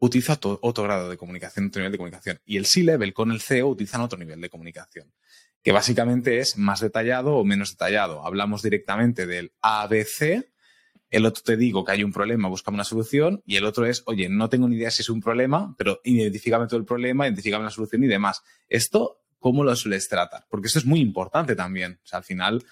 utiliza 0.00 0.40
otro 0.42 0.82
grado 0.82 1.08
de 1.08 1.16
comunicación, 1.16 1.66
otro 1.66 1.78
nivel 1.78 1.92
de 1.92 1.98
comunicación. 1.98 2.40
Y 2.44 2.56
el 2.56 2.66
C-Level 2.66 3.14
con 3.14 3.30
el 3.30 3.40
CEO 3.40 3.68
utilizan 3.68 4.00
otro 4.00 4.18
nivel 4.18 4.40
de 4.40 4.50
comunicación, 4.50 5.14
que 5.62 5.70
básicamente 5.70 6.40
es 6.40 6.56
más 6.56 6.80
detallado 6.80 7.36
o 7.36 7.44
menos 7.44 7.70
detallado. 7.70 8.26
Hablamos 8.26 8.60
directamente 8.60 9.28
del 9.28 9.52
ABC, 9.60 10.50
el 11.10 11.26
otro 11.26 11.42
te 11.42 11.56
digo 11.56 11.84
que 11.84 11.92
hay 11.92 12.04
un 12.04 12.12
problema, 12.12 12.48
buscame 12.48 12.76
una 12.76 12.84
solución, 12.84 13.42
y 13.44 13.56
el 13.56 13.64
otro 13.64 13.84
es, 13.84 14.02
oye, 14.06 14.28
no 14.28 14.48
tengo 14.48 14.68
ni 14.68 14.76
idea 14.76 14.90
si 14.90 15.02
es 15.02 15.10
un 15.10 15.20
problema, 15.20 15.74
pero 15.76 16.00
identifícame 16.04 16.66
todo 16.66 16.78
el 16.78 16.86
problema, 16.86 17.26
identifícame 17.26 17.64
la 17.64 17.70
solución 17.70 18.04
y 18.04 18.06
demás. 18.06 18.42
Esto, 18.68 19.20
¿cómo 19.38 19.64
lo 19.64 19.74
sueles 19.74 20.08
tratar? 20.08 20.46
Porque 20.48 20.68
esto 20.68 20.78
es 20.78 20.86
muy 20.86 21.00
importante 21.00 21.56
también. 21.56 22.00
O 22.04 22.06
sea, 22.06 22.18
al 22.18 22.24
final, 22.24 22.64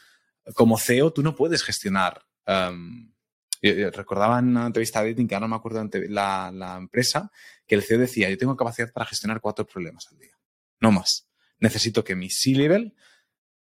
como 0.55 0.79
CEO, 0.79 1.12
tú 1.12 1.22
no 1.22 1.35
puedes 1.35 1.62
gestionar 1.62 2.22
um, 2.46 3.12
recordaba 3.61 4.38
en 4.38 4.48
una 4.48 4.66
entrevista 4.66 5.03
de 5.03 5.11
Dating, 5.11 5.27
que 5.27 5.35
ahora 5.35 5.46
no 5.46 5.51
me 5.51 5.57
acuerdo 5.57 5.88
la, 6.09 6.51
la 6.53 6.77
empresa, 6.77 7.31
que 7.66 7.74
el 7.74 7.83
CEO 7.83 7.98
decía, 7.98 8.31
yo 8.31 8.38
tengo 8.38 8.57
capacidad 8.57 8.92
para 8.92 9.07
gestionar 9.07 9.40
cuatro 9.40 9.66
problemas 9.66 10.07
al 10.11 10.18
día, 10.18 10.38
no 10.81 10.92
más. 10.92 11.29
Necesito 11.59 12.05
que 12.05 12.14
mi 12.14 12.31
C-Level 12.31 12.94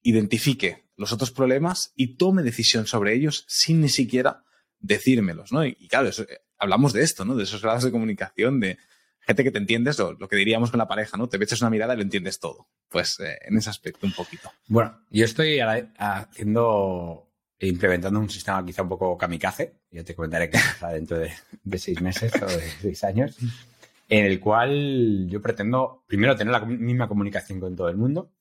identifique 0.02 0.86
los 0.96 1.12
otros 1.12 1.32
problemas 1.32 1.94
y 1.96 2.16
tome 2.16 2.44
decisión 2.44 2.86
sobre 2.86 3.14
ellos 3.14 3.46
sin 3.48 3.82
ni 3.82 3.90
siquiera 3.90 4.44
decírmelos, 4.80 5.52
¿no? 5.52 5.66
Y, 5.66 5.76
claro, 5.88 6.10
eh, 6.10 6.40
hablamos 6.58 6.94
de 6.94 7.04
esto, 7.04 7.26
¿no? 7.26 7.36
De 7.36 7.44
esos 7.44 7.62
grados 7.62 7.84
de 7.84 7.92
comunicación, 7.92 8.60
de 8.60 8.78
gente 9.20 9.44
que 9.44 9.52
te 9.52 9.58
entiendes, 9.58 10.00
lo, 10.00 10.14
lo 10.14 10.28
que 10.28 10.38
diríamos 10.38 10.72
con 10.72 10.78
la 10.78 10.88
pareja, 10.88 11.18
¿no? 11.18 11.28
Te 11.28 11.42
echas 11.44 11.62
una 11.62 11.70
mirada 11.70 11.94
y 11.94 11.98
lo 11.98 12.04
entiendes 12.04 12.40
todo. 12.40 12.68
Pues 12.90 13.20
eh, 13.20 13.38
en 13.42 13.58
ese 13.58 13.70
aspecto 13.70 14.08
un 14.08 14.14
poquito. 14.14 14.52
Bueno, 14.68 15.02
yo 15.10 15.26
estoy 15.26 15.60
haciendo 15.60 17.28
implementando 17.60 18.20
un 18.20 18.30
sistema 18.30 18.64
quizá 18.66 18.84
un 18.84 18.90
poco 18.90 19.18
kamikaze, 19.18 19.82
ya 19.92 20.04
te 20.04 20.16
comentaré 20.16 20.50
que 20.50 20.58
está 20.58 20.90
dentro 20.90 21.18
de, 21.18 21.32
seis 21.78 22.02
meses 22.02 22.32
o 22.42 22.46
de 22.46 22.70
seis 22.82 23.04
años, 23.04 23.38
en 24.08 24.26
el 24.26 24.40
cual 24.40 25.28
yo 25.28 25.42
pretendo 25.42 26.04
primero 26.08 26.36
tener 26.36 26.52
la 26.52 26.64
misma 26.66 27.08
comunicación 27.08 27.60
con 27.60 27.76
todo 27.76 27.90
el 27.90 27.98
mundo 27.98 28.32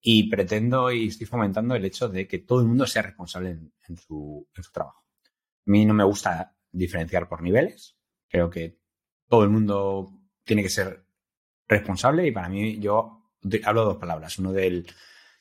y 0.00 0.28
pretendo 0.28 0.90
y 0.90 1.08
estoy 1.08 1.26
fomentando 1.26 1.74
el 1.74 1.84
hecho 1.84 2.08
de 2.08 2.26
que 2.26 2.38
todo 2.38 2.60
el 2.60 2.66
mundo 2.66 2.86
sea 2.86 3.02
responsable 3.02 3.58
en 3.88 3.96
su 3.96 4.46
trabajo. 4.72 5.07
Mí 5.68 5.86
no 5.86 5.94
me 5.94 6.04
gusta 6.04 6.56
diferenciar 6.70 7.28
por 7.28 7.42
niveles, 7.42 7.96
creo 8.28 8.50
que 8.50 8.78
todo 9.26 9.44
el 9.44 9.50
mundo 9.50 10.10
tiene 10.44 10.62
que 10.62 10.68
ser 10.68 11.04
responsable 11.66 12.26
y 12.26 12.32
para 12.32 12.48
mí 12.48 12.78
yo 12.78 13.32
hablo 13.64 13.84
dos 13.84 13.96
palabras, 13.96 14.38
uno 14.38 14.52
del, 14.52 14.86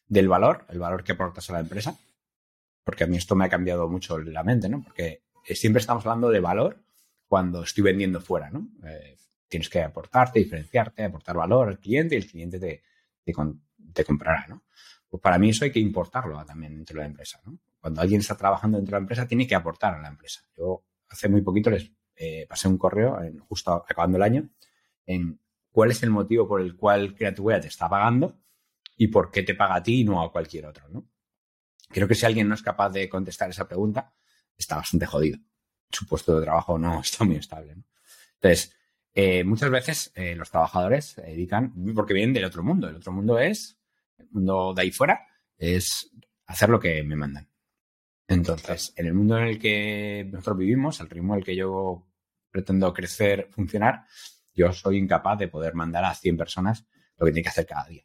del 0.08 0.28
valor, 0.28 0.66
el 0.70 0.80
valor 0.80 1.04
que 1.04 1.14
aportas 1.14 1.50
a 1.50 1.54
la 1.54 1.60
empresa 1.60 1.98
porque 2.88 3.04
a 3.04 3.08
mí 3.08 3.18
esto 3.18 3.36
me 3.36 3.44
ha 3.44 3.50
cambiado 3.50 3.90
mucho 3.90 4.18
la 4.18 4.46
mente, 4.46 4.70
¿no? 4.70 4.82
Porque 4.82 5.24
siempre 5.44 5.82
estamos 5.82 6.06
hablando 6.06 6.30
de 6.30 6.40
valor 6.40 6.86
cuando 7.28 7.64
estoy 7.64 7.84
vendiendo 7.84 8.22
fuera, 8.22 8.50
¿no? 8.50 8.70
Eh, 8.86 9.18
tienes 9.50 9.68
que 9.68 9.82
aportarte, 9.82 10.40
diferenciarte, 10.40 11.04
aportar 11.04 11.36
valor 11.36 11.68
al 11.68 11.80
cliente 11.80 12.16
y 12.16 12.20
el 12.20 12.28
cliente 12.28 12.58
te, 12.58 12.84
te, 13.26 14.06
comprará, 14.06 14.48
¿no? 14.48 14.64
Pues 15.10 15.22
para 15.22 15.38
mí 15.38 15.50
eso 15.50 15.66
hay 15.66 15.72
que 15.72 15.80
importarlo 15.80 16.44
también 16.46 16.76
dentro 16.76 16.96
de 16.96 17.02
la 17.02 17.08
empresa, 17.08 17.40
¿no? 17.46 17.58
Cuando 17.80 18.02
alguien 18.02 18.20
está 18.20 18.36
trabajando 18.36 18.78
dentro 18.78 18.96
de 18.96 19.00
la 19.00 19.04
empresa, 19.04 19.28
tiene 19.28 19.48
que 19.48 19.56
aportar 19.56 19.96
a 19.96 20.02
la 20.02 20.10
empresa. 20.10 20.42
Yo 20.58 20.84
hace 21.08 21.30
muy 21.30 21.42
poquito 21.42 21.70
les 21.70 21.92
eh, 22.16 22.46
pasé 22.50 22.68
un 22.68 22.78
correo, 22.78 23.18
justo 23.48 23.72
acabando 23.72 24.18
el 24.18 24.24
año, 24.24 24.50
en 25.06 25.40
cuál 25.72 25.92
es 25.92 26.04
el 26.04 26.10
motivo 26.10 26.48
por 26.48 26.60
el 26.60 26.76
cual 26.76 27.14
Creatwea 27.16 27.62
te 27.62 27.68
está 27.68 27.88
pagando 27.88 28.40
y 28.98 29.08
por 29.08 29.32
qué 29.32 29.44
te 29.44 29.54
paga 29.54 29.76
a 29.76 29.84
ti 29.84 30.02
y 30.02 30.04
no 30.04 30.22
a 30.22 30.32
cualquier 30.32 30.66
otro, 30.66 30.90
¿no? 30.90 31.08
Creo 31.90 32.08
que 32.08 32.16
si 32.16 32.26
alguien 32.26 32.50
no 32.50 32.56
es 32.56 32.62
capaz 32.62 32.90
de 32.90 33.08
contestar 33.08 33.50
esa 33.50 33.68
pregunta, 33.68 34.14
está 34.58 34.76
bastante 34.76 35.06
jodido. 35.06 35.40
Su 35.90 36.06
puesto 36.06 36.36
de 36.36 36.44
trabajo 36.44 36.78
no 36.78 37.00
está 37.02 37.24
muy 37.24 37.38
estable. 37.38 37.76
Entonces, 38.34 38.76
eh, 39.14 39.44
muchas 39.44 39.70
veces 39.70 40.12
eh, 40.16 40.36
los 40.36 40.52
trabajadores 40.52 41.16
dedican, 41.16 41.74
porque 41.96 42.14
vienen 42.14 42.34
del 42.34 42.46
otro 42.46 42.64
mundo. 42.64 42.90
El 42.90 42.98
otro 42.98 43.12
mundo 43.12 43.40
es, 43.40 43.77
el 44.18 44.28
mundo 44.32 44.74
de 44.74 44.82
ahí 44.82 44.92
fuera, 44.92 45.28
es 45.58 46.12
hacer 46.46 46.70
lo 46.70 46.80
que 46.80 47.04
me 47.04 47.16
mandan. 47.16 47.50
Entonces, 48.28 48.94
en 48.96 49.08
el 49.08 49.14
mundo 49.14 49.38
en 49.38 49.46
el 49.46 49.60
que 49.60 50.28
nosotros 50.32 50.58
vivimos, 50.58 51.00
al 51.00 51.10
ritmo 51.10 51.34
en 51.34 51.40
el 51.40 51.46
que 51.46 51.56
yo 51.56 52.08
pretendo 52.52 52.94
crecer, 52.94 53.48
funcionar, 53.52 54.06
yo 54.54 54.74
soy 54.74 54.98
incapaz 54.98 55.40
de 55.40 55.48
poder 55.48 55.76
mandar 55.76 56.04
a 56.04 56.14
100 56.14 56.38
personas 56.38 56.86
lo 57.18 57.26
que 57.26 57.32
tiene 57.32 57.44
que 57.44 57.50
hacer 57.50 57.66
cada 57.66 57.88
día. 57.88 58.04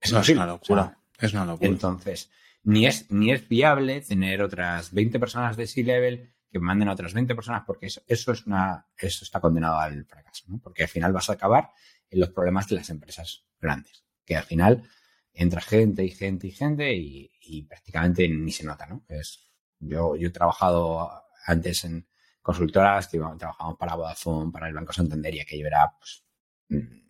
Es 0.00 0.12
una 0.30 0.46
locura. 0.46 0.98
es 1.18 1.32
una 1.32 1.44
locura. 1.44 1.68
Entonces, 1.68 2.30
ni 2.64 2.86
es, 2.86 3.10
ni 3.10 3.32
es 3.32 3.48
viable 3.48 4.00
tener 4.02 4.42
otras 4.42 4.92
20 4.92 5.18
personas 5.18 5.56
de 5.56 5.66
C-Level 5.66 6.32
que 6.50 6.58
manden 6.58 6.88
a 6.88 6.92
otras 6.92 7.14
20 7.14 7.34
personas 7.34 7.62
porque 7.66 7.86
eso, 7.86 8.02
eso, 8.06 8.32
es 8.32 8.46
una, 8.46 8.86
eso 8.96 9.24
está 9.24 9.40
condenado 9.40 9.78
al 9.78 10.04
fracaso, 10.04 10.44
¿no? 10.48 10.58
Porque 10.58 10.82
al 10.82 10.88
final 10.88 11.12
vas 11.12 11.30
a 11.30 11.34
acabar 11.34 11.70
en 12.10 12.20
los 12.20 12.30
problemas 12.30 12.68
de 12.68 12.76
las 12.76 12.90
empresas 12.90 13.46
grandes, 13.58 14.04
que 14.24 14.36
al 14.36 14.44
final 14.44 14.88
entra 15.32 15.60
gente 15.60 16.04
y 16.04 16.10
gente 16.10 16.46
y 16.46 16.50
gente 16.52 16.94
y, 16.94 17.62
prácticamente 17.68 18.28
ni 18.28 18.52
se 18.52 18.64
nota, 18.64 18.86
¿no? 18.86 19.04
Es, 19.08 19.50
yo, 19.78 20.14
he 20.14 20.30
trabajado 20.30 21.10
antes 21.46 21.84
en 21.84 22.06
consultoras, 22.40 23.10
trabajamos 23.10 23.76
para 23.78 23.94
Vodafone, 23.94 24.52
para 24.52 24.68
el 24.68 24.74
Banco 24.74 24.92
Santander 24.92 25.34
y 25.34 25.40
aquello 25.40 25.66
era 25.66 25.92
pues, 25.98 26.24
mm, 26.68 27.02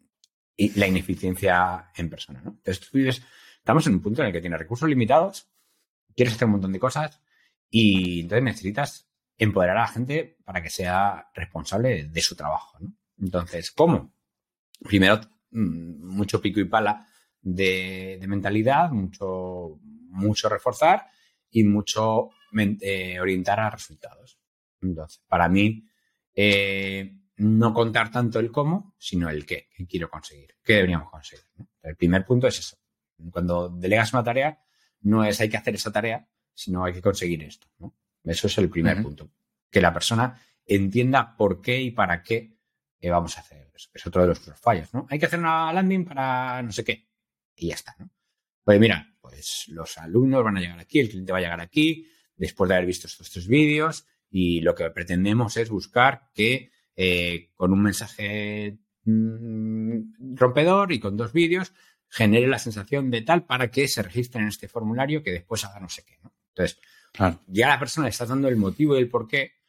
y 0.56 0.78
la 0.78 0.86
ineficiencia 0.86 1.90
en 1.96 2.10
persona, 2.10 2.40
¿no? 2.42 2.50
Entonces 2.50 2.80
tú 2.80 2.98
vives 2.98 3.22
estamos 3.62 3.86
en 3.86 3.94
un 3.94 4.02
punto 4.02 4.22
en 4.22 4.28
el 4.28 4.32
que 4.32 4.40
tienes 4.40 4.58
recursos 4.58 4.88
limitados, 4.88 5.48
quieres 6.16 6.34
hacer 6.34 6.46
un 6.46 6.52
montón 6.52 6.72
de 6.72 6.80
cosas 6.80 7.20
y 7.70 8.20
entonces 8.22 8.42
necesitas 8.42 9.08
empoderar 9.38 9.76
a 9.76 9.82
la 9.82 9.88
gente 9.88 10.36
para 10.44 10.62
que 10.62 10.68
sea 10.68 11.30
responsable 11.34 12.04
de 12.04 12.20
su 12.20 12.34
trabajo. 12.34 12.78
Entonces, 13.18 13.70
¿cómo? 13.70 14.12
Primero, 14.80 15.20
mucho 15.52 16.40
pico 16.40 16.60
y 16.60 16.64
pala 16.64 17.06
de, 17.40 18.18
mentalidad, 18.26 18.90
mucho, 18.90 19.78
mucho 20.10 20.48
reforzar 20.48 21.06
y 21.50 21.64
mucho 21.64 22.30
eh, 22.80 23.20
orientar 23.20 23.60
a 23.60 23.70
resultados. 23.70 24.38
Entonces, 24.80 25.22
para 25.28 25.48
mí, 25.48 25.84
eh, 26.34 27.16
no 27.36 27.72
contar 27.74 28.10
tanto 28.10 28.38
el 28.38 28.50
cómo, 28.50 28.94
sino 28.98 29.28
el 29.28 29.44
qué, 29.44 29.68
qué 29.74 29.86
quiero 29.86 30.08
conseguir, 30.10 30.56
qué 30.62 30.74
deberíamos 30.74 31.10
conseguir. 31.10 31.44
El 31.82 31.96
primer 31.96 32.24
punto 32.24 32.46
es 32.46 32.58
eso, 32.58 32.76
cuando 33.30 33.68
delegas 33.68 34.12
una 34.12 34.24
tarea, 34.24 34.58
no 35.02 35.24
es 35.24 35.40
hay 35.40 35.48
que 35.48 35.56
hacer 35.56 35.74
esa 35.74 35.92
tarea, 35.92 36.26
sino 36.54 36.84
hay 36.84 36.92
que 36.92 37.02
conseguir 37.02 37.42
esto. 37.42 37.68
Eso 38.24 38.46
es 38.46 38.58
el 38.58 38.68
primer 38.70 39.02
punto. 39.02 39.30
Que 39.70 39.80
la 39.80 39.92
persona 39.92 40.40
entienda 40.64 41.36
por 41.36 41.60
qué 41.60 41.80
y 41.80 41.90
para 41.90 42.22
qué 42.22 42.56
eh, 43.02 43.10
vamos 43.10 43.36
a 43.36 43.40
hacer 43.40 43.68
eso. 43.74 43.90
Es 43.92 44.06
otro 44.06 44.22
de 44.22 44.28
los 44.28 44.38
fallos, 44.60 44.94
¿no? 44.94 45.06
Hay 45.10 45.18
que 45.18 45.26
hacer 45.26 45.40
una 45.40 45.72
landing 45.72 46.04
para 46.04 46.62
no 46.62 46.70
sé 46.70 46.84
qué. 46.84 47.08
Y 47.56 47.68
ya 47.68 47.74
está, 47.74 47.94
¿no? 47.98 48.08
Pues 48.62 48.78
mira, 48.78 49.12
pues 49.20 49.64
los 49.68 49.98
alumnos 49.98 50.44
van 50.44 50.56
a 50.56 50.60
llegar 50.60 50.78
aquí, 50.78 51.00
el 51.00 51.08
cliente 51.08 51.32
va 51.32 51.38
a 51.38 51.40
llegar 51.40 51.60
aquí, 51.60 52.06
después 52.36 52.68
de 52.68 52.76
haber 52.76 52.86
visto 52.86 53.08
estos 53.08 53.30
tres 53.30 53.48
vídeos, 53.48 54.06
y 54.30 54.60
lo 54.60 54.76
que 54.76 54.88
pretendemos 54.90 55.56
es 55.56 55.68
buscar 55.68 56.30
que 56.32 56.70
eh, 56.94 57.50
con 57.56 57.72
un 57.72 57.82
mensaje 57.82 58.78
mm, 59.04 60.36
rompedor 60.36 60.92
y 60.92 61.00
con 61.00 61.16
dos 61.16 61.32
vídeos 61.32 61.72
genere 62.08 62.46
la 62.46 62.60
sensación 62.60 63.10
de 63.10 63.22
tal 63.22 63.46
para 63.46 63.70
que 63.70 63.88
se 63.88 64.02
registre 64.02 64.40
en 64.40 64.48
este 64.48 64.68
formulario 64.68 65.24
que 65.24 65.32
después 65.32 65.64
haga 65.64 65.80
no 65.80 65.88
sé 65.88 66.04
qué. 66.04 66.18
¿no? 66.22 66.32
Entonces, 66.54 66.78
ya 67.46 67.68
la 67.68 67.78
persona 67.78 68.06
le 68.06 68.10
estás 68.10 68.28
dando 68.28 68.48
el 68.48 68.56
motivo 68.56 68.94
y 68.94 69.00
el 69.00 69.08
por 69.08 69.26
qué 69.26 69.61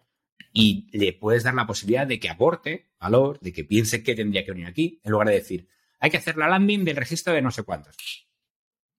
y 0.51 0.87
le 0.97 1.13
puedes 1.13 1.43
dar 1.43 1.53
la 1.53 1.67
posibilidad 1.67 2.05
de 2.05 2.19
que 2.19 2.29
aporte 2.29 2.91
valor, 2.99 3.39
de 3.39 3.53
que 3.53 3.63
piense 3.63 4.03
qué 4.03 4.15
tendría 4.15 4.45
que 4.45 4.51
venir 4.51 4.67
aquí, 4.67 4.99
en 5.03 5.11
lugar 5.11 5.27
de 5.27 5.35
decir, 5.35 5.67
hay 5.99 6.09
que 6.09 6.17
hacer 6.17 6.37
la 6.37 6.47
landing 6.47 6.83
del 6.83 6.97
registro 6.97 7.33
de 7.33 7.41
no 7.41 7.51
sé 7.51 7.63
cuántos. 7.63 7.95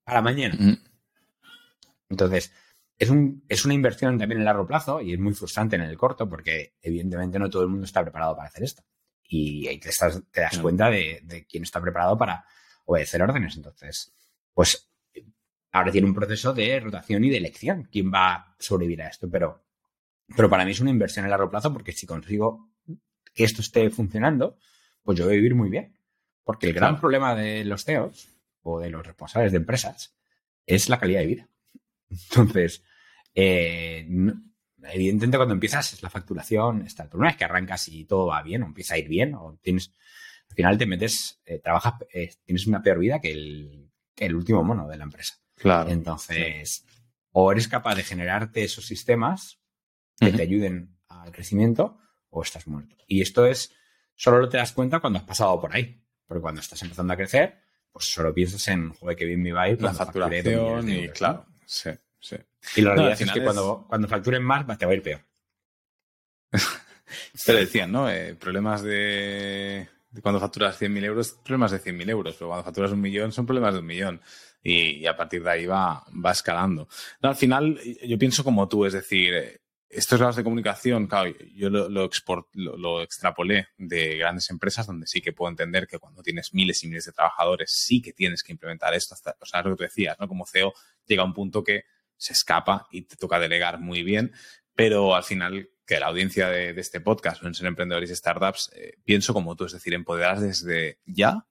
A 0.06 0.14
la 0.14 0.22
mañana. 0.22 0.56
Mm. 0.58 0.78
Entonces, 2.10 2.52
es, 2.98 3.10
un, 3.10 3.44
es 3.48 3.64
una 3.64 3.74
inversión 3.74 4.18
también 4.18 4.40
en 4.40 4.44
largo 4.44 4.66
plazo 4.66 5.00
y 5.00 5.12
es 5.12 5.18
muy 5.18 5.34
frustrante 5.34 5.76
en 5.76 5.82
el 5.82 5.96
corto 5.96 6.28
porque 6.28 6.74
evidentemente 6.80 7.38
no 7.38 7.50
todo 7.50 7.62
el 7.62 7.68
mundo 7.68 7.84
está 7.84 8.02
preparado 8.02 8.36
para 8.36 8.48
hacer 8.48 8.64
esto. 8.64 8.82
Y 9.26 9.66
ahí 9.66 9.80
te, 9.80 9.90
te 10.30 10.40
das 10.40 10.58
cuenta 10.58 10.90
de, 10.90 11.20
de 11.24 11.46
quién 11.46 11.62
está 11.62 11.80
preparado 11.80 12.16
para 12.16 12.44
obedecer 12.84 13.22
órdenes. 13.22 13.56
Entonces, 13.56 14.14
pues 14.52 14.90
ahora 15.72 15.90
tiene 15.90 16.06
un 16.06 16.14
proceso 16.14 16.52
de 16.52 16.80
rotación 16.80 17.24
y 17.24 17.30
de 17.30 17.38
elección. 17.38 17.88
¿Quién 17.90 18.12
va 18.12 18.34
a 18.34 18.56
sobrevivir 18.58 19.02
a 19.02 19.08
esto? 19.08 19.28
Pero, 19.28 19.63
pero 20.36 20.48
para 20.48 20.64
mí 20.64 20.72
es 20.72 20.80
una 20.80 20.90
inversión 20.90 21.24
a 21.24 21.28
largo 21.28 21.50
plazo 21.50 21.72
porque 21.72 21.92
si 21.92 22.06
consigo 22.06 22.70
que 23.34 23.44
esto 23.44 23.60
esté 23.60 23.90
funcionando, 23.90 24.58
pues 25.02 25.18
yo 25.18 25.24
voy 25.24 25.34
a 25.34 25.36
vivir 25.36 25.54
muy 25.54 25.70
bien. 25.70 25.98
Porque 26.44 26.68
el 26.68 26.74
gran 26.74 27.00
problema 27.00 27.34
de 27.34 27.64
los 27.64 27.84
CEOs 27.84 28.28
o 28.62 28.80
de 28.80 28.90
los 28.90 29.06
responsables 29.06 29.52
de 29.52 29.58
empresas 29.58 30.16
es 30.66 30.88
la 30.88 30.98
calidad 30.98 31.20
de 31.20 31.26
vida. 31.26 31.48
Entonces, 32.10 32.84
eh, 33.34 34.06
evidentemente 34.82 35.36
cuando 35.36 35.54
empiezas 35.54 35.92
es 35.92 36.02
la 36.02 36.10
facturación, 36.10 36.82
está. 36.82 37.04
Pero 37.04 37.18
una 37.18 37.28
vez 37.28 37.36
que 37.36 37.44
arrancas 37.44 37.88
y 37.88 38.04
todo 38.04 38.26
va 38.26 38.42
bien 38.42 38.62
o 38.62 38.66
empieza 38.66 38.94
a 38.94 38.98
ir 38.98 39.08
bien 39.08 39.34
o 39.34 39.58
tienes 39.62 39.92
al 40.48 40.56
final 40.56 40.78
te 40.78 40.86
metes, 40.86 41.40
eh, 41.46 41.58
trabajas, 41.58 41.94
eh, 42.12 42.32
tienes 42.44 42.66
una 42.66 42.82
peor 42.82 42.98
vida 42.98 43.20
que 43.20 43.32
el, 43.32 43.90
el, 44.16 44.36
último 44.36 44.62
mono 44.62 44.86
de 44.86 44.96
la 44.96 45.04
empresa. 45.04 45.34
Claro. 45.56 45.90
Entonces, 45.90 46.84
o 47.32 47.50
eres 47.50 47.66
capaz 47.66 47.96
de 47.96 48.04
generarte 48.04 48.62
esos 48.62 48.86
sistemas 48.86 49.58
que 50.18 50.32
te 50.32 50.42
ayuden 50.42 50.96
al 51.08 51.32
crecimiento, 51.32 51.98
o 52.30 52.42
estás 52.42 52.66
muerto. 52.66 52.96
Y 53.06 53.22
esto 53.22 53.46
es, 53.46 53.74
solo 54.14 54.38
lo 54.38 54.48
te 54.48 54.56
das 54.56 54.72
cuenta 54.72 55.00
cuando 55.00 55.18
has 55.18 55.24
pasado 55.24 55.60
por 55.60 55.74
ahí. 55.74 56.00
Porque 56.26 56.40
cuando 56.40 56.60
estás 56.60 56.82
empezando 56.82 57.12
a 57.12 57.16
crecer, 57.16 57.60
pues 57.92 58.06
solo 58.06 58.34
piensas 58.34 58.66
en, 58.68 58.92
joder, 58.92 59.16
que 59.16 59.24
bien 59.24 59.42
me 59.42 59.52
va 59.52 59.62
a 59.62 59.68
ir. 59.68 59.80
La 59.80 59.92
facturación 59.92 60.88
y, 60.90 61.08
claro, 61.10 61.46
sí, 61.66 61.90
sí. 62.18 62.36
Y 62.76 62.80
la 62.80 62.94
realidad 62.94 63.20
es 63.20 63.30
que 63.30 63.42
cuando, 63.42 63.84
cuando 63.88 64.08
facturen 64.08 64.42
más, 64.42 64.66
te 64.78 64.86
va 64.86 64.92
a 64.92 64.94
ir 64.94 65.02
peor. 65.02 65.20
Pero 67.46 67.58
decían, 67.58 67.92
¿no? 67.92 68.10
Eh, 68.10 68.34
problemas 68.34 68.82
de, 68.82 69.88
cuando 70.22 70.40
facturas 70.40 70.80
100.000 70.80 71.04
euros, 71.04 71.38
problemas 71.44 71.72
de 71.72 71.80
100.000 71.80 72.10
euros, 72.10 72.34
pero 72.36 72.48
cuando 72.48 72.64
facturas 72.64 72.92
un 72.92 73.00
millón 73.00 73.30
son 73.32 73.46
problemas 73.46 73.74
de 73.74 73.80
un 73.80 73.86
millón. 73.86 74.20
Y, 74.62 75.04
a 75.06 75.14
partir 75.16 75.42
de 75.42 75.50
ahí 75.50 75.66
va, 75.66 76.04
va 76.24 76.32
escalando. 76.32 76.88
al 77.20 77.36
final, 77.36 77.78
yo 78.02 78.18
pienso 78.18 78.42
como 78.42 78.66
tú, 78.66 78.86
es 78.86 78.94
decir, 78.94 79.60
estos 79.88 80.18
grados 80.18 80.36
de 80.36 80.44
comunicación, 80.44 81.06
claro, 81.06 81.32
yo 81.54 81.70
lo, 81.70 81.88
lo, 81.88 82.10
lo, 82.52 83.02
extrapolé 83.02 83.68
de 83.78 84.16
grandes 84.18 84.50
empresas 84.50 84.86
donde 84.86 85.06
sí 85.06 85.20
que 85.20 85.32
puedo 85.32 85.50
entender 85.50 85.86
que 85.86 85.98
cuando 85.98 86.22
tienes 86.22 86.52
miles 86.52 86.82
y 86.82 86.88
miles 86.88 87.04
de 87.04 87.12
trabajadores 87.12 87.72
sí 87.72 88.02
que 88.02 88.12
tienes 88.12 88.42
que 88.42 88.52
implementar 88.52 88.94
esto. 88.94 89.14
Hasta, 89.14 89.36
o 89.40 89.46
sea, 89.46 89.62
lo 89.62 89.70
que 89.70 89.76
tú 89.76 89.82
decías, 89.84 90.18
¿no? 90.18 90.26
Como 90.26 90.46
CEO 90.46 90.74
llega 91.06 91.22
a 91.22 91.26
un 91.26 91.34
punto 91.34 91.62
que 91.62 91.84
se 92.16 92.32
escapa 92.32 92.88
y 92.90 93.02
te 93.02 93.16
toca 93.16 93.38
delegar 93.38 93.78
muy 93.78 94.02
bien, 94.02 94.32
pero 94.74 95.14
al 95.14 95.22
final 95.22 95.70
que 95.86 96.00
la 96.00 96.06
audiencia 96.06 96.48
de, 96.48 96.70
este 96.70 97.00
podcast 97.00 97.38
suelen 97.38 97.54
ser 97.54 97.66
emprendedores 97.66 98.10
y 98.10 98.16
startups, 98.16 98.70
eh, 98.74 98.98
pienso 99.04 99.34
como 99.34 99.54
tú, 99.54 99.66
es 99.66 99.72
decir, 99.72 99.94
empoderar 99.94 100.40
desde 100.40 100.98
ya 101.04 101.46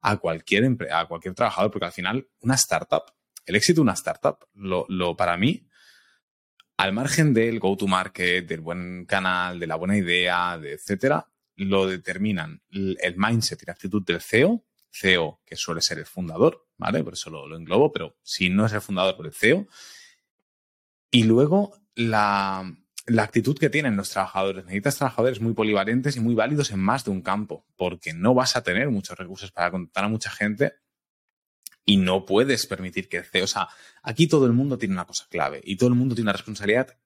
a 0.00 0.16
cualquier, 0.16 0.76
a 0.92 1.06
cualquier 1.06 1.34
trabajador, 1.34 1.70
porque 1.70 1.86
al 1.86 1.92
final 1.92 2.28
una 2.40 2.54
startup, 2.54 3.02
el 3.44 3.56
éxito 3.56 3.78
de 3.78 3.82
una 3.82 3.92
startup, 3.94 4.38
lo 4.54 5.16
para 5.16 5.36
mí 5.36 5.66
al 6.82 6.92
margen 6.92 7.32
del 7.32 7.60
go-to-market, 7.60 8.44
del 8.44 8.60
buen 8.60 9.04
canal, 9.06 9.60
de 9.60 9.68
la 9.68 9.76
buena 9.76 9.96
idea, 9.96 10.58
de 10.58 10.72
etcétera, 10.72 11.28
lo 11.54 11.86
determinan 11.86 12.60
el 12.72 13.14
mindset 13.16 13.62
y 13.62 13.66
la 13.66 13.72
actitud 13.72 14.04
del 14.04 14.20
CEO, 14.20 14.64
CEO 14.90 15.40
que 15.46 15.54
suele 15.54 15.80
ser 15.80 16.00
el 16.00 16.06
fundador, 16.06 16.66
¿vale? 16.76 17.04
Por 17.04 17.12
eso 17.12 17.30
lo, 17.30 17.56
englobo, 17.56 17.92
pero 17.92 18.16
si 18.24 18.50
no 18.50 18.66
es 18.66 18.72
el 18.72 18.80
fundador, 18.80 19.16
por 19.16 19.26
el 19.26 19.32
CEO. 19.32 19.68
Y 21.12 21.22
luego 21.22 21.78
la, 21.94 22.74
la 23.06 23.22
actitud 23.22 23.56
que 23.56 23.70
tienen 23.70 23.96
los 23.96 24.10
trabajadores. 24.10 24.64
Necesitas 24.64 24.96
trabajadores 24.96 25.40
muy 25.40 25.52
polivalentes 25.52 26.16
y 26.16 26.20
muy 26.20 26.34
válidos 26.34 26.72
en 26.72 26.80
más 26.80 27.04
de 27.04 27.12
un 27.12 27.22
campo, 27.22 27.64
porque 27.76 28.12
no 28.12 28.34
vas 28.34 28.56
a 28.56 28.64
tener 28.64 28.90
muchos 28.90 29.16
recursos 29.16 29.52
para 29.52 29.70
contar 29.70 30.02
a 30.02 30.08
mucha 30.08 30.30
gente 30.30 30.72
y 31.84 31.96
no 31.96 32.24
puedes 32.24 32.66
permitir 32.66 33.08
que 33.08 33.42
o 33.42 33.46
sea, 33.46 33.68
aquí 34.02 34.26
todo 34.26 34.46
el 34.46 34.52
mundo 34.52 34.78
tiene 34.78 34.94
una 34.94 35.06
cosa 35.06 35.26
clave 35.28 35.60
y 35.64 35.76
todo 35.76 35.88
el 35.88 35.96
mundo 35.96 36.14
tiene 36.14 36.26
una 36.26 36.36
responsabilidad, 36.36 36.96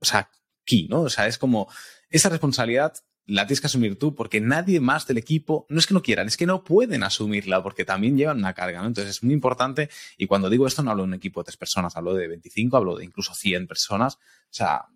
o 0.00 0.04
sea, 0.04 0.30
key, 0.64 0.86
¿no? 0.88 1.02
O 1.02 1.10
sea, 1.10 1.26
es 1.26 1.38
como, 1.38 1.70
esa 2.10 2.28
responsabilidad 2.28 2.94
la 3.26 3.46
tienes 3.46 3.60
que 3.60 3.66
asumir 3.66 3.98
tú 3.98 4.14
porque 4.14 4.40
nadie 4.40 4.80
más 4.80 5.06
del 5.06 5.18
equipo, 5.18 5.66
no 5.68 5.78
es 5.78 5.86
que 5.86 5.92
no 5.92 6.02
quieran, 6.02 6.26
es 6.26 6.38
que 6.38 6.46
no 6.46 6.64
pueden 6.64 7.02
asumirla 7.02 7.62
porque 7.62 7.84
también 7.84 8.16
llevan 8.16 8.38
una 8.38 8.54
carga. 8.54 8.84
Entonces 8.84 9.16
es 9.16 9.22
muy 9.22 9.34
importante 9.34 9.90
y 10.16 10.26
cuando 10.26 10.48
digo 10.48 10.66
esto 10.66 10.82
no 10.82 10.90
hablo 10.90 11.02
de 11.02 11.08
un 11.08 11.14
equipo 11.14 11.40
de 11.40 11.46
tres 11.46 11.58
personas, 11.58 11.94
hablo 11.96 12.14
de 12.14 12.26
25, 12.26 12.76
hablo 12.76 12.96
de 12.96 13.04
incluso 13.04 13.34
100 13.34 13.66
personas, 13.66 14.14
o 14.14 14.18
sea, 14.50 14.86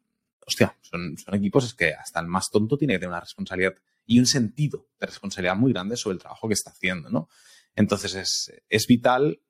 hostia, 0.46 0.78
son, 0.80 1.16
son 1.18 1.34
equipos 1.34 1.66
es 1.66 1.74
que 1.74 1.92
hasta 1.92 2.20
el 2.20 2.26
más 2.26 2.50
tonto 2.50 2.78
tiene 2.78 2.94
que 2.94 3.00
tener 3.00 3.10
una 3.10 3.20
responsabilidad 3.20 3.74
y 4.06 4.18
un 4.18 4.26
sentido 4.26 4.88
de 4.98 5.06
responsabilidad 5.06 5.56
muy 5.56 5.72
grande 5.72 5.96
sobre 5.98 6.14
el 6.14 6.20
trabajo 6.20 6.48
que 6.48 6.54
está 6.54 6.70
haciendo, 6.70 7.10
¿no? 7.10 7.28
Entonces 7.76 8.52
es, 8.68 8.86
vital 8.86 9.40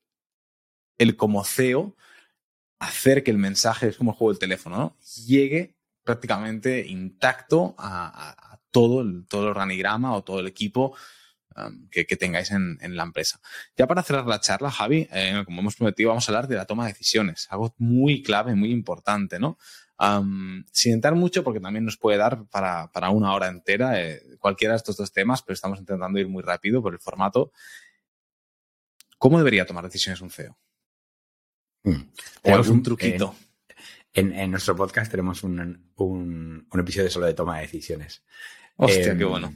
el 0.99 1.17
como 1.17 1.45
CEO 1.45 1.97
hacer 2.79 3.23
que 3.23 3.31
el 3.31 3.39
mensaje, 3.39 3.89
es 3.89 3.97
como 3.97 4.13
el 4.13 4.17
juego 4.17 4.33
del 4.33 4.41
teléfono, 4.41 4.77
¿no? 4.77 4.97
llegue 5.27 5.77
prácticamente 6.05 6.85
intacto 6.87 7.75
a, 7.79 8.59
todo, 8.71 9.03
el, 9.03 9.27
todo 9.29 9.43
el 9.43 9.49
organigrama 9.49 10.15
o 10.15 10.25
todo 10.25 10.41
el 10.41 10.47
equipo 10.47 10.97
um, 11.57 11.89
que, 11.91 12.05
tengáis 12.17 12.51
en, 12.51 12.79
la 12.97 13.05
empresa. 13.05 13.41
Ya 13.77 13.87
para 13.87 14.03
cerrar 14.03 14.27
la 14.27 14.41
charla, 14.41 14.71
Javi, 14.71 15.09
eh, 15.13 15.43
como 15.45 15.61
hemos 15.61 15.77
prometido, 15.77 16.09
vamos 16.09 16.29
a 16.29 16.33
hablar 16.33 16.49
de 16.49 16.57
la 16.57 16.65
toma 16.65 16.87
de 16.87 16.93
decisiones, 16.93 17.47
algo 17.51 17.75
muy 17.79 18.23
clave, 18.23 18.55
muy 18.55 18.71
importante, 18.73 19.39
¿no? 19.39 19.59
Um, 20.03 20.65
sin 20.73 20.95
entrar 20.95 21.15
mucho, 21.15 21.45
porque 21.45 21.61
también 21.61 21.85
nos 21.85 21.97
puede 21.97 22.19
dar 22.19 22.45
para, 22.47 23.11
una 23.11 23.35
hora 23.35 23.47
entera 23.47 24.01
eh, 24.01 24.21
cualquiera 24.41 24.73
de 24.73 24.79
estos 24.79 24.97
dos 24.97 25.13
temas, 25.13 25.43
pero 25.43 25.55
estamos 25.55 25.79
intentando 25.79 26.19
ir 26.19 26.27
muy 26.27 26.43
rápido 26.43 26.83
por 26.83 26.93
el 26.93 26.99
formato. 26.99 27.53
¿Cómo 29.23 29.39
debería 29.39 29.65
tomar 29.65 29.85
decisiones 29.85 30.21
un 30.21 30.31
CEO? 30.31 30.59
Mm. 31.85 32.11
Tenemos 32.43 32.69
un 32.69 32.83
truquito. 32.83 33.37
En, 34.13 34.51
nuestro 34.51 34.75
podcast 34.75 35.13
tenemos 35.13 35.45
un, 35.45 36.67
episodio 36.73 37.09
solo 37.09 37.27
de 37.27 37.35
toma 37.35 37.59
de 37.59 37.63
decisiones. 37.63 38.25
Hostia, 38.75 39.17
qué 39.17 39.23
em, 39.23 39.29
bueno. 39.29 39.55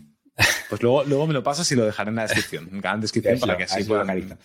Pues 0.69 0.81
luego, 0.83 1.03
luego 1.03 1.27
me 1.27 1.35
lo 1.35 1.43
pasas 1.43 1.71
y 1.73 1.75
lo 1.75 1.85
dejaré 1.85 2.11
en 2.11 2.15
la 2.15 2.23
descripción, 2.29 2.69
en 2.71 2.81
cada 2.81 2.99
descripción 2.99 3.41
para 3.41 3.57
que 3.57 3.65
así 3.65 3.83
puedan... 3.83 4.39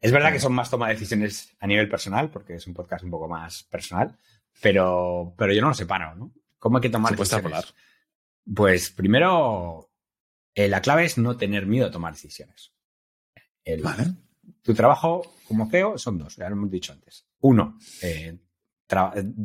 Es 0.00 0.12
verdad 0.12 0.32
que 0.32 0.38
son 0.38 0.52
más 0.52 0.70
toma 0.70 0.86
de 0.86 0.94
decisiones 0.94 1.52
a 1.58 1.66
nivel 1.66 1.88
personal, 1.88 2.30
porque 2.30 2.54
es 2.54 2.66
un 2.68 2.74
podcast 2.74 3.02
un 3.02 3.10
poco 3.10 3.26
más 3.26 3.64
personal, 3.64 4.16
pero, 4.62 5.34
pero 5.36 5.52
yo 5.52 5.62
no 5.62 5.70
lo 5.70 5.74
separo, 5.74 6.14
¿no? 6.14 6.32
¿Cómo 6.60 6.76
hay 6.76 6.82
que 6.82 6.90
tomar 6.90 7.16
decisiones? 7.16 7.74
Pues 8.54 8.90
primero, 8.90 9.90
eh, 10.54 10.68
la 10.68 10.80
clave 10.80 11.06
es 11.06 11.18
no 11.18 11.36
tener 11.36 11.66
miedo 11.66 11.88
a 11.88 11.90
tomar 11.90 12.12
decisiones. 12.12 12.72
vale 13.82 14.14
tu 14.62 14.74
trabajo 14.74 15.22
como 15.46 15.68
CEO 15.68 15.98
son 15.98 16.18
dos, 16.18 16.36
ya 16.36 16.48
lo 16.48 16.56
hemos 16.56 16.70
dicho 16.70 16.92
antes. 16.92 17.26
Uno, 17.40 17.78
eh, 18.02 18.38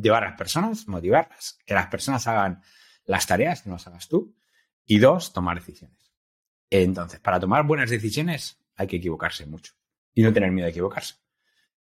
llevar 0.00 0.24
a 0.24 0.28
las 0.30 0.38
personas, 0.38 0.86
motivarlas, 0.88 1.58
que 1.64 1.74
las 1.74 1.88
personas 1.88 2.26
hagan 2.26 2.60
las 3.04 3.26
tareas, 3.26 3.62
que 3.62 3.68
no 3.68 3.76
las 3.76 3.86
hagas 3.86 4.08
tú. 4.08 4.34
Y 4.84 4.98
dos, 4.98 5.32
tomar 5.32 5.58
decisiones. 5.58 6.12
Entonces, 6.70 7.20
para 7.20 7.40
tomar 7.40 7.66
buenas 7.66 7.90
decisiones 7.90 8.58
hay 8.76 8.86
que 8.86 8.96
equivocarse 8.96 9.46
mucho 9.46 9.72
y 10.14 10.22
no 10.22 10.32
tener 10.32 10.50
miedo 10.50 10.66
a 10.66 10.70
equivocarse. 10.70 11.14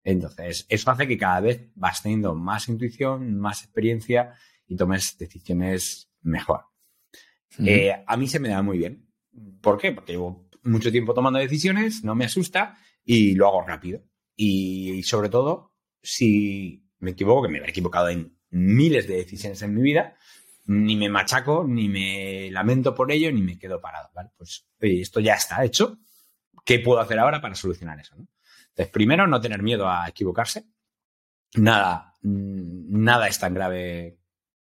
Entonces, 0.03 0.65
eso 0.69 0.91
hace 0.91 1.07
que 1.07 1.17
cada 1.17 1.41
vez 1.41 1.69
vas 1.75 2.01
teniendo 2.01 2.33
más 2.33 2.67
intuición, 2.67 3.37
más 3.37 3.63
experiencia 3.63 4.33
y 4.67 4.75
tomes 4.75 5.17
decisiones 5.17 6.09
mejor. 6.21 6.65
Eh, 7.59 8.03
a 8.05 8.17
mí 8.17 8.27
se 8.27 8.39
me 8.39 8.49
da 8.49 8.61
muy 8.61 8.77
bien. 8.77 9.07
¿Por 9.61 9.77
qué? 9.77 9.91
Porque 9.91 10.13
llevo 10.13 10.49
mucho 10.63 10.91
tiempo 10.91 11.13
tomando 11.13 11.39
decisiones, 11.39 12.03
no 12.03 12.15
me 12.15 12.25
asusta 12.25 12.77
y 13.11 13.33
lo 13.33 13.47
hago 13.47 13.63
rápido. 13.63 14.03
Y, 14.35 15.01
sobre 15.01 15.29
todo, 15.29 15.73
si 15.99 16.85
me 16.99 17.11
equivoco, 17.11 17.41
que 17.41 17.49
me 17.49 17.57
he 17.57 17.67
equivocado 17.67 18.09
en 18.09 18.37
miles 18.51 19.07
de 19.07 19.15
decisiones 19.15 19.59
en 19.63 19.73
mi 19.73 19.81
vida, 19.81 20.15
ni 20.67 20.95
me 20.95 21.09
machaco, 21.09 21.65
ni 21.67 21.89
me 21.89 22.51
lamento 22.51 22.93
por 22.93 23.11
ello, 23.11 23.31
ni 23.31 23.41
me 23.41 23.57
quedo 23.57 23.81
parado. 23.81 24.11
¿vale? 24.13 24.29
Pues 24.37 24.67
esto 24.79 25.19
ya 25.21 25.33
está 25.33 25.65
hecho. 25.65 25.97
¿Qué 26.63 26.81
puedo 26.81 26.99
hacer 26.99 27.17
ahora 27.17 27.41
para 27.41 27.55
solucionar 27.55 27.99
eso? 27.99 28.13
Entonces, 28.15 28.93
primero, 28.93 29.25
no 29.25 29.41
tener 29.41 29.63
miedo 29.63 29.89
a 29.89 30.07
equivocarse. 30.07 30.65
Nada, 31.55 32.13
nada 32.21 33.27
es 33.27 33.39
tan 33.39 33.55
grave 33.55 34.19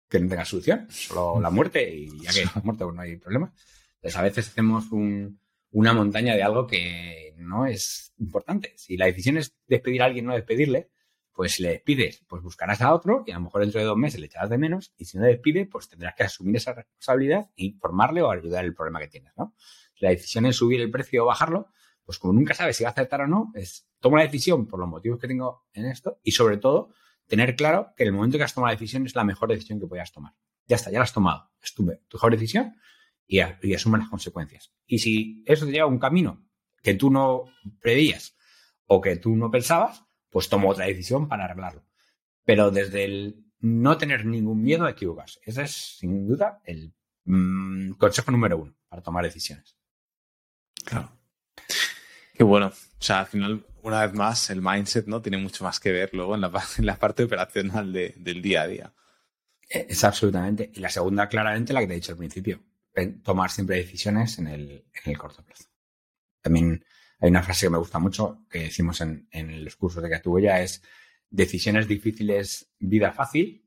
que 0.09 0.19
no 0.19 0.27
tenga 0.27 0.43
solución, 0.43 0.87
solo 0.89 1.39
la 1.39 1.49
muerte, 1.49 1.95
y 1.95 2.09
ya 2.19 2.33
que 2.33 2.43
la 2.43 2.61
muerte 2.61 2.83
pues 2.83 2.93
no 2.93 3.01
hay 3.03 3.15
problema. 3.15 3.53
Entonces, 3.95 4.17
a 4.17 4.21
veces 4.21 4.49
hacemos 4.49 4.91
un, 4.91 5.39
una 5.71 5.93
montaña 5.93 6.35
de 6.35 6.43
algo 6.43 6.67
que 6.67 7.32
no 7.37 7.65
es 7.65 8.13
importante. 8.17 8.73
Si 8.77 8.97
la 8.97 9.05
decisión 9.05 9.37
es 9.37 9.55
despedir 9.67 10.01
a 10.01 10.05
alguien, 10.05 10.25
no 10.25 10.33
despedirle, 10.33 10.89
pues 11.33 11.53
si 11.53 11.63
le 11.63 11.69
despides, 11.69 12.23
pues 12.27 12.43
buscarás 12.43 12.81
a 12.81 12.93
otro 12.93 13.23
y 13.25 13.31
a 13.31 13.35
lo 13.35 13.41
mejor 13.41 13.61
dentro 13.61 13.79
de 13.79 13.87
dos 13.87 13.97
meses 13.97 14.19
le 14.19 14.27
echarás 14.27 14.49
de 14.49 14.57
menos 14.57 14.93
y 14.97 15.05
si 15.05 15.17
no 15.17 15.23
le 15.23 15.31
despide, 15.31 15.65
pues 15.65 15.89
tendrás 15.89 16.13
que 16.15 16.23
asumir 16.23 16.55
esa 16.57 16.73
responsabilidad 16.73 17.49
y 17.55 17.67
informarle 17.67 18.21
o 18.21 18.29
ayudar 18.29 18.65
el 18.65 18.75
problema 18.75 18.99
que 18.99 19.07
tienes, 19.07 19.33
¿no? 19.35 19.55
Si 19.95 20.05
la 20.05 20.11
decisión 20.11 20.45
es 20.45 20.55
subir 20.55 20.79
el 20.79 20.91
precio 20.91 21.23
o 21.23 21.27
bajarlo, 21.27 21.67
pues 22.05 22.19
como 22.19 22.33
nunca 22.33 22.53
sabes 22.53 22.77
si 22.77 22.83
va 22.83 22.89
a 22.89 22.93
aceptar 22.93 23.21
o 23.21 23.27
no, 23.27 23.51
es 23.55 23.87
toma 23.99 24.19
la 24.19 24.25
decisión 24.25 24.67
por 24.67 24.79
los 24.79 24.89
motivos 24.89 25.19
que 25.19 25.27
tengo 25.27 25.65
en 25.73 25.85
esto 25.85 26.19
y 26.23 26.31
sobre 26.31 26.57
todo 26.57 26.89
tener 27.27 27.55
claro 27.55 27.93
que 27.95 28.03
el 28.03 28.11
momento 28.11 28.37
que 28.37 28.43
has 28.43 28.53
tomado 28.53 28.71
la 28.71 28.79
decisión 28.79 29.05
es 29.05 29.15
la 29.15 29.23
mejor 29.23 29.49
decisión 29.49 29.79
que 29.79 29.87
puedas 29.87 30.11
tomar. 30.11 30.33
Ya 30.67 30.75
está, 30.75 30.91
ya 30.91 30.99
la 30.99 31.03
has 31.03 31.13
tomado. 31.13 31.49
Es 31.61 31.73
tu 31.73 31.83
mejor 31.83 32.31
decisión 32.31 32.75
y, 33.27 33.39
asume 33.39 33.97
las 33.97 34.09
consecuencias. 34.09 34.73
Y 34.85 34.99
si 34.99 35.43
eso 35.45 35.65
te 35.65 35.71
lleva 35.71 35.85
a 35.85 35.89
un 35.89 35.99
camino 35.99 36.45
que 36.83 36.93
tú 36.93 37.09
no 37.09 37.45
prevías 37.81 38.35
o 38.85 39.01
que 39.01 39.15
tú 39.15 39.35
no 39.35 39.49
pensabas, 39.49 40.03
pues 40.29 40.49
toma 40.49 40.69
otra 40.69 40.85
decisión 40.85 41.27
para 41.27 41.45
arreglarlo. 41.45 41.83
Pero 42.45 42.69
desde 42.69 43.05
el 43.05 43.43
no 43.59 43.97
tener 43.97 44.25
ningún 44.25 44.61
miedo 44.61 44.85
a 44.85 44.91
equivocarse. 44.91 45.39
Ese 45.43 45.63
es, 45.63 45.71
sin 45.97 46.27
duda, 46.27 46.61
el 46.65 46.93
mm, 47.23 47.93
consejo 47.93 48.29
número 48.29 48.57
uno 48.57 48.75
para 48.89 49.01
tomar 49.01 49.23
decisiones. 49.23 49.77
Claro. 50.83 51.17
Qué 52.33 52.43
bueno. 52.43 52.67
O 52.67 53.01
sea, 53.01 53.21
al 53.21 53.27
final, 53.27 53.65
una 53.81 54.05
vez 54.05 54.13
más, 54.13 54.49
el 54.49 54.61
mindset 54.61 55.07
no 55.07 55.21
tiene 55.21 55.37
mucho 55.37 55.63
más 55.63 55.79
que 55.79 55.93
ver 55.93 56.13
luego 56.13 56.35
en 56.35 56.41
la, 56.41 56.51
en 56.77 56.85
la 56.85 56.97
parte 56.97 57.23
operacional 57.23 57.93
del 57.93 58.41
día 58.41 58.63
a 58.63 58.67
día. 58.67 58.93
Es 59.69 60.03
absolutamente. 60.03 60.71
Y 60.73 60.81
la 60.81 60.89
segunda, 60.89 61.29
claramente, 61.29 61.71
la 61.71 61.79
que 61.79 61.87
te 61.87 61.93
he 61.93 61.95
dicho 61.95 62.11
al 62.11 62.17
principio 62.17 62.61
tomar 63.23 63.49
siempre 63.49 63.77
decisiones 63.77 64.37
en 64.37 64.47
el, 64.47 64.85
en 65.03 65.11
el 65.11 65.17
corto 65.17 65.43
plazo. 65.43 65.72
También 66.43 66.85
hay 67.19 67.31
una 67.31 67.41
frase 67.41 67.65
que 67.65 67.71
me 67.71 67.79
gusta 67.79 67.97
mucho 67.97 68.45
que 68.49 68.59
decimos 68.59 69.01
en, 69.01 69.27
en 69.31 69.65
los 69.65 69.75
cursos 69.75 70.03
de 70.03 70.41
ya 70.41 70.61
es 70.61 70.83
decisiones 71.31 71.87
difíciles, 71.87 72.69
vida 72.77 73.11
fácil, 73.11 73.65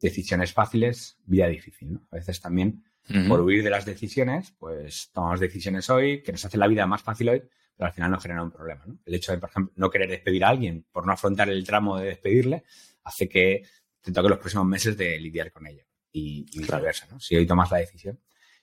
decisiones 0.00 0.52
fáciles, 0.52 1.18
vida 1.24 1.46
difícil. 1.46 1.92
¿no? 1.92 2.08
A 2.10 2.16
veces 2.16 2.40
también 2.40 2.84
por 3.28 3.40
huir 3.40 3.62
de 3.62 3.70
las 3.70 3.84
decisiones, 3.84 4.52
pues 4.58 5.10
tomamos 5.12 5.38
decisiones 5.38 5.88
hoy 5.90 6.22
que 6.24 6.32
nos 6.32 6.44
hacen 6.44 6.58
la 6.58 6.66
vida 6.66 6.88
más 6.88 7.02
fácil 7.02 7.28
hoy, 7.28 7.42
pero 7.76 7.86
al 7.86 7.92
final 7.92 8.10
no 8.10 8.18
genera 8.18 8.42
un 8.42 8.50
problema. 8.50 8.84
¿no? 8.84 8.98
El 9.04 9.14
hecho 9.14 9.30
de, 9.30 9.38
por 9.38 9.50
ejemplo, 9.50 9.72
no 9.76 9.90
querer 9.90 10.10
despedir 10.10 10.44
a 10.44 10.48
alguien 10.48 10.84
por 10.90 11.06
no 11.06 11.12
afrontar 11.12 11.48
el 11.48 11.64
tramo 11.64 11.98
de 11.98 12.06
despedirle, 12.06 12.64
hace 13.04 13.28
que 13.28 13.62
te 14.00 14.10
toque 14.10 14.28
los 14.28 14.38
próximos 14.38 14.66
meses 14.66 14.96
de 14.96 15.20
lidiar 15.20 15.52
con 15.52 15.68
ello 15.68 15.84
y, 16.10 16.46
y 16.50 16.58
viceversa. 16.58 17.06
¿no? 17.10 17.20
Si 17.20 17.36
hoy 17.36 17.46
tomas 17.46 17.70
la 17.70 17.78
decisión, 17.78 18.18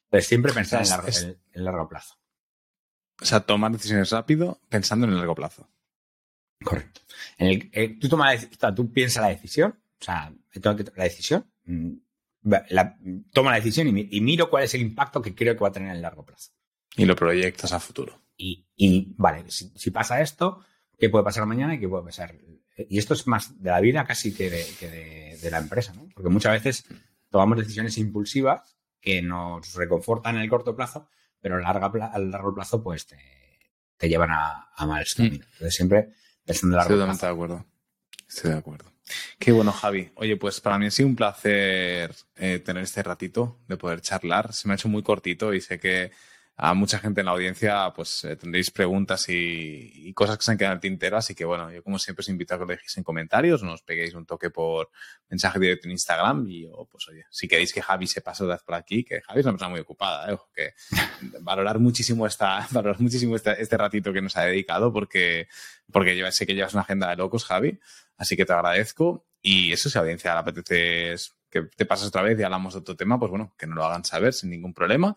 pues 0.10 0.28
siempre 0.28 0.52
pensar 0.52 0.84
en, 0.84 0.90
largo, 0.90 1.08
en, 1.54 1.64
largo 1.64 1.88
plazo. 1.88 2.16
O 3.24 3.26
sea, 3.26 3.40
tomar 3.40 3.72
decisiones 3.72 4.10
rápido 4.12 4.60
pensando 4.70 5.06
en 5.06 5.14
el 5.14 5.18
largo 5.18 5.34
plazo. 5.34 5.70
Correcto. 6.62 7.02
En 7.38 7.48
el, 7.48 7.70
eh, 7.72 7.98
tú, 8.00 8.10
toma 8.10 8.34
la, 8.34 8.76
tú 8.76 8.92
piensas 8.92 9.24
la 9.24 9.30
decisión, 9.30 9.80
o 10.02 10.04
sea, 10.04 10.34
la 10.54 11.04
decisión, 11.04 11.46
mm, 11.64 11.92
la, 12.44 12.98
toma 13.32 13.52
la 13.52 13.58
decisión 13.58 13.88
y, 13.98 14.22
miro 14.22 14.50
cuál 14.50 14.66
es 14.66 14.74
el 14.74 14.82
impacto 14.82 15.22
que 15.22 15.34
creo 15.34 15.56
que 15.56 15.62
va 15.62 15.70
a 15.70 15.72
tener 15.72 15.90
en 15.90 15.96
el 15.96 16.02
largo 16.02 16.26
plazo. 16.26 16.52
Y 16.98 17.06
lo 17.06 17.16
proyectas 17.16 17.72
a 17.72 17.80
futuro. 17.80 18.22
Y, 18.38 19.14
vale, 19.18 19.46
si, 19.48 19.92
pasa 19.92 20.22
esto, 20.22 20.60
¿qué 21.00 21.10
puede 21.10 21.24
pasar 21.24 21.46
mañana 21.46 21.76
y 21.76 21.80
qué 21.80 21.88
puede 21.88 22.04
pasar? 22.04 22.36
Y 22.78 22.98
esto 22.98 23.14
es 23.14 23.26
más 23.26 23.62
de 23.62 23.70
la 23.70 23.80
vida 23.80 24.04
casi 24.06 24.34
que 24.34 24.50
de, 24.50 25.50
la 25.50 25.60
empresa, 25.60 25.94
¿no? 25.94 26.10
Porque 26.14 26.30
muchas 26.30 26.52
veces 26.52 26.86
tomamos 27.30 27.58
decisiones 27.58 27.98
impulsivas 27.98 28.76
que 29.00 29.22
nos 29.22 29.76
reconfortan 29.76 30.36
en 30.36 30.42
el 30.42 30.50
corto 30.50 30.76
plazo, 30.76 31.08
pero 31.44 31.58
a 31.58 31.60
largo, 31.60 31.92
a 32.02 32.20
largo 32.20 32.56
plazo 32.56 32.82
pues 32.82 33.06
te, 33.06 34.08
llevan 34.08 34.32
a, 34.32 34.70
a 34.74 34.86
mal 34.86 35.06
mm. 35.18 35.24
Entonces 35.24 35.76
siempre 35.76 36.10
pensando 36.46 36.76
en 36.76 36.78
largo 36.78 36.94
Estoy 36.94 37.06
plazo. 37.06 37.26
de 37.26 37.32
acuerdo. 37.32 37.66
Estoy 38.28 38.52
de 38.52 38.58
acuerdo. 38.58 38.94
Qué 39.38 39.52
bueno, 39.52 39.74
Javi. 39.74 40.10
Oye, 40.16 40.38
pues 40.38 40.62
para 40.62 40.80
mí 40.80 40.86
ha 40.86 40.92
sido 40.92 41.10
un 41.10 41.18
placer 41.18 42.16
eh, 42.38 42.60
tener 42.60 42.84
este 42.84 43.04
ratito 43.04 43.60
de 43.68 43.76
poder 43.76 44.00
charlar. 44.00 44.54
Se 44.54 44.68
me 44.68 44.74
ha 44.74 44.76
hecho 44.76 44.88
muy 44.88 45.04
cortito 45.04 45.54
y 45.54 45.60
sé 45.60 45.80
que 45.80 46.12
a 46.56 46.76
mucha 46.76 47.00
gente 47.00 47.22
en 47.22 47.26
la 47.26 47.32
audiencia 47.32 47.92
pues 47.96 48.24
eh, 48.26 48.36
tendréis 48.36 48.70
preguntas 48.70 49.26
y, 49.28 50.14
cosas 50.14 50.38
que 50.38 50.44
se 50.44 50.52
han 50.52 50.58
quedado 50.58 50.74
en 50.74 50.78
el 50.78 50.82
tintero. 50.82 51.18
Así 51.18 51.34
que 51.34 51.46
bueno, 51.46 51.72
yo 51.72 51.84
como 51.84 51.98
siempre 51.98 52.22
os 52.22 52.30
invito 52.30 52.54
a 52.54 52.58
que 52.58 52.66
lo 52.66 52.68
dejéis 52.68 52.98
en 52.98 53.04
comentarios, 53.04 53.64
nos 53.64 53.82
peguéis 53.82 54.14
un 54.14 54.26
toque 54.26 54.52
por 54.52 54.92
mensaje 55.30 55.60
directo 55.60 55.88
en 55.88 55.92
Instagram 55.92 56.46
y 56.48 56.64
yo, 56.64 56.88
pues 56.92 57.08
oye, 57.08 57.26
si 57.32 57.48
queréis 57.48 57.74
que 57.74 57.82
Javi 57.82 58.06
se 58.06 58.22
pase 58.22 58.46
de 58.46 58.58
por 58.64 58.76
aquí, 58.76 59.04
que 59.04 59.22
Javi 59.22 59.40
es 59.40 59.46
una 59.46 59.54
persona 59.54 59.70
muy 59.70 59.80
ocupada, 59.80 60.32
¿eh? 60.32 60.38
que 60.54 60.74
valorar 61.42 61.80
muchísimo 61.80 62.28
esta, 62.28 62.68
valorar 62.72 63.00
muchísimo 63.02 63.36
este, 63.36 63.60
este, 63.60 63.76
ratito 63.76 64.14
que 64.14 64.22
nos 64.22 64.38
ha 64.38 64.44
dedicado 64.44 64.94
porque, 64.94 65.48
porque 65.92 66.32
sé 66.32 66.46
que 66.46 66.54
llevas 66.54 66.74
una 66.74 66.84
agenda 66.84 67.10
de 67.10 67.16
locos, 67.16 67.46
Javi. 67.46 67.80
Así 68.18 68.38
que 68.38 68.46
te 68.46 68.54
agradezzo. 68.54 69.26
Y 69.42 69.74
eso, 69.74 69.90
si 69.90 69.98
a 69.98 70.02
la 70.02 70.04
audiencia 70.04 70.34
le 70.34 70.40
apetece 70.40 71.16
que 71.50 71.64
te 71.64 71.86
pases 71.86 72.08
otra 72.08 72.22
vez 72.22 72.40
y 72.40 72.44
hablamos 72.44 72.74
de 72.74 72.80
otro 72.80 72.96
tema, 72.96 73.20
pues 73.20 73.30
bueno, 73.30 73.54
que 73.58 73.68
no 73.68 73.76
lo 73.76 73.84
hagan 73.84 74.06
saber 74.06 74.34
sin 74.34 74.50
ningún 74.50 74.74
problema. 74.74 75.16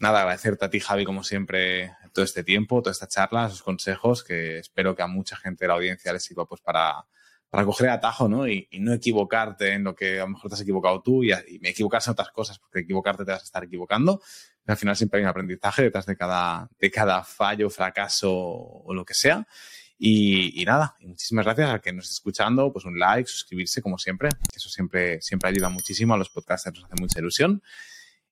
Nada, 0.00 0.20
agradecerte 0.20 0.64
a 0.64 0.70
ti, 0.70 0.80
Javi, 0.80 1.04
como 1.04 1.22
siempre, 1.22 1.94
todo 2.12 2.24
este 2.24 2.42
tiempo, 2.42 2.82
toda 2.82 2.92
esta 2.92 3.06
charla, 3.06 3.46
esos 3.46 3.62
consejos, 3.62 4.24
que 4.24 4.58
espero 4.58 4.96
que 4.96 5.02
a 5.02 5.06
mucha 5.06 5.36
gente 5.36 5.64
de 5.64 5.68
la 5.68 5.74
audiencia 5.74 6.12
les 6.12 6.24
sirva 6.24 6.46
pues 6.46 6.60
para, 6.60 7.06
para 7.48 7.64
coger 7.64 7.86
el 7.86 7.92
atajo, 7.92 8.28
¿no? 8.28 8.48
Y, 8.48 8.68
no 8.80 8.92
equivocarte 8.92 9.74
en 9.74 9.84
lo 9.84 9.94
que 9.94 10.18
a 10.18 10.24
lo 10.24 10.30
mejor 10.30 10.50
te 10.50 10.54
has 10.54 10.60
equivocado 10.62 11.02
tú 11.02 11.22
y, 11.22 11.30
y 11.30 11.66
equivocarse 11.68 12.10
en 12.10 12.12
otras 12.12 12.30
cosas, 12.30 12.58
porque 12.58 12.80
equivocarte 12.80 13.24
te 13.24 13.30
vas 13.30 13.42
a 13.42 13.44
estar 13.44 13.62
equivocando. 13.62 14.20
Pero 14.64 14.74
al 14.74 14.78
final 14.78 14.96
siempre 14.96 15.18
hay 15.18 15.24
un 15.24 15.30
aprendizaje 15.30 15.82
detrás 15.82 16.06
de 16.06 16.16
cada, 16.16 16.68
de 16.78 16.90
cada 16.90 17.22
fallo, 17.22 17.70
fracaso 17.70 18.32
o 18.32 18.92
lo 18.94 19.04
que 19.04 19.14
sea. 19.14 19.46
Y, 20.02 20.64
nada, 20.64 20.96
muchísimas 21.00 21.44
gracias 21.44 21.74
a 21.74 21.78
que 21.78 21.92
nos 21.92 22.06
esté 22.06 22.14
escuchando, 22.14 22.72
pues 22.72 22.86
un 22.86 22.98
like, 22.98 23.28
suscribirse 23.28 23.82
como 23.82 23.98
siempre, 23.98 24.30
eso 24.56 24.70
siempre, 24.70 25.20
siempre 25.20 25.50
ayuda 25.50 25.68
muchísimo 25.68 26.14
a 26.14 26.16
los 26.16 26.30
podcasters, 26.30 26.76
nos 26.76 26.84
hace 26.90 27.02
mucha 27.02 27.18
ilusión. 27.18 27.62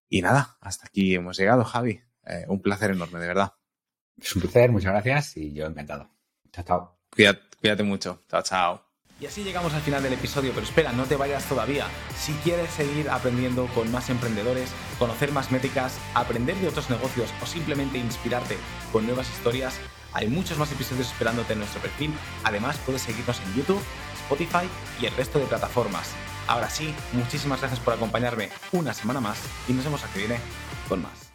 Y 0.08 0.22
nada, 0.22 0.56
hasta 0.60 0.86
aquí 0.86 1.14
hemos 1.14 1.36
llegado, 1.36 1.64
Javi. 1.64 2.00
Eh, 2.26 2.44
un 2.48 2.60
placer 2.60 2.90
enorme, 2.90 3.20
de 3.20 3.28
verdad. 3.28 3.54
Es 4.20 4.34
un 4.34 4.42
placer, 4.42 4.70
muchas 4.70 4.92
gracias 4.92 5.36
y 5.36 5.52
yo 5.52 5.66
encantado. 5.66 6.10
Chao, 6.52 6.64
chao. 6.64 6.98
Cuídate, 7.10 7.40
cuídate 7.60 7.82
mucho. 7.82 8.24
Chao, 8.28 8.42
chao. 8.42 8.88
Y 9.20 9.26
así 9.26 9.42
llegamos 9.42 9.74
al 9.74 9.80
final 9.80 10.02
del 10.02 10.12
episodio, 10.12 10.52
pero 10.54 10.64
espera, 10.64 10.92
no 10.92 11.04
te 11.04 11.16
vayas 11.16 11.44
todavía. 11.48 11.86
Si 12.16 12.32
quieres 12.34 12.70
seguir 12.70 13.10
aprendiendo 13.10 13.66
con 13.74 13.90
más 13.90 14.10
emprendedores, 14.10 14.70
conocer 14.98 15.32
más 15.32 15.50
métricas, 15.50 15.98
aprender 16.14 16.54
de 16.56 16.68
otros 16.68 16.88
negocios 16.88 17.28
o 17.42 17.46
simplemente 17.46 17.98
inspirarte 17.98 18.56
con 18.92 19.06
nuevas 19.06 19.28
historias, 19.28 19.80
hay 20.12 20.28
muchos 20.28 20.56
más 20.56 20.70
episodios 20.70 21.10
esperándote 21.10 21.54
en 21.54 21.58
nuestro 21.58 21.82
perfil. 21.82 22.12
Además, 22.44 22.78
puedes 22.86 23.02
seguirnos 23.02 23.40
en 23.40 23.54
YouTube, 23.54 23.82
Spotify 24.22 24.68
y 25.00 25.06
el 25.06 25.16
resto 25.16 25.40
de 25.40 25.46
plataformas. 25.46 26.14
Ahora 26.48 26.70
sí, 26.70 26.94
muchísimas 27.12 27.60
gracias 27.60 27.78
por 27.78 27.92
acompañarme 27.92 28.48
una 28.72 28.94
semana 28.94 29.20
más 29.20 29.38
y 29.68 29.74
nos 29.74 29.84
vemos 29.84 30.02
aquí 30.02 30.20
viene 30.20 30.40
con 30.88 31.02
más. 31.02 31.27